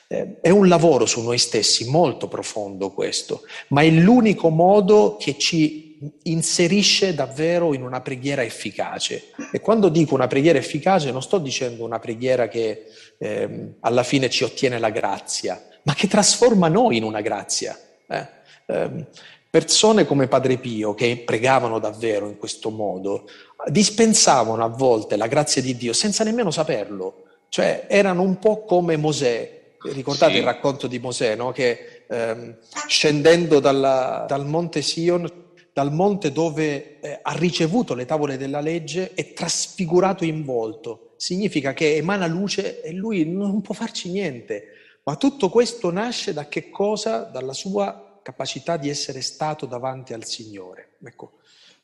Eh, 0.08 0.40
è 0.40 0.48
un 0.48 0.66
lavoro 0.66 1.04
su 1.04 1.20
noi 1.20 1.36
stessi 1.36 1.90
molto 1.90 2.26
profondo 2.26 2.90
questo, 2.90 3.42
ma 3.68 3.82
è 3.82 3.90
l'unico 3.90 4.48
modo 4.48 5.16
che 5.18 5.36
ci 5.36 5.91
inserisce 6.24 7.14
davvero 7.14 7.74
in 7.74 7.82
una 7.82 8.00
preghiera 8.00 8.42
efficace. 8.42 9.30
E 9.52 9.60
quando 9.60 9.88
dico 9.88 10.14
una 10.14 10.26
preghiera 10.26 10.58
efficace 10.58 11.10
non 11.10 11.22
sto 11.22 11.38
dicendo 11.38 11.84
una 11.84 11.98
preghiera 11.98 12.48
che 12.48 12.84
eh, 13.18 13.74
alla 13.80 14.02
fine 14.02 14.28
ci 14.30 14.44
ottiene 14.44 14.78
la 14.78 14.90
grazia, 14.90 15.62
ma 15.84 15.94
che 15.94 16.08
trasforma 16.08 16.68
noi 16.68 16.96
in 16.96 17.04
una 17.04 17.20
grazia. 17.20 17.78
Eh? 18.08 18.26
Eh, 18.66 19.06
persone 19.50 20.06
come 20.06 20.28
Padre 20.28 20.56
Pio, 20.56 20.94
che 20.94 21.22
pregavano 21.24 21.78
davvero 21.78 22.26
in 22.26 22.38
questo 22.38 22.70
modo, 22.70 23.28
dispensavano 23.66 24.64
a 24.64 24.68
volte 24.68 25.16
la 25.16 25.26
grazia 25.26 25.60
di 25.60 25.76
Dio 25.76 25.92
senza 25.92 26.24
nemmeno 26.24 26.50
saperlo. 26.50 27.24
Cioè 27.48 27.84
erano 27.88 28.22
un 28.22 28.38
po' 28.38 28.64
come 28.64 28.96
Mosè. 28.96 29.60
Ricordate 29.82 30.32
sì. 30.32 30.38
il 30.38 30.44
racconto 30.44 30.86
di 30.86 30.98
Mosè, 30.98 31.34
no? 31.34 31.52
che 31.52 32.04
ehm, 32.08 32.56
scendendo 32.86 33.60
dalla, 33.60 34.24
dal 34.26 34.46
monte 34.46 34.80
Sion, 34.80 35.30
dal 35.72 35.92
monte 35.92 36.32
dove 36.32 37.00
eh, 37.00 37.18
ha 37.22 37.32
ricevuto 37.32 37.94
le 37.94 38.04
tavole 38.04 38.36
della 38.36 38.60
legge, 38.60 39.14
è 39.14 39.32
trasfigurato 39.32 40.24
in 40.24 40.44
volto. 40.44 41.14
Significa 41.16 41.72
che 41.72 41.96
emana 41.96 42.26
luce 42.26 42.82
e 42.82 42.92
lui 42.92 43.24
non 43.24 43.60
può 43.60 43.74
farci 43.74 44.10
niente 44.10 44.80
ma 45.04 45.16
tutto 45.16 45.48
questo 45.48 45.90
nasce 45.90 46.32
da 46.32 46.46
che 46.46 46.70
cosa? 46.70 47.22
Dalla 47.22 47.52
sua 47.52 48.20
capacità 48.22 48.76
di 48.76 48.88
essere 48.88 49.20
stato 49.20 49.66
davanti 49.66 50.12
al 50.12 50.24
Signore. 50.24 50.90
Ecco, 51.02 51.38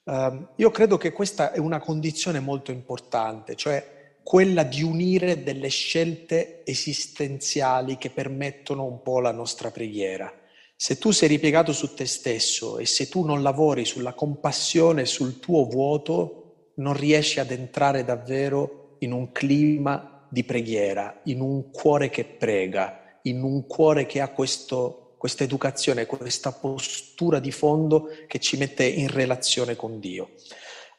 um, 0.04 0.50
io 0.54 0.70
credo 0.70 0.96
che 0.96 1.10
questa 1.10 1.50
è 1.50 1.58
una 1.58 1.80
condizione 1.80 2.38
molto 2.38 2.70
importante, 2.70 3.56
cioè 3.56 4.14
quella 4.22 4.62
di 4.62 4.82
unire 4.82 5.42
delle 5.42 5.68
scelte 5.68 6.62
esistenziali 6.64 7.98
che 7.98 8.10
permettono 8.10 8.84
un 8.84 9.02
po' 9.02 9.18
la 9.18 9.32
nostra 9.32 9.72
preghiera. 9.72 10.32
Se 10.80 10.96
tu 10.96 11.10
sei 11.10 11.26
ripiegato 11.26 11.72
su 11.72 11.92
te 11.92 12.06
stesso 12.06 12.78
e 12.78 12.86
se 12.86 13.08
tu 13.08 13.24
non 13.24 13.42
lavori 13.42 13.84
sulla 13.84 14.12
compassione, 14.12 15.06
sul 15.06 15.40
tuo 15.40 15.64
vuoto, 15.64 16.70
non 16.76 16.92
riesci 16.92 17.40
ad 17.40 17.50
entrare 17.50 18.04
davvero 18.04 18.94
in 19.00 19.10
un 19.10 19.32
clima 19.32 20.24
di 20.30 20.44
preghiera, 20.44 21.22
in 21.24 21.40
un 21.40 21.72
cuore 21.72 22.10
che 22.10 22.24
prega, 22.24 23.18
in 23.22 23.42
un 23.42 23.66
cuore 23.66 24.06
che 24.06 24.20
ha 24.20 24.28
questa 24.28 25.42
educazione, 25.42 26.06
questa 26.06 26.52
postura 26.52 27.40
di 27.40 27.50
fondo 27.50 28.10
che 28.28 28.38
ci 28.38 28.56
mette 28.56 28.84
in 28.84 29.08
relazione 29.08 29.74
con 29.74 29.98
Dio. 29.98 30.30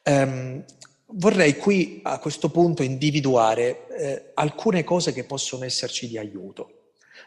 Um, 0.03 0.61
vorrei 1.05 1.55
qui 1.55 2.01
a 2.03 2.19
questo 2.19 2.49
punto 2.49 2.83
individuare 2.83 3.87
eh, 3.97 4.31
alcune 4.33 4.83
cose 4.83 5.13
che 5.13 5.23
possono 5.23 5.63
esserci 5.63 6.09
di 6.09 6.17
aiuto. 6.17 6.78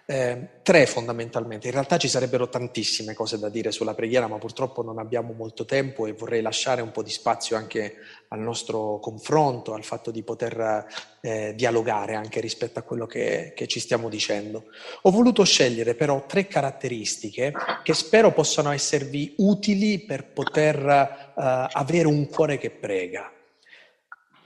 Eh, 0.04 0.48
tre 0.62 0.86
fondamentalmente, 0.86 1.68
in 1.68 1.72
realtà 1.72 1.96
ci 1.96 2.08
sarebbero 2.08 2.48
tantissime 2.48 3.14
cose 3.14 3.38
da 3.38 3.48
dire 3.48 3.70
sulla 3.70 3.94
preghiera, 3.94 4.26
ma 4.26 4.36
purtroppo 4.36 4.82
non 4.82 4.98
abbiamo 4.98 5.32
molto 5.32 5.64
tempo 5.64 6.06
e 6.06 6.12
vorrei 6.12 6.42
lasciare 6.42 6.82
un 6.82 6.90
po' 6.90 7.04
di 7.04 7.10
spazio 7.10 7.56
anche 7.56 7.96
al 8.28 8.40
nostro 8.40 8.98
confronto, 8.98 9.74
al 9.74 9.84
fatto 9.84 10.10
di 10.10 10.24
poter 10.24 10.86
eh, 11.20 11.54
dialogare 11.54 12.14
anche 12.14 12.40
rispetto 12.40 12.80
a 12.80 12.82
quello 12.82 13.06
che, 13.06 13.52
che, 13.54 13.68
ci 13.68 13.78
stiamo 13.78 14.08
dicendo. 14.08 14.64
Ho 15.02 15.10
voluto 15.12 15.44
scegliere 15.44 15.94
però 15.94 16.26
tre 16.26 16.48
caratteristiche 16.48 17.52
che 17.84 17.94
spero 17.94 18.32
possano 18.32 18.72
esservi 18.72 19.34
utili 19.38 20.00
per 20.00 20.32
poter 20.32 20.78
eh, 20.84 21.32
avere 21.34 22.08
un 22.08 22.26
cuore 22.28 22.58
che 22.58 22.70
prega. 22.70 23.32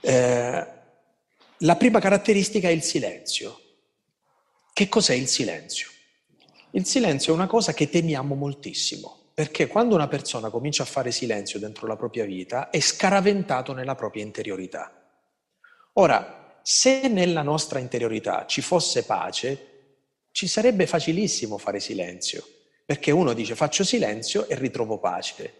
Eh, 0.01 0.67
la 1.61 1.75
prima 1.75 1.99
caratteristica 1.99 2.67
è 2.67 2.71
il 2.71 2.83
silenzio. 2.83 3.61
Che 4.77 4.89
cos'è 4.89 5.15
il 5.15 5.27
silenzio? 5.27 5.87
Il 6.69 6.85
silenzio 6.85 7.31
è 7.31 7.35
una 7.35 7.47
cosa 7.47 7.73
che 7.73 7.89
temiamo 7.89 8.35
moltissimo, 8.35 9.31
perché 9.33 9.65
quando 9.65 9.95
una 9.95 10.07
persona 10.07 10.51
comincia 10.51 10.83
a 10.83 10.85
fare 10.85 11.09
silenzio 11.09 11.57
dentro 11.57 11.87
la 11.87 11.95
propria 11.95 12.25
vita 12.25 12.69
è 12.69 12.79
scaraventato 12.79 13.73
nella 13.73 13.95
propria 13.95 14.21
interiorità. 14.21 14.93
Ora, 15.93 16.59
se 16.61 17.07
nella 17.07 17.41
nostra 17.41 17.79
interiorità 17.79 18.45
ci 18.45 18.61
fosse 18.61 19.03
pace, 19.03 19.95
ci 20.29 20.45
sarebbe 20.45 20.85
facilissimo 20.85 21.57
fare 21.57 21.79
silenzio, 21.79 22.45
perché 22.85 23.09
uno 23.09 23.33
dice 23.33 23.55
faccio 23.55 23.83
silenzio 23.83 24.47
e 24.47 24.53
ritrovo 24.53 24.99
pace, 24.99 25.51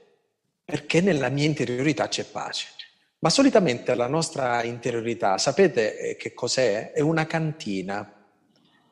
perché 0.64 1.02
nella 1.02 1.30
mia 1.30 1.46
interiorità 1.46 2.08
c'è 2.08 2.24
pace. 2.24 2.68
Ma 3.18 3.32
solitamente 3.32 3.96
la 3.96 4.06
nostra 4.06 4.62
interiorità, 4.62 5.40
sapete 5.40 5.98
eh, 5.98 6.16
che 6.18 6.36
cos'è? 6.36 6.92
È 6.92 7.00
una 7.00 7.26
cantina 7.26 8.12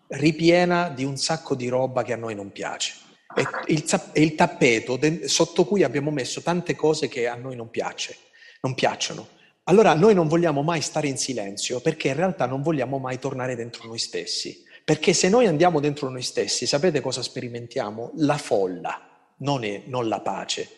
ripiena 0.07 0.89
di 0.89 1.03
un 1.03 1.17
sacco 1.17 1.55
di 1.55 1.67
roba 1.67 2.03
che 2.03 2.13
a 2.13 2.17
noi 2.17 2.35
non 2.35 2.51
piace. 2.51 2.93
È 3.33 3.41
il, 3.67 3.83
è 4.13 4.19
il 4.19 4.35
tappeto 4.35 4.99
sotto 5.25 5.65
cui 5.65 5.83
abbiamo 5.83 6.11
messo 6.11 6.41
tante 6.41 6.75
cose 6.75 7.07
che 7.07 7.27
a 7.27 7.35
noi 7.35 7.55
non, 7.55 7.69
piace, 7.69 8.17
non 8.61 8.73
piacciono. 8.73 9.27
Allora 9.65 9.93
noi 9.93 10.13
non 10.13 10.27
vogliamo 10.27 10.61
mai 10.61 10.81
stare 10.81 11.07
in 11.07 11.17
silenzio 11.17 11.79
perché 11.79 12.09
in 12.09 12.15
realtà 12.15 12.45
non 12.45 12.61
vogliamo 12.61 12.97
mai 12.97 13.19
tornare 13.19 13.55
dentro 13.55 13.87
noi 13.87 13.97
stessi. 13.97 14.63
Perché 14.85 15.13
se 15.13 15.29
noi 15.29 15.47
andiamo 15.47 15.79
dentro 15.79 16.09
noi 16.09 16.21
stessi, 16.21 16.67
sapete 16.67 17.01
cosa 17.01 17.23
sperimentiamo? 17.23 18.11
La 18.17 18.37
folla, 18.37 19.33
non, 19.37 19.63
è, 19.63 19.81
non 19.87 20.07
la 20.07 20.21
pace. 20.21 20.69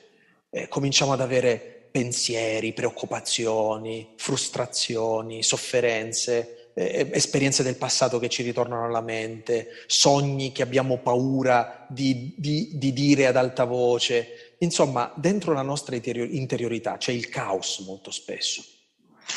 Eh, 0.49 0.69
cominciamo 0.69 1.11
ad 1.11 1.19
avere 1.19 1.89
pensieri, 1.91 2.71
preoccupazioni, 2.71 4.13
frustrazioni, 4.15 5.43
sofferenze, 5.43 6.56
eh, 6.77 7.09
esperienze 7.11 7.63
del 7.63 7.75
passato 7.75 8.19
che 8.19 8.29
ci 8.29 8.43
ritornano 8.43 8.85
alla 8.85 9.01
mente, 9.01 9.69
sogni 9.87 10.51
che 10.51 10.61
abbiamo 10.61 10.99
paura 10.99 11.87
di, 11.89 12.35
di, 12.37 12.69
di 12.73 12.93
dire 12.93 13.25
ad 13.25 13.35
alta 13.35 13.63
voce. 13.63 14.55
Insomma, 14.59 15.11
dentro 15.15 15.53
la 15.53 15.63
nostra 15.63 15.95
interiorità 15.95 16.97
c'è 16.97 17.11
il 17.11 17.29
caos 17.29 17.79
molto 17.79 18.11
spesso. 18.11 18.63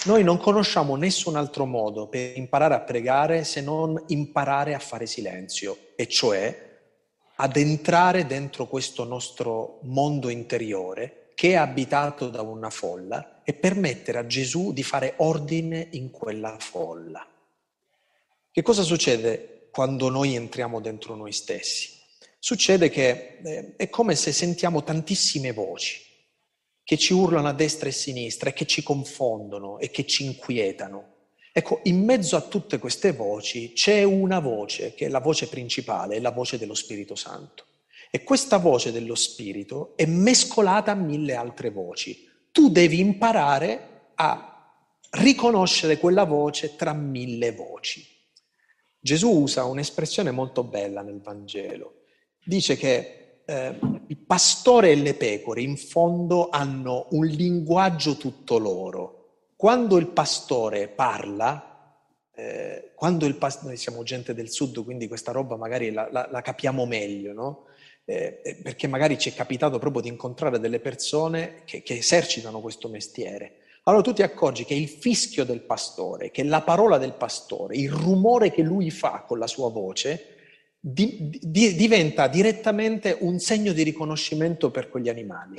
Noi 0.04 0.22
non 0.22 0.38
conosciamo 0.38 0.96
nessun 0.96 1.36
altro 1.36 1.64
modo 1.64 2.08
per 2.08 2.36
imparare 2.36 2.74
a 2.74 2.80
pregare 2.80 3.42
se 3.44 3.62
non 3.62 4.00
imparare 4.08 4.74
a 4.74 4.78
fare 4.78 5.06
silenzio, 5.06 5.76
e 5.96 6.06
cioè 6.06 6.68
ad 7.36 7.56
entrare 7.56 8.26
dentro 8.26 8.66
questo 8.66 9.04
nostro 9.04 9.78
mondo 9.84 10.28
interiore 10.28 11.30
che 11.34 11.52
è 11.52 11.56
abitato 11.56 12.28
da 12.28 12.42
una 12.42 12.68
folla 12.68 13.40
e 13.42 13.54
permettere 13.54 14.18
a 14.18 14.26
Gesù 14.26 14.74
di 14.74 14.82
fare 14.82 15.14
ordine 15.16 15.88
in 15.92 16.10
quella 16.10 16.56
folla. 16.58 17.26
Che 18.52 18.62
cosa 18.62 18.82
succede 18.82 19.68
quando 19.70 20.08
noi 20.08 20.34
entriamo 20.34 20.80
dentro 20.80 21.14
noi 21.14 21.30
stessi? 21.30 21.90
Succede 22.40 22.90
che 22.90 23.38
eh, 23.44 23.76
è 23.76 23.88
come 23.88 24.16
se 24.16 24.32
sentiamo 24.32 24.82
tantissime 24.82 25.52
voci 25.52 26.08
che 26.82 26.98
ci 26.98 27.12
urlano 27.12 27.46
a 27.46 27.52
destra 27.52 27.86
e 27.86 27.90
a 27.90 27.94
sinistra 27.94 28.50
e 28.50 28.52
che 28.52 28.66
ci 28.66 28.82
confondono 28.82 29.78
e 29.78 29.90
che 29.90 30.04
ci 30.04 30.24
inquietano. 30.24 31.18
Ecco, 31.52 31.78
in 31.84 32.02
mezzo 32.02 32.34
a 32.34 32.40
tutte 32.40 32.80
queste 32.80 33.12
voci 33.12 33.72
c'è 33.72 34.02
una 34.02 34.40
voce 34.40 34.94
che 34.94 35.06
è 35.06 35.08
la 35.08 35.20
voce 35.20 35.46
principale, 35.46 36.16
è 36.16 36.20
la 36.20 36.32
voce 36.32 36.58
dello 36.58 36.74
Spirito 36.74 37.14
Santo. 37.14 37.66
E 38.10 38.24
questa 38.24 38.56
voce 38.56 38.90
dello 38.90 39.14
Spirito 39.14 39.92
è 39.94 40.04
mescolata 40.06 40.90
a 40.90 40.96
mille 40.96 41.36
altre 41.36 41.70
voci. 41.70 42.28
Tu 42.50 42.68
devi 42.68 42.98
imparare 42.98 44.08
a 44.16 44.74
riconoscere 45.10 45.98
quella 45.98 46.24
voce 46.24 46.74
tra 46.74 46.92
mille 46.92 47.52
voci. 47.52 48.18
Gesù 49.00 49.30
usa 49.30 49.64
un'espressione 49.64 50.30
molto 50.30 50.62
bella 50.62 51.00
nel 51.00 51.20
Vangelo. 51.22 52.02
Dice 52.44 52.76
che 52.76 53.42
eh, 53.46 53.78
il 54.06 54.18
pastore 54.18 54.90
e 54.90 54.96
le 54.96 55.14
pecore 55.14 55.62
in 55.62 55.78
fondo 55.78 56.50
hanno 56.50 57.06
un 57.12 57.24
linguaggio 57.24 58.16
tutto 58.16 58.58
loro. 58.58 59.16
Quando 59.56 59.96
il 59.96 60.08
pastore 60.08 60.88
parla, 60.88 61.98
eh, 62.34 62.92
quando 62.94 63.24
il 63.24 63.36
pastore, 63.36 63.68
noi 63.68 63.76
siamo 63.78 64.02
gente 64.02 64.34
del 64.34 64.50
sud, 64.50 64.84
quindi 64.84 65.08
questa 65.08 65.32
roba 65.32 65.56
magari 65.56 65.90
la, 65.90 66.08
la, 66.10 66.28
la 66.30 66.42
capiamo 66.42 66.84
meglio, 66.84 67.32
no? 67.32 67.64
Eh, 68.04 68.40
eh, 68.42 68.56
perché 68.56 68.86
magari 68.86 69.18
ci 69.18 69.30
è 69.30 69.34
capitato 69.34 69.78
proprio 69.78 70.02
di 70.02 70.08
incontrare 70.08 70.58
delle 70.58 70.80
persone 70.80 71.62
che, 71.64 71.82
che 71.82 71.98
esercitano 71.98 72.60
questo 72.60 72.88
mestiere 72.88 73.59
allora 73.90 74.04
tu 74.04 74.12
ti 74.12 74.22
accorgi 74.22 74.64
che 74.64 74.74
il 74.74 74.88
fischio 74.88 75.44
del 75.44 75.60
pastore, 75.60 76.30
che 76.30 76.44
la 76.44 76.62
parola 76.62 76.96
del 76.96 77.12
pastore, 77.14 77.76
il 77.76 77.90
rumore 77.90 78.50
che 78.50 78.62
lui 78.62 78.90
fa 78.90 79.24
con 79.26 79.38
la 79.38 79.46
sua 79.46 79.68
voce, 79.68 80.36
di, 80.78 81.38
di, 81.42 81.74
diventa 81.74 82.26
direttamente 82.26 83.16
un 83.20 83.38
segno 83.38 83.72
di 83.72 83.82
riconoscimento 83.82 84.70
per 84.70 84.88
quegli 84.88 85.08
animali. 85.08 85.56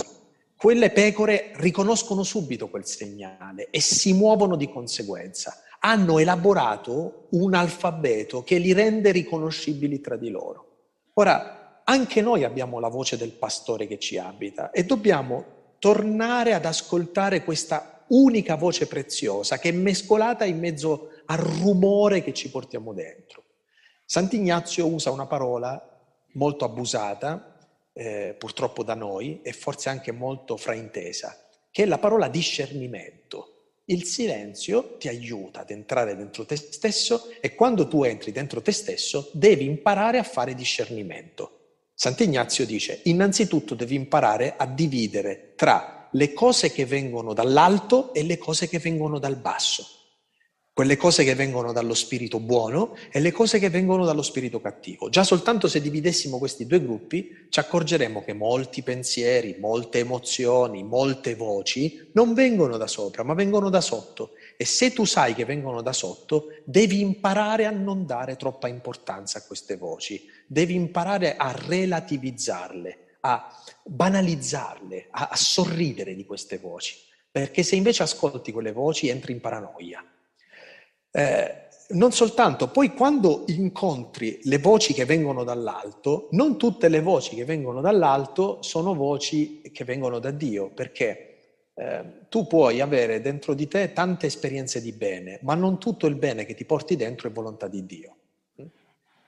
Quelle 0.55 0.91
pecore 0.91 1.51
riconoscono 1.55 2.23
subito 2.23 2.69
quel 2.69 2.85
segnale 2.85 3.67
e 3.69 3.81
si 3.81 4.13
muovono 4.13 4.55
di 4.55 4.69
conseguenza. 4.69 5.61
Hanno 5.79 6.19
elaborato 6.19 7.27
un 7.31 7.53
alfabeto 7.53 8.43
che 8.43 8.57
li 8.57 8.71
rende 8.71 9.11
riconoscibili 9.11 9.99
tra 9.99 10.15
di 10.15 10.29
loro. 10.29 10.67
Ora, 11.15 11.81
anche 11.83 12.21
noi 12.21 12.43
abbiamo 12.43 12.79
la 12.79 12.89
voce 12.89 13.17
del 13.17 13.31
pastore 13.31 13.87
che 13.87 13.99
ci 13.99 14.17
abita 14.17 14.71
e 14.71 14.85
dobbiamo 14.85 15.45
tornare 15.79 16.53
ad 16.53 16.65
ascoltare 16.65 17.43
questa 17.43 18.00
unica 18.11 18.55
voce 18.55 18.87
preziosa 18.87 19.59
che 19.59 19.69
è 19.69 19.73
mescolata 19.73 20.45
in 20.45 20.59
mezzo 20.59 21.09
al 21.25 21.37
rumore 21.37 22.23
che 22.23 22.33
ci 22.33 22.49
portiamo 22.49 22.93
dentro. 22.93 23.43
Sant'Ignazio 24.05 24.87
usa 24.87 25.11
una 25.11 25.27
parola 25.27 25.81
molto 26.33 26.65
abusata, 26.65 27.57
eh, 27.93 28.35
purtroppo 28.37 28.83
da 28.83 28.93
noi, 28.93 29.41
e 29.41 29.53
forse 29.53 29.89
anche 29.89 30.11
molto 30.11 30.57
fraintesa, 30.57 31.37
che 31.71 31.83
è 31.83 31.85
la 31.85 31.97
parola 31.97 32.27
discernimento. 32.27 33.47
Il 33.85 34.03
silenzio 34.03 34.97
ti 34.97 35.07
aiuta 35.07 35.61
ad 35.61 35.71
entrare 35.71 36.15
dentro 36.15 36.45
te 36.45 36.55
stesso 36.55 37.29
e 37.41 37.55
quando 37.55 37.87
tu 37.87 38.03
entri 38.03 38.31
dentro 38.31 38.61
te 38.61 38.71
stesso 38.71 39.29
devi 39.33 39.65
imparare 39.65 40.17
a 40.17 40.23
fare 40.23 40.53
discernimento. 40.53 41.57
Sant'Ignazio 41.93 42.65
dice, 42.65 43.01
innanzitutto 43.03 43.75
devi 43.75 43.95
imparare 43.95 44.55
a 44.57 44.65
dividere 44.65 45.53
tra 45.55 46.00
le 46.11 46.33
cose 46.33 46.71
che 46.71 46.85
vengono 46.85 47.33
dall'alto 47.33 48.13
e 48.13 48.23
le 48.23 48.37
cose 48.37 48.67
che 48.67 48.79
vengono 48.79 49.19
dal 49.19 49.37
basso 49.37 49.99
quelle 50.73 50.95
cose 50.95 51.25
che 51.25 51.35
vengono 51.35 51.73
dallo 51.73 51.93
spirito 51.93 52.39
buono 52.39 52.95
e 53.11 53.19
le 53.19 53.31
cose 53.31 53.59
che 53.59 53.69
vengono 53.69 54.05
dallo 54.05 54.21
spirito 54.21 54.61
cattivo. 54.61 55.09
Già 55.09 55.23
soltanto 55.23 55.67
se 55.67 55.81
dividessimo 55.81 56.37
questi 56.37 56.65
due 56.65 56.81
gruppi 56.81 57.47
ci 57.49 57.59
accorgeremo 57.59 58.23
che 58.23 58.33
molti 58.33 58.81
pensieri, 58.81 59.57
molte 59.59 59.99
emozioni, 59.99 60.83
molte 60.83 61.35
voci 61.35 62.09
non 62.13 62.33
vengono 62.33 62.77
da 62.77 62.87
sopra, 62.87 63.23
ma 63.23 63.33
vengono 63.33 63.69
da 63.69 63.81
sotto. 63.81 64.31
E 64.55 64.63
se 64.63 64.93
tu 64.93 65.03
sai 65.03 65.35
che 65.35 65.43
vengono 65.43 65.81
da 65.81 65.91
sotto, 65.91 66.47
devi 66.63 67.01
imparare 67.01 67.65
a 67.65 67.71
non 67.71 68.05
dare 68.05 68.37
troppa 68.37 68.69
importanza 68.69 69.39
a 69.39 69.43
queste 69.43 69.75
voci, 69.75 70.25
devi 70.47 70.73
imparare 70.73 71.35
a 71.35 71.51
relativizzarle, 71.51 72.97
a 73.21 73.49
banalizzarle, 73.83 75.07
a, 75.11 75.29
a 75.31 75.35
sorridere 75.35 76.15
di 76.15 76.25
queste 76.25 76.57
voci. 76.57 76.95
Perché 77.31 77.63
se 77.63 77.75
invece 77.75 78.03
ascolti 78.03 78.51
quelle 78.51 78.71
voci 78.73 79.07
entri 79.07 79.31
in 79.31 79.39
paranoia 79.39 80.05
eh, 81.11 81.67
non 81.89 82.13
soltanto, 82.13 82.69
poi 82.69 82.93
quando 82.93 83.43
incontri 83.47 84.39
le 84.43 84.59
voci 84.59 84.93
che 84.93 85.03
vengono 85.03 85.43
dall'alto, 85.43 86.29
non 86.31 86.57
tutte 86.57 86.87
le 86.87 87.01
voci 87.01 87.35
che 87.35 87.43
vengono 87.43 87.81
dall'alto 87.81 88.61
sono 88.61 88.95
voci 88.95 89.61
che 89.73 89.83
vengono 89.83 90.19
da 90.19 90.31
Dio, 90.31 90.69
perché 90.69 91.27
eh, 91.73 92.03
tu 92.29 92.47
puoi 92.47 92.79
avere 92.79 93.19
dentro 93.19 93.53
di 93.53 93.67
te 93.67 93.91
tante 93.91 94.27
esperienze 94.27 94.81
di 94.81 94.93
bene, 94.93 95.39
ma 95.41 95.53
non 95.53 95.79
tutto 95.79 96.07
il 96.07 96.15
bene 96.15 96.45
che 96.45 96.53
ti 96.53 96.63
porti 96.63 96.95
dentro 96.95 97.27
è 97.27 97.31
volontà 97.31 97.67
di 97.67 97.85
Dio. 97.85 98.15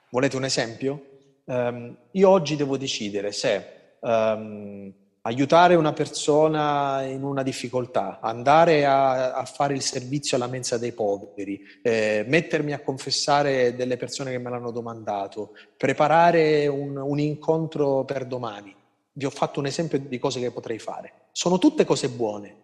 Volete 0.10 0.38
un 0.38 0.46
esempio? 0.46 1.08
Um, 1.46 1.98
io 2.12 2.30
oggi 2.30 2.56
devo 2.56 2.78
decidere 2.78 3.34
se 3.34 3.82
um, 4.04 4.94
aiutare 5.26 5.76
una 5.76 5.94
persona 5.94 7.04
in 7.04 7.24
una 7.24 7.44
difficoltà, 7.44 8.20
andare 8.22 8.86
a, 8.86 9.34
a, 9.34 9.46
fare 9.46 9.74
il 9.74 9.82
servizio 9.82 10.36
alla 10.36 10.48
mensa 10.48 10.78
dei 10.78 10.92
poveri, 10.92 11.62
eh, 11.82 12.26
mettermi 12.28 12.74
a 12.74 12.82
confessare 12.82 13.76
delle 13.76 13.96
persone 13.96 14.32
che 14.32 14.38
me 14.38 14.50
l'hanno 14.50 14.72
domandato, 14.72 15.54
preparare 15.78 16.68
un, 16.68 16.98
un 16.98 17.20
incontro 17.20 18.04
per 18.04 18.26
domani. 18.26 18.76
Vi 19.14 19.26
ho 19.26 19.30
fatto 19.30 19.60
un 19.60 19.68
esempio 19.68 20.00
di 20.00 20.20
cose 20.20 20.40
che 20.40 20.52
potrei 20.52 20.80
fare. 20.80 21.28
Sono 21.32 21.58
tutte 21.58 21.86
cose 21.86 22.10
buone. 22.10 22.62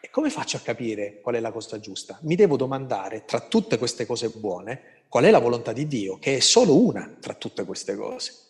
E 0.00 0.10
come 0.10 0.30
faccio 0.30 0.56
a 0.56 0.60
capire 0.60 1.20
qual 1.20 1.34
è 1.34 1.40
la 1.40 1.50
cosa 1.50 1.80
giusta? 1.80 2.18
Mi 2.22 2.36
devo 2.36 2.56
domandare, 2.56 3.24
tra 3.24 3.40
tutte 3.40 3.78
queste 3.78 4.06
cose 4.06 4.28
buone, 4.28 4.80
qual 5.08 5.24
è 5.24 5.30
la 5.30 5.40
volontà 5.40 5.72
di 5.72 5.88
Dio, 5.88 6.18
che 6.18 6.36
è 6.36 6.40
solo 6.40 6.80
una 6.80 7.16
tra 7.18 7.34
tutte 7.34 7.64
queste 7.64 7.96
cose. 7.96 8.47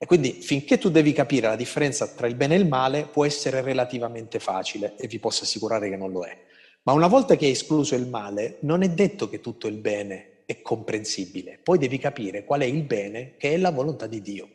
E 0.00 0.06
quindi 0.06 0.30
finché 0.32 0.78
tu 0.78 0.90
devi 0.90 1.12
capire 1.12 1.48
la 1.48 1.56
differenza 1.56 2.06
tra 2.06 2.28
il 2.28 2.36
bene 2.36 2.54
e 2.54 2.58
il 2.58 2.68
male 2.68 3.08
può 3.10 3.24
essere 3.24 3.60
relativamente 3.62 4.38
facile 4.38 4.94
e 4.96 5.08
vi 5.08 5.18
posso 5.18 5.42
assicurare 5.42 5.90
che 5.90 5.96
non 5.96 6.12
lo 6.12 6.24
è. 6.24 6.38
Ma 6.84 6.92
una 6.92 7.08
volta 7.08 7.34
che 7.34 7.46
hai 7.46 7.50
escluso 7.50 7.96
il 7.96 8.06
male, 8.06 8.58
non 8.60 8.82
è 8.82 8.88
detto 8.88 9.28
che 9.28 9.40
tutto 9.40 9.66
il 9.66 9.76
bene 9.76 10.44
è 10.46 10.62
comprensibile. 10.62 11.58
Poi 11.60 11.78
devi 11.78 11.98
capire 11.98 12.44
qual 12.44 12.60
è 12.60 12.64
il 12.64 12.84
bene 12.84 13.34
che 13.36 13.52
è 13.52 13.56
la 13.56 13.72
volontà 13.72 14.06
di 14.06 14.22
Dio. 14.22 14.48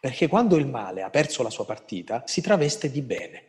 Perché 0.00 0.28
quando 0.28 0.56
il 0.56 0.66
male 0.66 1.02
ha 1.02 1.10
perso 1.10 1.42
la 1.42 1.50
sua 1.50 1.66
partita, 1.66 2.22
si 2.26 2.40
traveste 2.40 2.90
di 2.90 3.02
bene. 3.02 3.42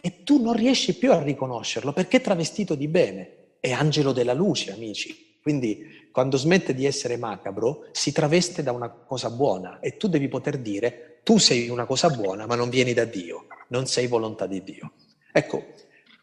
E 0.00 0.22
tu 0.24 0.42
non 0.42 0.54
riesci 0.54 0.96
più 0.96 1.12
a 1.12 1.22
riconoscerlo 1.22 1.92
perché 1.92 2.16
è 2.16 2.20
travestito 2.22 2.74
di 2.74 2.88
bene. 2.88 3.56
È 3.60 3.70
angelo 3.72 4.12
della 4.12 4.34
luce, 4.34 4.72
amici. 4.72 5.33
Quindi 5.44 6.08
quando 6.10 6.38
smette 6.38 6.72
di 6.72 6.86
essere 6.86 7.18
macabro 7.18 7.88
si 7.92 8.12
traveste 8.12 8.62
da 8.62 8.72
una 8.72 8.88
cosa 8.88 9.28
buona 9.28 9.78
e 9.78 9.98
tu 9.98 10.08
devi 10.08 10.26
poter 10.26 10.56
dire 10.56 11.20
tu 11.22 11.36
sei 11.36 11.68
una 11.68 11.84
cosa 11.84 12.08
buona 12.08 12.46
ma 12.46 12.54
non 12.54 12.70
vieni 12.70 12.94
da 12.94 13.04
Dio, 13.04 13.48
non 13.68 13.86
sei 13.86 14.06
volontà 14.06 14.46
di 14.46 14.64
Dio. 14.64 14.92
Ecco, 15.30 15.66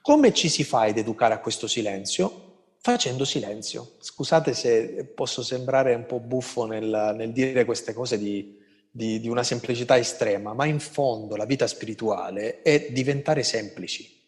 come 0.01 0.33
ci 0.33 0.49
si 0.49 0.63
fa 0.63 0.85
ad 0.85 0.97
educare 0.97 1.35
a 1.35 1.39
questo 1.39 1.67
silenzio? 1.67 2.69
Facendo 2.79 3.23
silenzio. 3.23 3.91
Scusate 3.99 4.55
se 4.55 5.05
posso 5.13 5.43
sembrare 5.43 5.93
un 5.93 6.07
po' 6.07 6.19
buffo 6.19 6.65
nel, 6.65 7.13
nel 7.15 7.31
dire 7.31 7.63
queste 7.63 7.93
cose 7.93 8.17
di, 8.17 8.57
di, 8.89 9.19
di 9.19 9.29
una 9.29 9.43
semplicità 9.43 9.99
estrema, 9.99 10.55
ma 10.55 10.65
in 10.65 10.79
fondo 10.79 11.35
la 11.35 11.45
vita 11.45 11.67
spirituale 11.67 12.63
è 12.63 12.87
diventare 12.89 13.43
semplici 13.43 14.20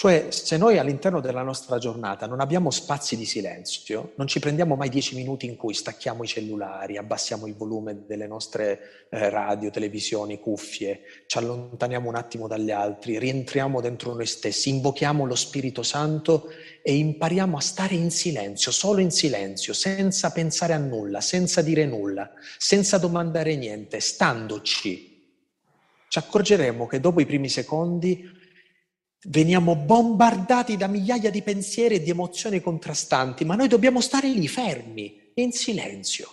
cioè, 0.00 0.28
se 0.30 0.56
noi 0.56 0.78
all'interno 0.78 1.20
della 1.20 1.42
nostra 1.42 1.76
giornata 1.76 2.24
non 2.24 2.40
abbiamo 2.40 2.70
spazi 2.70 3.18
di 3.18 3.26
silenzio, 3.26 4.14
non 4.16 4.28
ci 4.28 4.40
prendiamo 4.40 4.74
mai 4.74 4.88
dieci 4.88 5.14
minuti 5.14 5.44
in 5.44 5.56
cui 5.56 5.74
stacchiamo 5.74 6.24
i 6.24 6.26
cellulari, 6.26 6.96
abbassiamo 6.96 7.46
il 7.46 7.54
volume 7.54 8.06
delle 8.06 8.26
nostre 8.26 9.08
eh, 9.10 9.28
radio, 9.28 9.68
televisioni, 9.68 10.40
cuffie, 10.40 11.02
ci 11.26 11.36
allontaniamo 11.36 12.08
un 12.08 12.14
attimo 12.14 12.48
dagli 12.48 12.70
altri, 12.70 13.18
rientriamo 13.18 13.82
dentro 13.82 14.14
noi 14.14 14.24
stessi, 14.24 14.70
invochiamo 14.70 15.26
lo 15.26 15.34
Spirito 15.34 15.82
Santo 15.82 16.48
e 16.82 16.94
impariamo 16.94 17.58
a 17.58 17.60
stare 17.60 17.94
in 17.94 18.10
silenzio, 18.10 18.72
solo 18.72 19.00
in 19.00 19.10
silenzio, 19.10 19.74
senza 19.74 20.32
pensare 20.32 20.72
a 20.72 20.78
nulla, 20.78 21.20
senza 21.20 21.60
dire 21.60 21.84
nulla, 21.84 22.30
senza 22.56 22.96
domandare 22.96 23.54
niente, 23.54 24.00
standoci, 24.00 25.08
ci 26.08 26.18
accorgeremo 26.18 26.86
che 26.86 27.00
dopo 27.00 27.20
i 27.20 27.26
primi 27.26 27.50
secondi 27.50 28.38
Veniamo 29.24 29.76
bombardati 29.76 30.78
da 30.78 30.86
migliaia 30.86 31.30
di 31.30 31.42
pensieri 31.42 31.96
e 31.96 32.02
di 32.02 32.08
emozioni 32.08 32.60
contrastanti, 32.60 33.44
ma 33.44 33.54
noi 33.54 33.68
dobbiamo 33.68 34.00
stare 34.00 34.28
lì 34.28 34.48
fermi, 34.48 35.32
in 35.34 35.52
silenzio. 35.52 36.32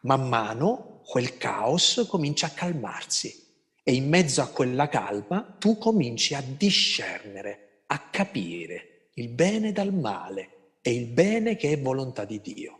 Man 0.00 0.28
mano 0.28 1.00
quel 1.04 1.38
caos 1.38 2.06
comincia 2.08 2.46
a 2.46 2.50
calmarsi 2.50 3.48
e 3.82 3.94
in 3.94 4.08
mezzo 4.08 4.42
a 4.42 4.48
quella 4.48 4.88
calma 4.88 5.56
tu 5.58 5.78
cominci 5.78 6.34
a 6.34 6.42
discernere, 6.42 7.84
a 7.86 7.98
capire 8.10 9.08
il 9.14 9.28
bene 9.28 9.72
dal 9.72 9.92
male 9.92 10.76
e 10.82 10.92
il 10.92 11.06
bene 11.06 11.56
che 11.56 11.72
è 11.72 11.80
volontà 11.80 12.24
di 12.24 12.40
Dio. 12.40 12.78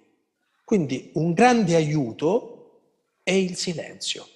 Quindi 0.65 1.11
un 1.15 1.33
grande 1.33 1.75
aiuto 1.75 2.83
è 3.23 3.33
il 3.33 3.57
silenzio. 3.57 4.27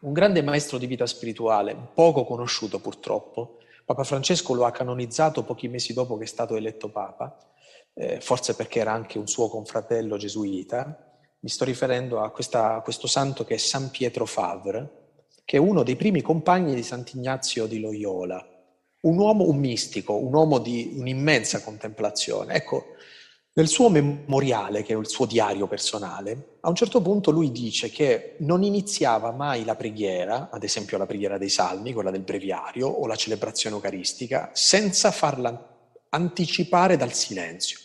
Un 0.00 0.12
grande 0.12 0.42
maestro 0.42 0.78
di 0.78 0.86
vita 0.86 1.06
spirituale, 1.06 1.76
poco 1.94 2.24
conosciuto 2.24 2.80
purtroppo, 2.80 3.57
Papa 3.88 4.04
Francesco 4.04 4.52
lo 4.52 4.66
ha 4.66 4.70
canonizzato 4.70 5.44
pochi 5.44 5.66
mesi 5.66 5.94
dopo 5.94 6.18
che 6.18 6.24
è 6.24 6.26
stato 6.26 6.56
eletto 6.56 6.90
Papa, 6.90 7.38
eh, 7.94 8.20
forse 8.20 8.54
perché 8.54 8.80
era 8.80 8.92
anche 8.92 9.16
un 9.16 9.26
suo 9.26 9.48
confratello 9.48 10.18
gesuita. 10.18 11.24
Mi 11.38 11.48
sto 11.48 11.64
riferendo 11.64 12.20
a, 12.20 12.30
questa, 12.30 12.74
a 12.74 12.82
questo 12.82 13.06
santo 13.06 13.44
che 13.44 13.54
è 13.54 13.56
San 13.56 13.88
Pietro 13.88 14.26
Favre, 14.26 15.22
che 15.42 15.56
è 15.56 15.58
uno 15.58 15.82
dei 15.84 15.96
primi 15.96 16.20
compagni 16.20 16.74
di 16.74 16.82
Sant'Ignazio 16.82 17.64
di 17.64 17.80
Loyola, 17.80 18.46
un 19.00 19.16
uomo, 19.16 19.48
un 19.48 19.56
mistico, 19.56 20.16
un 20.16 20.34
uomo 20.34 20.58
di 20.58 20.92
un'immensa 20.94 21.62
contemplazione. 21.62 22.56
Ecco, 22.56 22.88
nel 23.58 23.66
suo 23.66 23.88
memoriale, 23.88 24.84
che 24.84 24.94
è 24.94 24.96
il 24.96 25.08
suo 25.08 25.26
diario 25.26 25.66
personale, 25.66 26.58
a 26.60 26.68
un 26.68 26.76
certo 26.76 27.02
punto 27.02 27.32
lui 27.32 27.50
dice 27.50 27.90
che 27.90 28.36
non 28.38 28.62
iniziava 28.62 29.32
mai 29.32 29.64
la 29.64 29.74
preghiera, 29.74 30.48
ad 30.52 30.62
esempio 30.62 30.96
la 30.96 31.06
preghiera 31.06 31.38
dei 31.38 31.48
salmi, 31.48 31.92
quella 31.92 32.12
del 32.12 32.22
breviario, 32.22 32.86
o 32.86 33.04
la 33.08 33.16
celebrazione 33.16 33.74
eucaristica, 33.74 34.50
senza 34.54 35.10
farla 35.10 35.76
anticipare 36.10 36.96
dal 36.96 37.12
silenzio. 37.12 37.80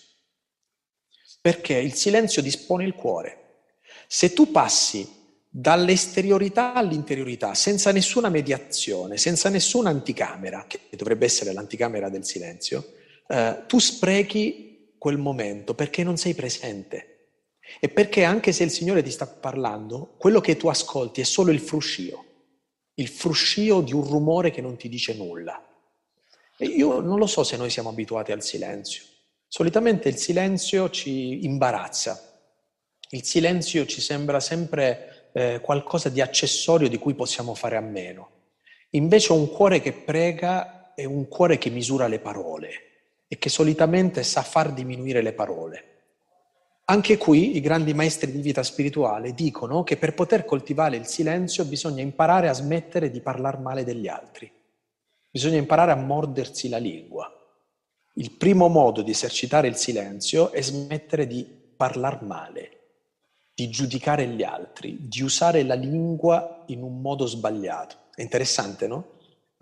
Perché 1.41 1.75
il 1.75 1.93
silenzio 1.93 2.43
dispone 2.43 2.83
il 2.83 2.93
cuore. 2.93 3.39
Se 4.07 4.31
tu 4.31 4.51
passi 4.51 5.09
dall'esteriorità 5.49 6.73
all'interiorità, 6.73 7.55
senza 7.55 7.91
nessuna 7.91 8.29
mediazione, 8.29 9.17
senza 9.17 9.49
nessuna 9.49 9.89
anticamera, 9.89 10.65
che 10.67 10.81
dovrebbe 10.91 11.25
essere 11.25 11.51
l'anticamera 11.51 12.09
del 12.09 12.25
silenzio, 12.25 12.93
eh, 13.27 13.63
tu 13.65 13.79
sprechi 13.79 14.62
quel 15.03 15.17
momento 15.17 15.73
perché 15.73 16.01
non 16.01 16.15
sei 16.15 16.33
presente. 16.33 17.09
E 17.81 17.89
perché 17.89 18.23
anche 18.23 18.53
se 18.53 18.63
il 18.63 18.71
Signore 18.71 19.03
ti 19.03 19.11
sta 19.11 19.27
parlando, 19.27 20.15
quello 20.17 20.39
che 20.39 20.55
tu 20.55 20.69
ascolti 20.69 21.19
è 21.19 21.25
solo 21.25 21.51
il 21.51 21.59
fruscio, 21.59 22.23
il 22.93 23.09
fruscio 23.09 23.81
di 23.81 23.93
un 23.93 24.05
rumore 24.05 24.49
che 24.49 24.61
non 24.61 24.77
ti 24.77 24.87
dice 24.87 25.13
nulla. 25.13 25.61
E 26.57 26.65
io 26.67 27.01
non 27.01 27.19
lo 27.19 27.27
so 27.27 27.43
se 27.43 27.57
noi 27.57 27.69
siamo 27.69 27.89
abituati 27.89 28.31
al 28.31 28.41
silenzio. 28.41 29.03
Solitamente 29.45 30.07
il 30.07 30.15
silenzio 30.15 30.89
ci 30.89 31.43
imbarazza, 31.43 32.39
il 33.09 33.25
silenzio 33.25 33.85
ci 33.85 33.99
sembra 33.99 34.39
sempre 34.39 35.31
eh, 35.33 35.59
qualcosa 35.59 36.07
di 36.07 36.21
accessorio 36.21 36.87
di 36.87 36.97
cui 36.97 37.13
possiamo 37.13 37.55
fare 37.55 37.75
a 37.75 37.81
meno. 37.81 38.29
Invece 38.91 39.33
un 39.33 39.49
cuore 39.49 39.81
che 39.81 39.91
prega 39.91 40.93
è 40.95 41.03
un 41.03 41.27
cuore 41.27 41.57
che 41.57 41.69
misura 41.69 42.07
le 42.07 42.19
parole 42.19 42.91
e 43.27 43.37
che 43.37 43.49
solitamente 43.49 44.23
sa 44.23 44.41
far 44.41 44.73
diminuire 44.73 45.21
le 45.21 45.33
parole. 45.33 45.93
Anche 46.85 47.17
qui 47.17 47.55
i 47.55 47.61
grandi 47.61 47.93
maestri 47.93 48.29
di 48.31 48.41
vita 48.41 48.61
spirituale 48.61 49.33
dicono 49.33 49.83
che 49.83 49.95
per 49.95 50.13
poter 50.13 50.43
coltivare 50.43 50.97
il 50.97 51.05
silenzio 51.05 51.63
bisogna 51.63 52.01
imparare 52.01 52.49
a 52.49 52.53
smettere 52.53 53.09
di 53.09 53.21
parlare 53.21 53.57
male 53.57 53.85
degli 53.85 54.07
altri. 54.09 54.51
Bisogna 55.31 55.57
imparare 55.57 55.91
a 55.91 55.95
mordersi 55.95 56.67
la 56.67 56.77
lingua. 56.77 57.31
Il 58.15 58.31
primo 58.31 58.67
modo 58.67 59.01
di 59.01 59.11
esercitare 59.11 59.67
il 59.67 59.77
silenzio 59.77 60.51
è 60.51 60.61
smettere 60.61 61.25
di 61.25 61.47
parlare 61.75 62.19
male, 62.25 62.79
di 63.55 63.69
giudicare 63.69 64.27
gli 64.27 64.43
altri, 64.43 65.07
di 65.07 65.23
usare 65.23 65.63
la 65.63 65.73
lingua 65.73 66.63
in 66.67 66.83
un 66.83 67.01
modo 67.01 67.25
sbagliato. 67.25 67.95
È 68.13 68.21
interessante, 68.21 68.87
no? 68.87 69.12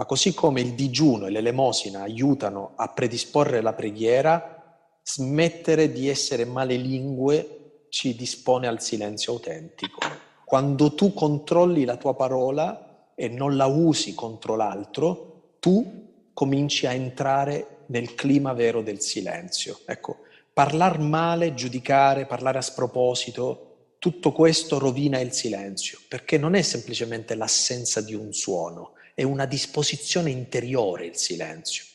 Ma 0.01 0.07
così 0.07 0.33
come 0.33 0.61
il 0.61 0.73
digiuno 0.73 1.27
e 1.27 1.29
l'elemosina 1.29 2.01
aiutano 2.01 2.71
a 2.75 2.87
predisporre 2.87 3.61
la 3.61 3.73
preghiera, 3.73 4.99
smettere 5.03 5.91
di 5.91 6.09
essere 6.09 6.43
male 6.43 6.75
lingue 6.75 7.85
ci 7.89 8.15
dispone 8.15 8.65
al 8.65 8.81
silenzio 8.81 9.33
autentico. 9.33 9.99
Quando 10.43 10.95
tu 10.95 11.13
controlli 11.13 11.85
la 11.85 11.97
tua 11.97 12.15
parola 12.15 13.11
e 13.13 13.27
non 13.27 13.55
la 13.55 13.67
usi 13.67 14.15
contro 14.15 14.55
l'altro, 14.55 15.57
tu 15.59 16.29
cominci 16.33 16.87
a 16.87 16.93
entrare 16.93 17.83
nel 17.89 18.15
clima 18.15 18.53
vero 18.53 18.81
del 18.81 19.01
silenzio. 19.01 19.81
Ecco, 19.85 20.21
parlare 20.51 20.97
male, 20.97 21.53
giudicare, 21.53 22.25
parlare 22.25 22.57
a 22.57 22.63
sproposito, 22.63 23.93
tutto 23.99 24.31
questo 24.31 24.79
rovina 24.79 25.19
il 25.19 25.31
silenzio, 25.31 25.99
perché 26.07 26.39
non 26.39 26.55
è 26.55 26.63
semplicemente 26.63 27.35
l'assenza 27.35 28.01
di 28.01 28.15
un 28.15 28.33
suono, 28.33 28.93
è 29.13 29.23
una 29.23 29.45
disposizione 29.45 30.29
interiore 30.29 31.05
il 31.05 31.15
silenzio. 31.15 31.85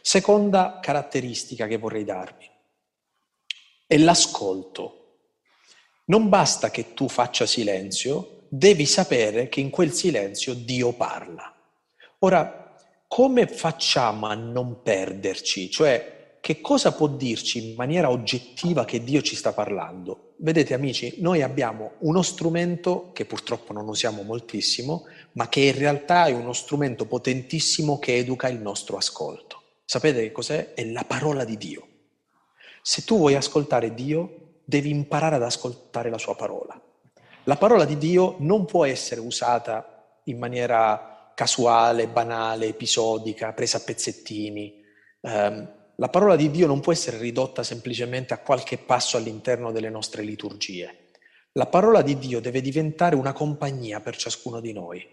Seconda 0.00 0.80
caratteristica 0.82 1.66
che 1.66 1.78
vorrei 1.78 2.04
darvi 2.04 2.50
è 3.86 3.96
l'ascolto. 3.98 5.18
Non 6.06 6.28
basta 6.28 6.70
che 6.70 6.94
tu 6.94 7.08
faccia 7.08 7.46
silenzio, 7.46 8.46
devi 8.48 8.86
sapere 8.86 9.48
che 9.48 9.60
in 9.60 9.70
quel 9.70 9.92
silenzio 9.92 10.54
Dio 10.54 10.92
parla. 10.92 11.54
Ora, 12.20 12.74
come 13.06 13.46
facciamo 13.46 14.26
a 14.26 14.34
non 14.34 14.82
perderci? 14.82 15.70
Cioè, 15.70 16.38
che 16.40 16.60
cosa 16.60 16.92
può 16.92 17.06
dirci 17.06 17.70
in 17.70 17.74
maniera 17.76 18.10
oggettiva 18.10 18.84
che 18.84 19.04
Dio 19.04 19.22
ci 19.22 19.36
sta 19.36 19.52
parlando? 19.52 20.34
Vedete 20.38 20.74
amici, 20.74 21.16
noi 21.18 21.40
abbiamo 21.40 21.92
uno 22.00 22.20
strumento 22.22 23.10
che 23.12 23.26
purtroppo 23.26 23.72
non 23.72 23.86
usiamo 23.86 24.22
moltissimo, 24.22 25.04
ma 25.32 25.48
che 25.48 25.60
in 25.60 25.76
realtà 25.76 26.26
è 26.26 26.32
uno 26.32 26.52
strumento 26.52 27.06
potentissimo 27.06 27.98
che 27.98 28.16
educa 28.16 28.48
il 28.48 28.58
nostro 28.58 28.96
ascolto. 28.96 29.62
Sapete 29.84 30.20
che 30.22 30.32
cos'è? 30.32 30.74
È 30.74 30.84
la 30.84 31.04
parola 31.04 31.44
di 31.44 31.56
Dio. 31.56 31.86
Se 32.82 33.04
tu 33.04 33.18
vuoi 33.18 33.34
ascoltare 33.34 33.94
Dio, 33.94 34.60
devi 34.64 34.90
imparare 34.90 35.36
ad 35.36 35.42
ascoltare 35.42 36.10
la 36.10 36.18
sua 36.18 36.34
parola. 36.34 36.80
La 37.44 37.56
parola 37.56 37.84
di 37.84 37.98
Dio 37.98 38.36
non 38.38 38.64
può 38.64 38.84
essere 38.84 39.20
usata 39.20 40.20
in 40.24 40.38
maniera 40.38 41.32
casuale, 41.34 42.08
banale, 42.08 42.66
episodica, 42.66 43.52
presa 43.52 43.78
a 43.78 43.80
pezzettini. 43.80 44.82
Um, 45.20 45.72
la 45.96 46.08
parola 46.08 46.36
di 46.36 46.50
Dio 46.50 46.66
non 46.66 46.80
può 46.80 46.92
essere 46.92 47.18
ridotta 47.18 47.62
semplicemente 47.62 48.34
a 48.34 48.38
qualche 48.38 48.78
passo 48.78 49.16
all'interno 49.16 49.72
delle 49.72 49.90
nostre 49.90 50.22
liturgie. 50.22 51.10
La 51.52 51.66
parola 51.66 52.02
di 52.02 52.16
Dio 52.18 52.40
deve 52.40 52.60
diventare 52.60 53.14
una 53.14 53.32
compagnia 53.32 54.00
per 54.00 54.16
ciascuno 54.16 54.60
di 54.60 54.72
noi, 54.72 55.06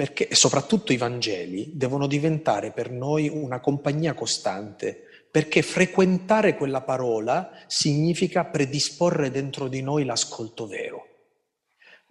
perché 0.00 0.34
soprattutto 0.34 0.94
i 0.94 0.96
Vangeli 0.96 1.72
devono 1.74 2.06
diventare 2.06 2.70
per 2.70 2.90
noi 2.90 3.28
una 3.28 3.60
compagnia 3.60 4.14
costante, 4.14 5.02
perché 5.30 5.60
frequentare 5.60 6.56
quella 6.56 6.80
parola 6.80 7.50
significa 7.66 8.46
predisporre 8.46 9.30
dentro 9.30 9.68
di 9.68 9.82
noi 9.82 10.06
l'ascolto 10.06 10.66
vero. 10.66 11.06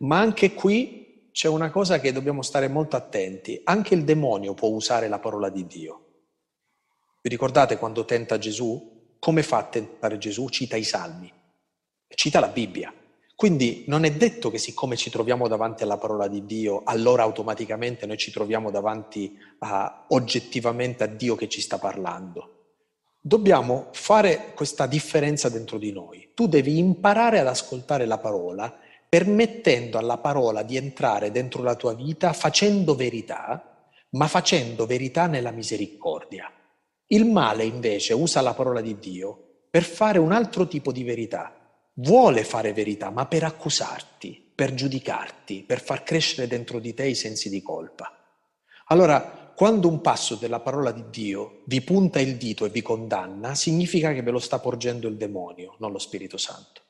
Ma 0.01 0.19
anche 0.19 0.53
qui 0.53 1.29
c'è 1.31 1.47
una 1.47 1.71
cosa 1.71 1.99
che 1.99 2.11
dobbiamo 2.11 2.43
stare 2.43 2.67
molto 2.67 2.95
attenti. 2.95 3.59
Anche 3.63 3.95
il 3.95 4.03
demonio 4.03 4.53
può 4.53 4.69
usare 4.69 5.07
la 5.07 5.17
parola 5.17 5.49
di 5.49 5.65
Dio. 5.65 6.05
Vi 7.23 7.29
ricordate 7.29 7.79
quando 7.79 8.05
tenta 8.05 8.37
Gesù? 8.37 9.15
Come 9.17 9.41
fa 9.41 9.57
a 9.57 9.63
tentare 9.63 10.19
Gesù? 10.19 10.47
Cita 10.49 10.75
i 10.75 10.83
salmi, 10.83 11.33
cita 12.07 12.39
la 12.39 12.49
Bibbia. 12.49 12.93
Quindi 13.39 13.85
non 13.87 14.03
è 14.03 14.11
detto 14.11 14.51
che 14.51 14.57
siccome 14.57 14.97
ci 14.97 15.09
troviamo 15.09 15.47
davanti 15.47 15.83
alla 15.83 15.95
parola 15.95 16.27
di 16.27 16.45
Dio, 16.45 16.81
allora 16.83 17.23
automaticamente 17.23 18.05
noi 18.05 18.17
ci 18.17 18.31
troviamo 18.31 18.69
davanti 18.69 19.33
a, 19.59 20.07
oggettivamente 20.09 21.05
a 21.05 21.07
Dio 21.07 21.35
che 21.35 21.47
ci 21.47 21.61
sta 21.61 21.77
parlando. 21.77 22.73
Dobbiamo 23.21 23.87
fare 23.93 24.51
questa 24.53 24.87
differenza 24.87 25.47
dentro 25.47 25.77
di 25.77 25.93
noi. 25.93 26.31
Tu 26.33 26.49
devi 26.49 26.79
imparare 26.79 27.39
ad 27.39 27.47
ascoltare 27.47 28.05
la 28.05 28.17
parola 28.17 28.77
permettendo 29.07 29.97
alla 29.97 30.17
parola 30.17 30.61
di 30.61 30.75
entrare 30.75 31.31
dentro 31.31 31.63
la 31.63 31.75
tua 31.75 31.93
vita 31.93 32.33
facendo 32.33 32.93
verità, 32.93 33.87
ma 34.09 34.27
facendo 34.27 34.85
verità 34.85 35.27
nella 35.27 35.51
misericordia. 35.51 36.51
Il 37.07 37.23
male 37.23 37.63
invece 37.63 38.13
usa 38.13 38.41
la 38.41 38.53
parola 38.53 38.81
di 38.81 38.99
Dio 38.99 39.61
per 39.69 39.83
fare 39.83 40.19
un 40.19 40.33
altro 40.33 40.67
tipo 40.67 40.91
di 40.91 41.05
verità. 41.05 41.53
Vuole 42.01 42.43
fare 42.43 42.71
verità, 42.71 43.09
ma 43.09 43.25
per 43.25 43.43
accusarti, 43.43 44.51
per 44.55 44.73
giudicarti, 44.73 45.63
per 45.63 45.81
far 45.81 46.03
crescere 46.03 46.47
dentro 46.47 46.79
di 46.79 46.93
te 46.93 47.05
i 47.07 47.15
sensi 47.15 47.49
di 47.49 47.61
colpa. 47.61 48.15
Allora, 48.87 49.51
quando 49.53 49.89
un 49.89 49.99
passo 49.99 50.35
della 50.35 50.61
parola 50.61 50.91
di 50.91 51.03
Dio 51.09 51.63
vi 51.65 51.81
punta 51.81 52.21
il 52.21 52.37
dito 52.37 52.63
e 52.63 52.69
vi 52.69 52.81
condanna, 52.81 53.53
significa 53.53 54.13
che 54.13 54.21
ve 54.21 54.31
lo 54.31 54.39
sta 54.39 54.59
porgendo 54.59 55.09
il 55.09 55.17
demonio, 55.17 55.75
non 55.79 55.91
lo 55.91 55.99
Spirito 55.99 56.37
Santo. 56.37 56.83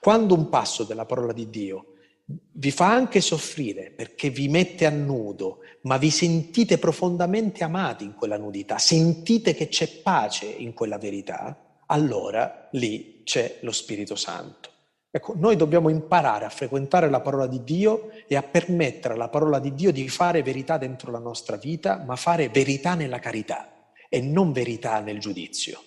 Quando 0.00 0.34
un 0.34 0.48
passo 0.48 0.82
della 0.82 1.04
parola 1.06 1.32
di 1.32 1.48
Dio 1.48 1.92
vi 2.24 2.72
fa 2.72 2.92
anche 2.92 3.20
soffrire 3.20 3.92
perché 3.92 4.30
vi 4.30 4.48
mette 4.48 4.84
a 4.84 4.90
nudo, 4.90 5.60
ma 5.82 5.96
vi 5.96 6.10
sentite 6.10 6.78
profondamente 6.78 7.62
amati 7.62 8.02
in 8.02 8.14
quella 8.14 8.36
nudità, 8.36 8.78
sentite 8.78 9.54
che 9.54 9.68
c'è 9.68 9.86
pace 10.02 10.46
in 10.46 10.74
quella 10.74 10.98
verità, 10.98 11.76
allora 11.86 12.68
lì 12.72 13.15
c'è 13.26 13.58
lo 13.62 13.72
Spirito 13.72 14.14
Santo. 14.14 14.70
Ecco, 15.10 15.34
noi 15.34 15.56
dobbiamo 15.56 15.88
imparare 15.88 16.44
a 16.44 16.50
frequentare 16.50 17.10
la 17.10 17.20
parola 17.20 17.48
di 17.48 17.64
Dio 17.64 18.10
e 18.28 18.36
a 18.36 18.42
permettere 18.42 19.14
alla 19.14 19.28
parola 19.28 19.58
di 19.58 19.74
Dio 19.74 19.90
di 19.90 20.08
fare 20.08 20.42
verità 20.42 20.78
dentro 20.78 21.10
la 21.10 21.18
nostra 21.18 21.56
vita, 21.56 21.96
ma 22.06 22.14
fare 22.14 22.48
verità 22.48 22.94
nella 22.94 23.18
carità 23.18 23.92
e 24.08 24.20
non 24.20 24.52
verità 24.52 25.00
nel 25.00 25.18
giudizio. 25.18 25.82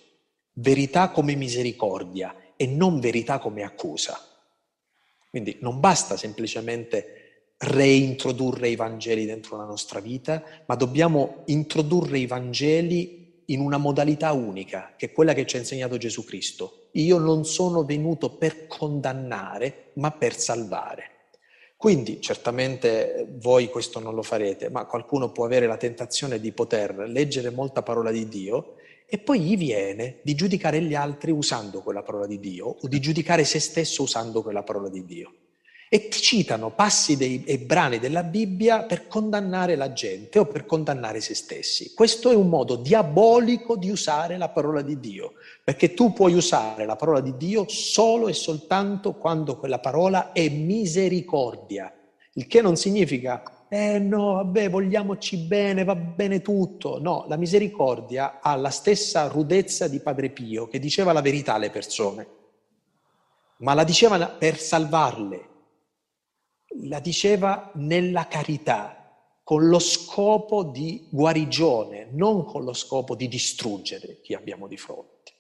Verità 0.54 1.10
come 1.10 1.36
misericordia 1.36 2.36
e 2.58 2.68
non 2.68 3.00
verità 3.00 3.40
come 3.40 3.64
accusa. 3.64 4.20
Quindi 5.30 5.58
non 5.62 5.80
basta 5.80 6.18
semplicemente 6.18 7.54
reintrodurre 7.60 8.68
i 8.68 8.76
Vangeli 8.76 9.26
dentro 9.26 9.56
la 9.56 9.66
nostra 9.66 10.02
vita, 10.02 10.44
ma 10.66 10.76
dobbiamo 10.76 11.44
introdurre 11.46 12.18
i 12.18 12.26
Vangeli 12.26 13.19
in 13.50 13.60
una 13.60 13.78
modalità 13.78 14.32
unica, 14.32 14.94
che 14.98 15.08
è 15.08 15.12
quella 15.12 15.34
che 15.34 15.46
ci 15.46 15.56
ha 15.56 15.60
insegnato 15.60 15.98
Gesù 15.98 16.24
Cristo. 16.24 16.88
Io 16.94 17.18
non 17.18 17.46
sono 17.46 17.84
venuto 17.84 18.32
per 18.32 18.68
condannare, 18.68 19.92
ma 19.94 20.12
per 20.12 20.36
salvare. 20.36 21.18
Quindi 21.76 22.20
certamente 22.20 23.28
voi 23.40 23.70
questo 23.70 24.00
non 24.00 24.14
lo 24.14 24.22
farete, 24.22 24.70
ma 24.70 24.86
qualcuno 24.86 25.32
può 25.32 25.46
avere 25.46 25.66
la 25.66 25.78
tentazione 25.78 26.40
di 26.40 26.52
poter 26.52 27.08
leggere 27.08 27.52
molta 27.52 27.84
parola 27.84 28.12
di 28.12 28.28
Dio 28.28 28.76
e 29.06 29.18
poi 29.18 29.40
gli 29.40 29.58
viene 29.58 30.20
di 30.22 30.36
giudicare 30.36 30.82
gli 30.82 30.94
altri 30.94 31.32
usando 31.32 31.82
quella 31.82 32.04
parola 32.04 32.28
di 32.28 32.40
Dio 32.40 32.76
o 32.82 32.88
di 32.88 33.00
giudicare 33.00 33.46
se 33.46 33.60
stesso 33.60 34.04
usando 34.04 34.42
quella 34.44 34.62
parola 34.62 34.90
di 34.90 35.06
Dio. 35.06 35.34
E 35.92 36.08
ti 36.08 36.22
citano 36.22 36.70
passi 36.70 37.18
dei, 37.18 37.44
e 37.46 37.58
brani 37.58 37.98
della 37.98 38.22
Bibbia 38.22 38.84
per 38.84 39.08
condannare 39.08 39.76
la 39.76 39.92
gente 39.92 40.38
o 40.38 40.46
per 40.46 40.68
condannare 40.68 41.20
se 41.20 41.34
stessi. 41.34 41.94
Questo 41.96 42.30
è 42.30 42.36
un 42.36 42.48
modo 42.48 42.76
diabolico 42.76 43.76
di 43.76 43.90
usare 43.90 44.38
la 44.38 44.50
parola 44.50 44.84
di 44.84 45.00
Dio, 45.00 45.34
perché 45.64 45.96
tu 45.96 46.14
puoi 46.14 46.34
usare 46.36 46.86
la 46.86 46.96
parola 46.96 47.22
di 47.22 47.36
Dio 47.38 47.66
solo 47.68 48.28
e 48.28 48.34
soltanto 48.34 49.14
quando 49.14 49.58
quella 49.58 49.80
parola 49.80 50.32
è 50.32 50.48
misericordia, 50.48 51.92
il 52.34 52.46
che 52.46 52.62
non 52.62 52.76
significa 52.76 53.66
eh 53.72 54.00
no, 54.00 54.34
vabbè, 54.34 54.68
vogliamoci 54.68 55.38
bene, 55.38 55.84
va 55.84 55.96
bene 55.96 56.42
tutto. 56.42 57.00
No, 57.00 57.26
la 57.28 57.36
misericordia 57.36 58.40
ha 58.42 58.56
la 58.56 58.72
stessa 58.72 59.28
rudezza 59.28 59.88
di 59.88 60.00
Padre 60.00 60.32
Pio, 60.32 60.68
che 60.68 60.80
diceva 60.80 61.14
la 61.14 61.22
verità 61.22 61.54
alle 61.54 61.70
persone. 61.70 62.28
ma 63.60 63.74
la 63.74 63.84
diceva 63.84 64.28
per 64.28 64.58
salvarle, 64.58 65.49
la 66.84 67.00
diceva 67.00 67.72
nella 67.76 68.28
carità, 68.28 68.96
con 69.44 69.68
lo 69.68 69.80
scopo 69.80 70.64
di 70.64 71.08
guarigione, 71.10 72.10
non 72.12 72.46
con 72.46 72.64
lo 72.64 72.74
scopo 72.74 73.16
di 73.16 73.28
distruggere 73.28 74.22
chi 74.22 74.34
abbiamo 74.34 74.68
di 74.68 74.78
fronte. 74.78 75.34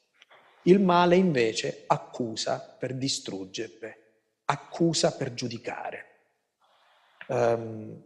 Il 0.64 0.80
male 0.80 1.16
invece 1.16 1.84
accusa 1.88 2.76
per 2.78 2.96
distruggere, 2.96 4.22
accusa 4.46 5.16
per 5.16 5.34
giudicare. 5.34 6.06
Um, 7.28 8.04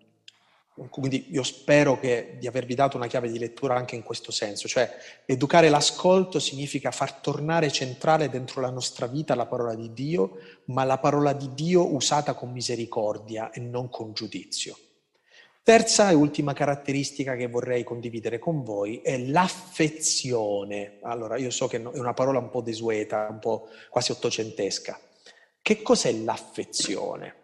quindi 0.90 1.28
io 1.32 1.44
spero 1.44 2.00
che, 2.00 2.36
di 2.40 2.48
avervi 2.48 2.74
dato 2.74 2.98
una 2.98 3.08
chiave 3.08 3.30
di 3.30 3.38
lettura 3.38 3.76
anche 3.76 3.96
in 3.96 4.02
questo 4.02 4.32
senso, 4.32 4.68
cioè 4.68 4.92
educare 5.26 5.70
l'ascolto 5.70 6.40
significa 6.40 6.90
far 6.90 7.14
tornare 7.14 7.72
centrale 7.72 8.30
dentro 8.30 8.60
la 8.60 8.72
nostra 8.72 9.06
vita 9.06 9.36
la 9.36 9.46
parola 9.46 9.76
di 9.76 9.94
Dio, 9.94 10.38
ma 10.66 10.84
la 10.84 10.98
parola 10.98 11.34
di 11.34 11.54
Dio 11.54 11.94
usata 11.94 12.34
con 12.34 12.52
misericordia 12.52 13.52
e 13.52 13.60
non 13.60 13.90
con 13.90 14.14
giudizio. 14.14 14.76
Terza 15.62 16.10
e 16.10 16.14
ultima 16.14 16.52
caratteristica 16.52 17.36
che 17.36 17.48
vorrei 17.48 17.86
condividere 17.86 18.38
con 18.38 18.64
voi 18.64 19.00
è 19.02 19.18
l'affezione. 19.18 20.98
Allora, 21.04 21.38
io 21.38 21.52
so 21.52 21.68
che 21.68 21.78
è 21.78 21.86
una 21.98 22.14
parola 22.14 22.40
un 22.40 22.50
po' 22.50 22.62
desueta, 22.62 23.28
un 23.30 23.40
po' 23.40 23.70
quasi 23.90 24.12
ottocentesca. 24.12 25.00
Che 25.62 25.82
cos'è 25.82 26.12
l'affezione? 26.12 27.43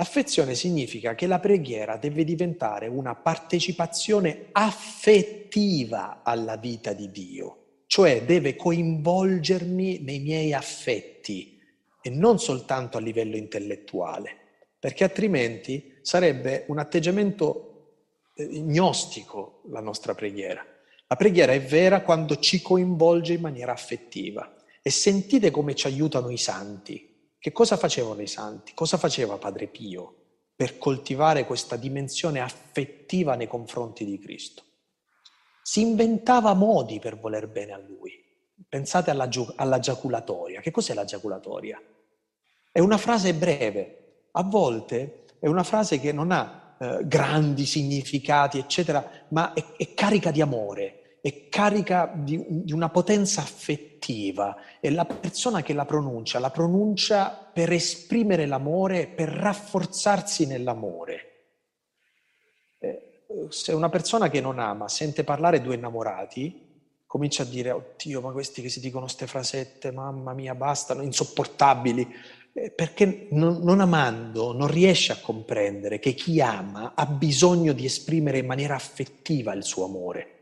L'affezione 0.00 0.54
significa 0.54 1.14
che 1.14 1.26
la 1.26 1.40
preghiera 1.40 1.98
deve 1.98 2.24
diventare 2.24 2.86
una 2.86 3.14
partecipazione 3.14 4.46
affettiva 4.52 6.22
alla 6.22 6.56
vita 6.56 6.94
di 6.94 7.10
Dio, 7.10 7.82
cioè 7.84 8.22
deve 8.22 8.56
coinvolgermi 8.56 9.98
nei 9.98 10.20
miei 10.20 10.54
affetti 10.54 11.60
e 12.00 12.08
non 12.08 12.38
soltanto 12.38 12.96
a 12.96 13.00
livello 13.00 13.36
intellettuale, 13.36 14.36
perché 14.78 15.04
altrimenti 15.04 15.98
sarebbe 16.00 16.64
un 16.68 16.78
atteggiamento 16.78 17.98
eh, 18.36 18.46
gnostico 18.46 19.64
la 19.68 19.80
nostra 19.80 20.14
preghiera. 20.14 20.64
La 21.08 21.16
preghiera 21.16 21.52
è 21.52 21.60
vera 21.60 22.00
quando 22.00 22.38
ci 22.38 22.62
coinvolge 22.62 23.34
in 23.34 23.42
maniera 23.42 23.72
affettiva. 23.72 24.56
E 24.80 24.88
sentite 24.88 25.50
come 25.50 25.74
ci 25.74 25.86
aiutano 25.88 26.30
i 26.30 26.38
santi. 26.38 27.09
Che 27.40 27.52
cosa 27.52 27.78
facevano 27.78 28.20
i 28.20 28.26
santi? 28.26 28.74
Cosa 28.74 28.98
faceva 28.98 29.38
Padre 29.38 29.66
Pio 29.66 30.16
per 30.54 30.76
coltivare 30.76 31.46
questa 31.46 31.76
dimensione 31.76 32.38
affettiva 32.38 33.34
nei 33.34 33.46
confronti 33.46 34.04
di 34.04 34.18
Cristo? 34.18 34.62
Si 35.62 35.80
inventava 35.80 36.52
modi 36.52 36.98
per 36.98 37.18
voler 37.18 37.48
bene 37.48 37.72
a 37.72 37.78
Lui. 37.78 38.12
Pensate 38.68 39.10
alla, 39.10 39.26
alla 39.56 39.78
giaculatoria. 39.78 40.60
Che 40.60 40.70
cos'è 40.70 40.92
la 40.92 41.06
giaculatoria? 41.06 41.82
È 42.70 42.78
una 42.78 42.98
frase 42.98 43.32
breve. 43.32 44.26
A 44.32 44.42
volte 44.42 45.24
è 45.38 45.46
una 45.46 45.62
frase 45.62 45.98
che 45.98 46.12
non 46.12 46.32
ha 46.32 46.76
eh, 46.78 46.98
grandi 47.04 47.64
significati, 47.64 48.58
eccetera, 48.58 49.24
ma 49.28 49.54
è, 49.54 49.64
è 49.78 49.94
carica 49.94 50.30
di 50.30 50.42
amore 50.42 50.99
è 51.20 51.48
carica 51.48 52.10
di, 52.14 52.42
di, 52.48 52.72
una 52.72 52.88
potenza 52.88 53.42
affettiva 53.42 54.56
e 54.80 54.90
la 54.90 55.04
persona 55.04 55.62
che 55.62 55.74
la 55.74 55.84
pronuncia, 55.84 56.38
la 56.38 56.50
pronuncia 56.50 57.28
per 57.52 57.70
esprimere 57.72 58.46
l'amore, 58.46 59.06
per 59.06 59.28
rafforzarsi 59.28 60.46
nell'amore. 60.46 61.26
Eh, 62.78 63.24
se 63.50 63.72
una 63.72 63.90
persona 63.90 64.30
che 64.30 64.40
non 64.40 64.58
ama 64.58 64.88
sente 64.88 65.22
parlare 65.22 65.60
due 65.60 65.74
innamorati, 65.74 66.68
comincia 67.06 67.42
a 67.42 67.46
dire, 67.46 67.70
oddio, 67.72 68.20
ma 68.20 68.30
questi 68.30 68.62
che 68.62 68.68
si 68.68 68.80
dicono 68.80 69.04
queste 69.04 69.26
frasette, 69.26 69.90
mamma 69.90 70.32
mia, 70.32 70.54
bastano, 70.54 71.02
insopportabili, 71.02 72.08
eh, 72.52 72.70
perché 72.70 73.26
non, 73.32 73.58
non 73.62 73.80
amando 73.80 74.52
non 74.52 74.68
riesce 74.68 75.12
a 75.12 75.20
comprendere 75.20 75.98
che 75.98 76.14
chi 76.14 76.40
ama 76.40 76.92
ha 76.94 77.06
bisogno 77.06 77.72
di 77.72 77.84
esprimere 77.84 78.38
in 78.38 78.46
maniera 78.46 78.74
affettiva 78.74 79.52
il 79.52 79.64
suo 79.64 79.84
amore. 79.84 80.39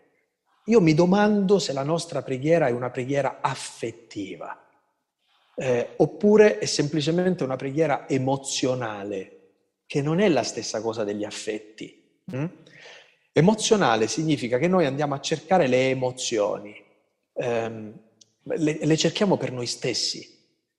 Io 0.69 0.83
mi 0.83 0.93
domando 0.93 1.59
se 1.59 1.73
la 1.73 1.83
nostra 1.83 2.23
preghiera 2.23 2.67
è 2.67 2.71
una 2.71 2.91
preghiera 2.91 3.39
affettiva, 3.41 4.67
eh, 5.57 5.95
oppure 5.97 6.59
è 6.59 6.67
semplicemente 6.67 7.43
una 7.43 7.57
preghiera 7.57 8.07
emozionale, 8.07 9.35
che 9.87 10.03
non 10.03 10.21
è 10.21 10.29
la 10.29 10.43
stessa 10.43 10.83
cosa 10.83 11.05
degli 11.05 11.25
affetti. 11.25 12.21
Mm? 12.37 12.45
Emozionale 13.33 14.09
significa 14.09 14.59
che 14.59 14.69
noi 14.69 14.85
andiamo 14.85 15.15
a 15.15 15.21
cercare 15.21 15.69
le 15.69 15.89
emozioni, 15.89 16.77
ehm, 17.33 17.99
le, 18.43 18.79
le 18.83 18.97
cerchiamo 18.99 19.39
per 19.39 19.53
noi 19.53 19.67
stessi. 19.67 20.37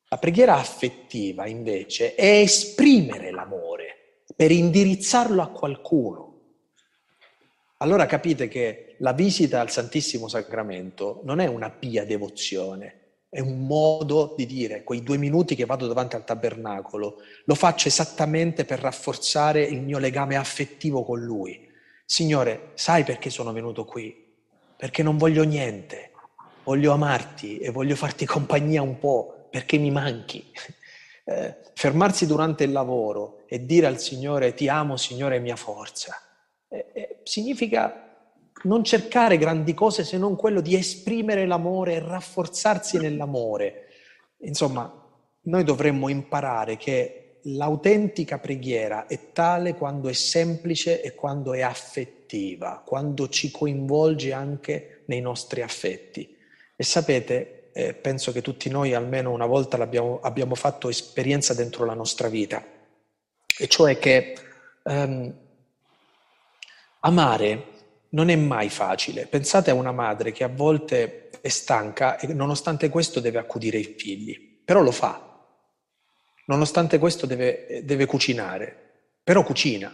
La 0.10 0.18
preghiera 0.18 0.56
affettiva 0.56 1.48
invece 1.48 2.14
è 2.14 2.28
esprimere 2.42 3.32
l'amore 3.32 4.24
per 4.36 4.52
indirizzarlo 4.52 5.42
a 5.42 5.48
qualcuno. 5.48 6.28
Allora 7.78 8.06
capite 8.06 8.48
che 8.48 8.89
la 9.00 9.14
visita 9.14 9.60
al 9.60 9.70
Santissimo 9.70 10.28
Sacramento 10.28 11.22
non 11.24 11.40
è 11.40 11.48
una 11.48 11.70
pia 11.70 12.06
devozione, 12.06 12.96
è 13.30 13.40
un 13.40 13.66
modo 13.66 14.34
di 14.36 14.46
dire, 14.46 14.84
quei 14.84 15.04
due 15.04 15.18
minuti 15.18 15.56
che 15.56 15.66
vado 15.66 15.88
davanti 15.88 16.16
al 16.16 16.24
tabernacolo, 16.24 17.18
lo 17.44 17.56
faccio 17.56 17.88
esattamente 17.88 18.66
per 18.66 18.80
rafforzare 18.80 19.64
il 19.64 19.82
mio 19.82 20.00
legame 20.00 20.36
affettivo 20.36 21.04
con 21.04 21.20
Lui. 21.20 21.68
Signore, 22.06 22.72
sai 22.74 23.04
perché 23.04 23.30
sono 23.30 23.52
venuto 23.52 23.86
qui? 23.86 24.26
Perché 24.76 25.04
non 25.04 25.18
voglio 25.18 25.44
niente, 25.44 26.12
voglio 26.64 26.92
amarti 26.92 27.60
e 27.60 27.70
voglio 27.70 27.96
farti 27.96 28.26
compagnia 28.26 28.82
un 28.82 28.98
po', 28.98 29.48
perché 29.50 29.78
mi 29.78 29.92
manchi. 29.92 30.52
Eh, 31.26 31.56
fermarsi 31.76 32.26
durante 32.26 32.64
il 32.64 32.72
lavoro 32.72 33.44
e 33.48 33.64
dire 33.64 33.86
al 33.86 34.00
Signore 34.00 34.56
ti 34.56 34.68
amo 34.68 34.98
Signore 34.98 35.40
mia 35.40 35.56
forza 35.56 36.20
eh, 36.70 36.86
eh, 36.94 37.20
significa 37.24 38.09
non 38.64 38.84
cercare 38.84 39.38
grandi 39.38 39.74
cose 39.74 40.04
se 40.04 40.18
non 40.18 40.36
quello 40.36 40.62
di 40.62 40.76
esprimere 40.76 41.46
l'amore 41.46 41.96
e 41.96 42.00
rafforzarsi 42.00 42.98
nell'amore. 42.98 43.88
Insomma, 44.40 44.92
noi 45.42 45.64
dovremmo 45.64 46.10
imparare 46.10 46.78
che 46.78 47.40
l'autentica 47.44 48.38
preghiera 48.38 49.08
è 49.08 49.32
tale 49.32 49.76
quando 49.76 50.10
è 50.10 50.14
semplice 50.14 51.02
e 51.02 51.16
quando 51.16 51.54
è 51.54 51.62
affettiva, 51.62 52.84
quando 52.86 53.30
ci 53.30 53.52
coinvolge 53.52 54.34
anche 54.34 55.04
nei 55.06 55.22
nostri 55.22 55.62
affetti. 55.62 56.38
E 56.76 56.84
sapete, 56.84 57.70
eh, 57.74 57.94
penso 57.94 58.32
che 58.32 58.42
tutti 58.42 58.70
noi 58.70 58.94
almeno 58.94 59.32
una 59.32 59.46
volta 59.46 59.78
abbiamo 59.78 60.56
fatto 60.56 60.90
esperienza 60.90 61.54
dentro 61.54 61.86
la 61.86 61.94
nostra 61.94 62.28
vita, 62.28 62.64
e 63.58 63.68
cioè 63.68 63.98
che 64.00 64.36
ehm, 64.84 65.34
Amare 67.02 67.79
non 68.12 68.30
è 68.30 68.36
mai 68.36 68.70
facile. 68.70 69.26
Pensate 69.28 69.72
a 69.72 69.76
una 69.76 69.92
madre 69.92 70.32
che 70.32 70.44
a 70.44 70.50
volte 70.50 71.30
è 71.42 71.48
stanca 71.50 72.18
e 72.18 72.34
nonostante 72.34 72.90
questo 72.90 73.20
deve 73.20 73.40
accudire 73.40 73.78
i 73.78 73.96
figli, 73.98 74.62
però 74.64 74.82
lo 74.82 74.92
fa. 74.92 75.26
Nonostante 76.46 76.98
questo 76.98 77.26
deve, 77.26 77.82
deve 77.84 78.06
cucinare, 78.06 78.76
però 79.24 79.44
cucina. 79.44 79.94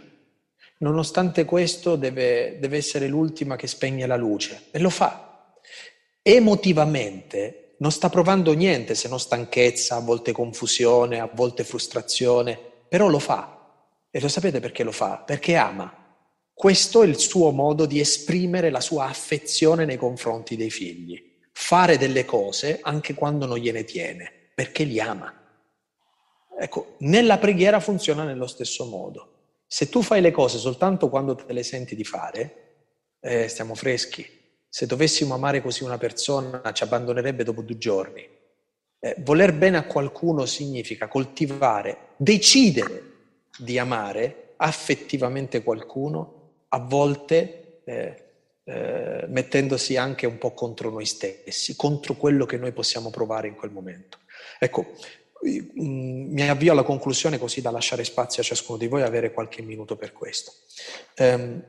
Nonostante 0.77 1.45
questo 1.45 1.95
deve, 1.95 2.57
deve 2.59 2.77
essere 2.77 3.07
l'ultima 3.07 3.55
che 3.55 3.67
spegne 3.67 4.05
la 4.05 4.15
luce 4.15 4.67
e 4.71 4.79
lo 4.79 4.89
fa. 4.89 5.53
Emotivamente 6.21 7.75
non 7.79 7.91
sta 7.91 8.09
provando 8.09 8.53
niente 8.53 8.95
se 8.95 9.07
non 9.07 9.19
stanchezza, 9.19 9.95
a 9.95 9.99
volte 9.99 10.31
confusione, 10.31 11.19
a 11.19 11.29
volte 11.31 11.63
frustrazione, 11.63 12.57
però 12.87 13.07
lo 13.07 13.19
fa. 13.19 13.51
E 14.09 14.19
lo 14.21 14.29
sapete 14.29 14.61
perché 14.61 14.83
lo 14.83 14.93
fa? 14.93 15.17
Perché 15.17 15.55
ama. 15.55 16.04
Questo 16.57 17.03
è 17.03 17.05
il 17.05 17.19
suo 17.19 17.51
modo 17.51 17.85
di 17.85 17.99
esprimere 17.99 18.69
la 18.69 18.79
sua 18.79 19.07
affezione 19.07 19.83
nei 19.83 19.97
confronti 19.97 20.55
dei 20.55 20.69
figli. 20.69 21.33
Fare 21.51 21.97
delle 21.97 22.23
cose 22.23 22.79
anche 22.81 23.13
quando 23.13 23.45
non 23.45 23.57
gliene 23.57 23.83
tiene, 23.83 24.31
perché 24.55 24.85
li 24.85 24.97
ama. 25.01 25.33
Ecco, 26.57 26.95
nella 26.99 27.39
preghiera 27.39 27.81
funziona 27.81 28.23
nello 28.23 28.47
stesso 28.47 28.85
modo. 28.85 29.33
Se 29.67 29.89
tu 29.89 30.01
fai 30.01 30.21
le 30.21 30.31
cose 30.31 30.57
soltanto 30.57 31.09
quando 31.09 31.35
te 31.35 31.51
le 31.51 31.61
senti 31.61 31.93
di 31.93 32.05
fare, 32.05 32.77
eh, 33.19 33.49
stiamo 33.49 33.75
freschi. 33.75 34.25
Se 34.69 34.85
dovessimo 34.85 35.33
amare 35.33 35.61
così 35.61 35.83
una 35.83 35.97
persona, 35.97 36.71
ci 36.71 36.83
abbandonerebbe 36.83 37.43
dopo 37.43 37.63
due 37.63 37.77
giorni. 37.77 38.25
Eh, 38.99 39.15
voler 39.19 39.51
bene 39.51 39.75
a 39.75 39.85
qualcuno 39.85 40.45
significa 40.45 41.09
coltivare, 41.09 42.13
decidere 42.15 43.11
di 43.57 43.77
amare 43.77 44.53
affettivamente 44.55 45.61
qualcuno 45.61 46.34
a 46.75 46.79
volte 46.79 47.81
eh, 47.85 48.23
eh, 48.65 49.25
mettendosi 49.27 49.95
anche 49.95 50.25
un 50.25 50.37
po' 50.37 50.53
contro 50.53 50.89
noi 50.89 51.05
stessi, 51.05 51.75
contro 51.77 52.15
quello 52.15 52.45
che 52.45 52.57
noi 52.57 52.73
possiamo 52.73 53.09
provare 53.09 53.47
in 53.47 53.55
quel 53.55 53.71
momento. 53.71 54.19
Ecco, 54.59 54.85
mm, 55.47 56.33
mi 56.33 56.49
avvio 56.49 56.73
alla 56.73 56.83
conclusione 56.83 57.37
così 57.37 57.61
da 57.61 57.71
lasciare 57.71 58.03
spazio 58.03 58.41
a 58.41 58.45
ciascuno 58.45 58.77
di 58.77 58.87
voi 58.87 59.03
avere 59.03 59.31
qualche 59.31 59.61
minuto 59.61 59.95
per 59.95 60.11
questo. 60.11 60.51
Um, 61.17 61.63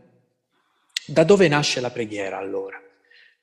da 1.07 1.23
dove 1.23 1.47
nasce 1.47 1.81
la 1.81 1.91
preghiera 1.91 2.39
allora? 2.39 2.83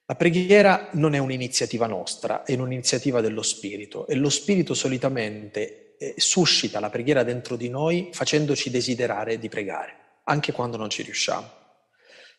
La 0.05 0.13
La 0.13 0.15
preghiera 0.15 0.89
non 0.93 1.15
è 1.15 1.17
un'iniziativa 1.17 1.87
nostra, 1.87 2.43
è 2.43 2.55
un'iniziativa 2.55 3.21
dello 3.21 3.41
Spirito 3.41 4.05
e 4.07 4.15
lo 4.15 4.29
Spirito 4.29 4.73
solitamente 4.73 5.95
eh, 5.97 6.15
suscita 6.17 6.81
la 6.81 6.89
preghiera 6.89 7.23
dentro 7.23 7.55
di 7.55 7.69
noi 7.69 8.09
facendoci 8.11 8.69
desiderare 8.69 9.39
di 9.39 9.47
pregare, 9.47 9.95
anche 10.23 10.51
quando 10.51 10.77
non 10.77 10.89
ci 10.89 11.03
riusciamo. 11.03 11.49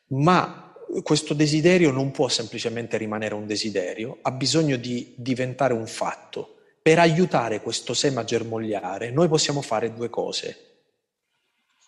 Ma 0.09 0.75
questo 1.03 1.35
desiderio 1.35 1.91
non 1.91 2.11
può 2.11 2.29
semplicemente 2.29 2.97
rimanere 2.97 3.35
un 3.35 3.47
desiderio, 3.47 4.19
ha 4.23 4.31
bisogno 4.31 4.77
di 4.77 5.15
diventare 5.17 5.73
un 5.73 5.87
fatto. 5.87 6.57
Per 6.83 6.99
aiutare 6.99 7.61
questo 7.61 7.95
seme 7.95 8.21
a 8.21 8.25
germogliare, 8.25 9.11
noi 9.11 9.29
possiamo 9.29 9.63
fare 9.63 9.95
due 9.95 10.11
cose. 10.11 10.59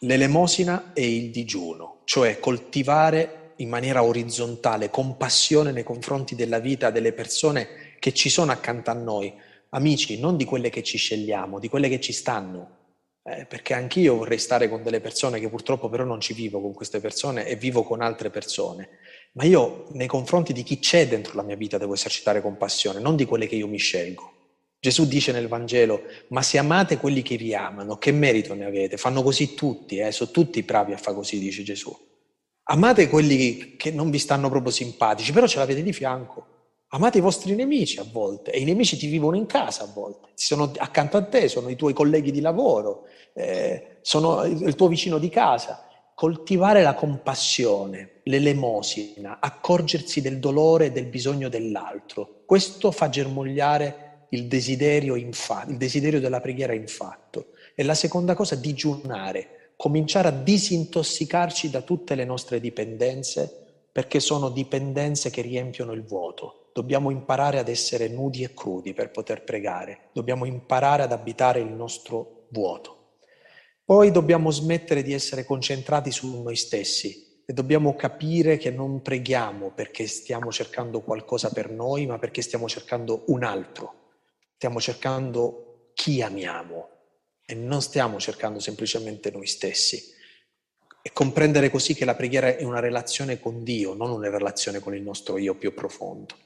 L'elemosina 0.00 0.92
e 0.92 1.14
il 1.16 1.30
digiuno, 1.30 2.00
cioè 2.04 2.38
coltivare 2.38 3.52
in 3.56 3.68
maniera 3.68 4.02
orizzontale, 4.02 4.90
compassione 4.90 5.72
nei 5.72 5.84
confronti 5.84 6.34
della 6.34 6.58
vita 6.58 6.90
delle 6.90 7.12
persone 7.12 7.94
che 7.98 8.12
ci 8.12 8.28
sono 8.28 8.52
accanto 8.52 8.90
a 8.90 8.94
noi, 8.94 9.32
amici, 9.70 10.18
non 10.18 10.36
di 10.36 10.44
quelle 10.44 10.70
che 10.70 10.82
ci 10.82 10.98
scegliamo, 10.98 11.58
di 11.58 11.68
quelle 11.68 11.88
che 11.88 12.00
ci 12.00 12.12
stanno. 12.12 12.75
Eh, 13.28 13.44
perché 13.44 13.74
anch'io 13.74 14.18
vorrei 14.18 14.38
stare 14.38 14.68
con 14.68 14.84
delle 14.84 15.00
persone 15.00 15.40
che 15.40 15.48
purtroppo 15.48 15.88
però 15.88 16.04
non 16.04 16.20
ci 16.20 16.32
vivo 16.32 16.60
con 16.60 16.72
queste 16.72 17.00
persone 17.00 17.44
e 17.44 17.56
vivo 17.56 17.82
con 17.82 18.00
altre 18.00 18.30
persone. 18.30 18.88
Ma 19.32 19.42
io 19.42 19.88
nei 19.94 20.06
confronti 20.06 20.52
di 20.52 20.62
chi 20.62 20.78
c'è 20.78 21.08
dentro 21.08 21.34
la 21.34 21.42
mia 21.42 21.56
vita 21.56 21.76
devo 21.76 21.94
esercitare 21.94 22.40
compassione, 22.40 23.00
non 23.00 23.16
di 23.16 23.24
quelle 23.24 23.48
che 23.48 23.56
io 23.56 23.66
mi 23.66 23.78
scelgo. 23.78 24.32
Gesù 24.78 25.08
dice 25.08 25.32
nel 25.32 25.48
Vangelo, 25.48 26.02
ma 26.28 26.40
se 26.42 26.58
amate 26.58 26.98
quelli 26.98 27.22
che 27.22 27.36
vi 27.36 27.52
amano, 27.52 27.98
che 27.98 28.12
merito 28.12 28.54
ne 28.54 28.64
avete? 28.64 28.96
Fanno 28.96 29.24
così 29.24 29.54
tutti, 29.54 29.98
eh? 29.98 30.12
sono 30.12 30.30
tutti 30.30 30.62
bravi 30.62 30.92
a 30.92 30.96
fare 30.96 31.16
così, 31.16 31.40
dice 31.40 31.64
Gesù. 31.64 31.94
Amate 32.68 33.08
quelli 33.08 33.74
che 33.76 33.90
non 33.90 34.10
vi 34.10 34.20
stanno 34.20 34.48
proprio 34.48 34.70
simpatici, 34.70 35.32
però 35.32 35.48
ce 35.48 35.58
l'avete 35.58 35.82
di 35.82 35.92
fianco. 35.92 36.55
Amate 36.90 37.18
i 37.18 37.20
vostri 37.20 37.56
nemici 37.56 37.98
a 37.98 38.06
volte 38.10 38.52
e 38.52 38.60
i 38.60 38.64
nemici 38.64 38.96
ti 38.96 39.08
vivono 39.08 39.36
in 39.36 39.46
casa 39.46 39.82
a 39.82 39.90
volte, 39.92 40.28
sono 40.34 40.70
accanto 40.76 41.16
a 41.16 41.24
te, 41.24 41.48
sono 41.48 41.68
i 41.68 41.74
tuoi 41.74 41.92
colleghi 41.92 42.30
di 42.30 42.40
lavoro, 42.40 43.06
eh, 43.34 43.98
sono 44.02 44.44
il 44.44 44.74
tuo 44.76 44.86
vicino 44.86 45.18
di 45.18 45.28
casa. 45.28 45.88
Coltivare 46.14 46.82
la 46.82 46.94
compassione, 46.94 48.20
l'elemosina, 48.22 49.38
accorgersi 49.40 50.22
del 50.22 50.38
dolore 50.38 50.86
e 50.86 50.92
del 50.92 51.06
bisogno 51.06 51.48
dell'altro, 51.48 52.42
questo 52.46 52.90
fa 52.92 53.08
germogliare 53.08 54.28
il 54.30 54.46
desiderio, 54.46 55.14
fa- 55.32 55.66
il 55.68 55.76
desiderio 55.76 56.20
della 56.20 56.40
preghiera 56.40 56.72
in 56.72 56.86
fatto. 56.86 57.48
E 57.74 57.82
la 57.82 57.94
seconda 57.94 58.34
cosa, 58.34 58.54
digiunare, 58.54 59.72
cominciare 59.76 60.28
a 60.28 60.30
disintossicarci 60.32 61.68
da 61.68 61.82
tutte 61.82 62.14
le 62.14 62.24
nostre 62.24 62.60
dipendenze 62.60 63.64
perché 63.92 64.20
sono 64.20 64.50
dipendenze 64.50 65.30
che 65.30 65.42
riempiono 65.42 65.92
il 65.92 66.02
vuoto. 66.02 66.65
Dobbiamo 66.76 67.10
imparare 67.10 67.58
ad 67.58 67.70
essere 67.70 68.06
nudi 68.06 68.42
e 68.42 68.52
crudi 68.52 68.92
per 68.92 69.10
poter 69.10 69.44
pregare, 69.44 70.10
dobbiamo 70.12 70.44
imparare 70.44 71.04
ad 71.04 71.12
abitare 71.12 71.58
il 71.58 71.72
nostro 71.72 72.48
vuoto. 72.50 73.14
Poi 73.82 74.10
dobbiamo 74.10 74.50
smettere 74.50 75.02
di 75.02 75.14
essere 75.14 75.46
concentrati 75.46 76.10
su 76.10 76.42
noi 76.42 76.54
stessi 76.54 77.40
e 77.46 77.54
dobbiamo 77.54 77.96
capire 77.96 78.58
che 78.58 78.70
non 78.70 79.00
preghiamo 79.00 79.70
perché 79.70 80.06
stiamo 80.06 80.52
cercando 80.52 81.00
qualcosa 81.00 81.48
per 81.50 81.70
noi, 81.70 82.04
ma 82.04 82.18
perché 82.18 82.42
stiamo 82.42 82.68
cercando 82.68 83.22
un 83.28 83.42
altro. 83.42 84.10
Stiamo 84.56 84.78
cercando 84.78 85.92
chi 85.94 86.20
amiamo, 86.20 86.90
e 87.46 87.54
non 87.54 87.80
stiamo 87.80 88.20
cercando 88.20 88.58
semplicemente 88.58 89.30
noi 89.30 89.46
stessi. 89.46 90.12
E 91.00 91.10
comprendere 91.10 91.70
così 91.70 91.94
che 91.94 92.04
la 92.04 92.14
preghiera 92.14 92.54
è 92.54 92.64
una 92.64 92.80
relazione 92.80 93.40
con 93.40 93.64
Dio, 93.64 93.94
non 93.94 94.10
una 94.10 94.28
relazione 94.28 94.78
con 94.78 94.94
il 94.94 95.00
nostro 95.00 95.38
io 95.38 95.54
più 95.54 95.72
profondo. 95.72 96.44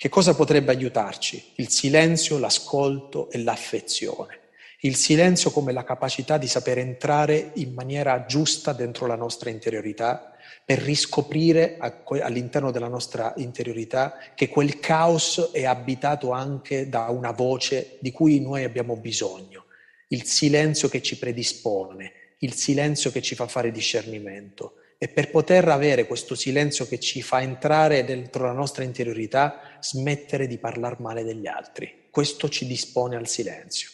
Che 0.00 0.08
cosa 0.08 0.34
potrebbe 0.34 0.72
aiutarci? 0.72 1.52
Il 1.56 1.68
silenzio, 1.68 2.38
l'ascolto 2.38 3.28
e 3.28 3.36
l'affezione. 3.42 4.38
Il 4.80 4.96
silenzio 4.96 5.50
come 5.50 5.72
la 5.72 5.84
capacità 5.84 6.38
di 6.38 6.46
saper 6.46 6.78
entrare 6.78 7.50
in 7.56 7.74
maniera 7.74 8.24
giusta 8.24 8.72
dentro 8.72 9.04
la 9.06 9.14
nostra 9.14 9.50
interiorità 9.50 10.34
per 10.64 10.78
riscoprire 10.78 11.76
all'interno 12.22 12.70
della 12.70 12.88
nostra 12.88 13.34
interiorità 13.36 14.16
che 14.34 14.48
quel 14.48 14.80
caos 14.80 15.50
è 15.52 15.66
abitato 15.66 16.30
anche 16.30 16.88
da 16.88 17.08
una 17.10 17.32
voce 17.32 17.98
di 18.00 18.10
cui 18.10 18.40
noi 18.40 18.64
abbiamo 18.64 18.96
bisogno 18.96 19.66
il 20.08 20.24
silenzio 20.24 20.88
che 20.88 21.02
ci 21.02 21.18
predispone, 21.18 22.12
il 22.38 22.54
silenzio 22.54 23.10
che 23.10 23.20
ci 23.20 23.34
fa 23.34 23.46
fare 23.46 23.70
discernimento. 23.70 24.76
E 25.02 25.08
per 25.08 25.30
poter 25.30 25.66
avere 25.66 26.06
questo 26.06 26.34
silenzio 26.34 26.86
che 26.86 27.00
ci 27.00 27.22
fa 27.22 27.40
entrare 27.40 28.04
dentro 28.04 28.44
la 28.44 28.52
nostra 28.52 28.84
interiorità, 28.84 29.78
smettere 29.80 30.46
di 30.46 30.58
parlare 30.58 30.96
male 30.98 31.24
degli 31.24 31.46
altri. 31.46 32.08
Questo 32.10 32.50
ci 32.50 32.66
dispone 32.66 33.16
al 33.16 33.26
silenzio. 33.26 33.88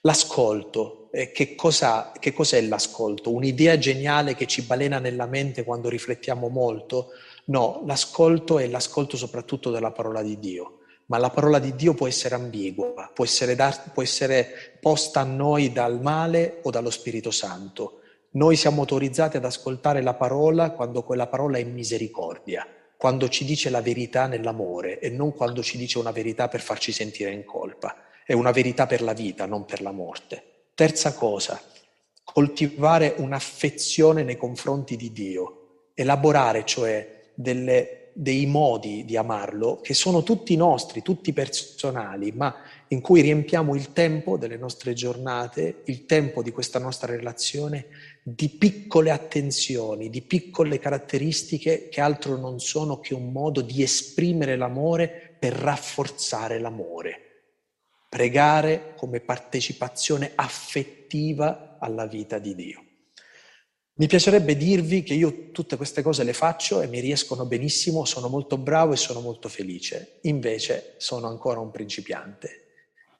L'ascolto, 0.00 1.10
eh, 1.12 1.32
che, 1.32 1.54
cosa, 1.54 2.12
che 2.18 2.32
cos'è 2.32 2.62
l'ascolto? 2.62 3.30
Un'idea 3.30 3.76
geniale 3.76 4.34
che 4.34 4.46
ci 4.46 4.62
balena 4.62 4.98
nella 4.98 5.26
mente 5.26 5.64
quando 5.64 5.90
riflettiamo 5.90 6.48
molto? 6.48 7.08
No, 7.48 7.82
l'ascolto 7.84 8.58
è 8.58 8.66
l'ascolto 8.68 9.18
soprattutto 9.18 9.70
della 9.70 9.92
parola 9.92 10.22
di 10.22 10.38
Dio 10.38 10.78
ma 11.08 11.18
la 11.18 11.30
parola 11.30 11.58
di 11.58 11.74
Dio 11.74 11.94
può 11.94 12.06
essere 12.06 12.34
ambigua, 12.34 13.10
può 13.14 13.24
essere, 13.24 13.54
dar, 13.54 13.92
può 13.92 14.02
essere, 14.02 14.76
posta 14.78 15.20
a 15.20 15.24
noi 15.24 15.72
dal 15.72 16.02
male 16.02 16.60
o 16.62 16.70
dallo 16.70 16.90
Spirito 16.90 17.30
Santo. 17.30 17.97
Noi 18.30 18.56
siamo 18.56 18.80
autorizzati 18.80 19.38
ad 19.38 19.44
ascoltare 19.46 20.02
la 20.02 20.12
parola 20.12 20.72
quando 20.72 21.02
quella 21.02 21.28
parola 21.28 21.56
è 21.56 21.64
misericordia, 21.64 22.66
quando 22.98 23.28
ci 23.30 23.46
dice 23.46 23.70
la 23.70 23.80
verità 23.80 24.26
nell'amore 24.26 24.98
e 24.98 25.08
non 25.08 25.32
quando 25.32 25.62
ci 25.62 25.78
dice 25.78 25.98
una 25.98 26.10
verità 26.10 26.46
per 26.48 26.60
farci 26.60 26.92
sentire 26.92 27.30
in 27.30 27.44
colpa. 27.44 27.96
È 28.26 28.34
una 28.34 28.50
verità 28.50 28.86
per 28.86 29.00
la 29.00 29.14
vita, 29.14 29.46
non 29.46 29.64
per 29.64 29.80
la 29.80 29.92
morte. 29.92 30.66
Terza 30.74 31.14
cosa, 31.14 31.58
coltivare 32.22 33.14
un'affezione 33.16 34.22
nei 34.22 34.36
confronti 34.36 34.96
di 34.96 35.10
Dio, 35.10 35.90
elaborare 35.94 36.66
cioè 36.66 37.30
delle 37.34 37.98
dei 38.20 38.46
modi 38.46 39.04
di 39.04 39.16
amarlo 39.16 39.78
che 39.80 39.94
sono 39.94 40.24
tutti 40.24 40.56
nostri, 40.56 41.02
tutti 41.02 41.32
personali, 41.32 42.32
ma 42.32 42.52
in 42.88 43.00
cui 43.00 43.20
riempiamo 43.20 43.76
il 43.76 43.92
tempo 43.92 44.36
delle 44.36 44.56
nostre 44.56 44.92
giornate, 44.92 45.82
il 45.84 46.04
tempo 46.04 46.42
di 46.42 46.50
questa 46.50 46.80
nostra 46.80 47.12
relazione 47.14 47.86
di 48.34 48.50
piccole 48.50 49.10
attenzioni, 49.10 50.10
di 50.10 50.22
piccole 50.22 50.78
caratteristiche 50.78 51.88
che 51.88 52.00
altro 52.00 52.36
non 52.36 52.60
sono 52.60 53.00
che 53.00 53.14
un 53.14 53.32
modo 53.32 53.62
di 53.62 53.82
esprimere 53.82 54.56
l'amore 54.56 55.36
per 55.38 55.54
rafforzare 55.54 56.58
l'amore. 56.58 57.22
Pregare 58.08 58.94
come 58.96 59.20
partecipazione 59.20 60.32
affettiva 60.34 61.78
alla 61.78 62.06
vita 62.06 62.38
di 62.38 62.54
Dio. 62.54 62.82
Mi 63.94 64.06
piacerebbe 64.06 64.56
dirvi 64.56 65.02
che 65.02 65.14
io 65.14 65.50
tutte 65.50 65.76
queste 65.76 66.02
cose 66.02 66.22
le 66.22 66.32
faccio 66.32 66.80
e 66.80 66.86
mi 66.86 67.00
riescono 67.00 67.46
benissimo, 67.46 68.04
sono 68.04 68.28
molto 68.28 68.56
bravo 68.56 68.92
e 68.92 68.96
sono 68.96 69.20
molto 69.20 69.48
felice. 69.48 70.18
Invece 70.22 70.94
sono 70.98 71.26
ancora 71.26 71.60
un 71.60 71.70
principiante 71.70 72.67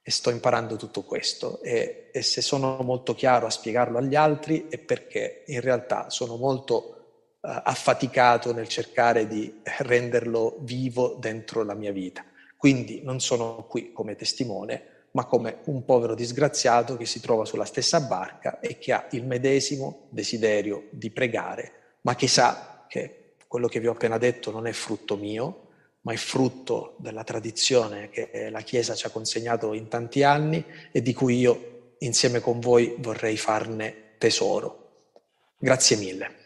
e 0.08 0.10
sto 0.10 0.30
imparando 0.30 0.76
tutto 0.76 1.02
questo 1.02 1.60
e, 1.60 2.08
e 2.10 2.22
se 2.22 2.40
sono 2.40 2.78
molto 2.80 3.14
chiaro 3.14 3.44
a 3.44 3.50
spiegarlo 3.50 3.98
agli 3.98 4.14
altri 4.14 4.66
è 4.70 4.78
perché 4.78 5.42
in 5.48 5.60
realtà 5.60 6.08
sono 6.08 6.36
molto 6.36 7.36
uh, 7.40 7.50
affaticato 7.64 8.54
nel 8.54 8.68
cercare 8.68 9.26
di 9.26 9.60
renderlo 9.62 10.56
vivo 10.60 11.14
dentro 11.20 11.62
la 11.62 11.74
mia 11.74 11.92
vita. 11.92 12.24
Quindi 12.56 13.02
non 13.02 13.20
sono 13.20 13.66
qui 13.68 13.92
come 13.92 14.16
testimone, 14.16 15.08
ma 15.10 15.26
come 15.26 15.58
un 15.64 15.84
povero 15.84 16.14
disgraziato 16.14 16.96
che 16.96 17.04
si 17.04 17.20
trova 17.20 17.44
sulla 17.44 17.66
stessa 17.66 18.00
barca 18.00 18.60
e 18.60 18.78
che 18.78 18.94
ha 18.94 19.08
il 19.10 19.26
medesimo 19.26 20.06
desiderio 20.08 20.86
di 20.88 21.10
pregare, 21.10 21.98
ma 22.00 22.14
che 22.14 22.28
sa 22.28 22.86
che 22.88 23.34
quello 23.46 23.68
che 23.68 23.78
vi 23.78 23.88
ho 23.88 23.92
appena 23.92 24.16
detto 24.16 24.50
non 24.50 24.66
è 24.66 24.72
frutto 24.72 25.16
mio, 25.18 25.66
ma 26.08 26.14
è 26.14 26.16
frutto 26.16 26.94
della 26.96 27.22
tradizione 27.22 28.08
che 28.08 28.48
la 28.50 28.62
Chiesa 28.62 28.94
ci 28.94 29.04
ha 29.04 29.10
consegnato 29.10 29.74
in 29.74 29.88
tanti 29.88 30.22
anni 30.22 30.64
e 30.90 31.02
di 31.02 31.12
cui 31.12 31.38
io 31.38 31.96
insieme 31.98 32.40
con 32.40 32.60
voi 32.60 32.94
vorrei 32.98 33.36
farne 33.36 34.14
tesoro. 34.16 35.10
Grazie 35.58 35.96
mille. 35.98 36.37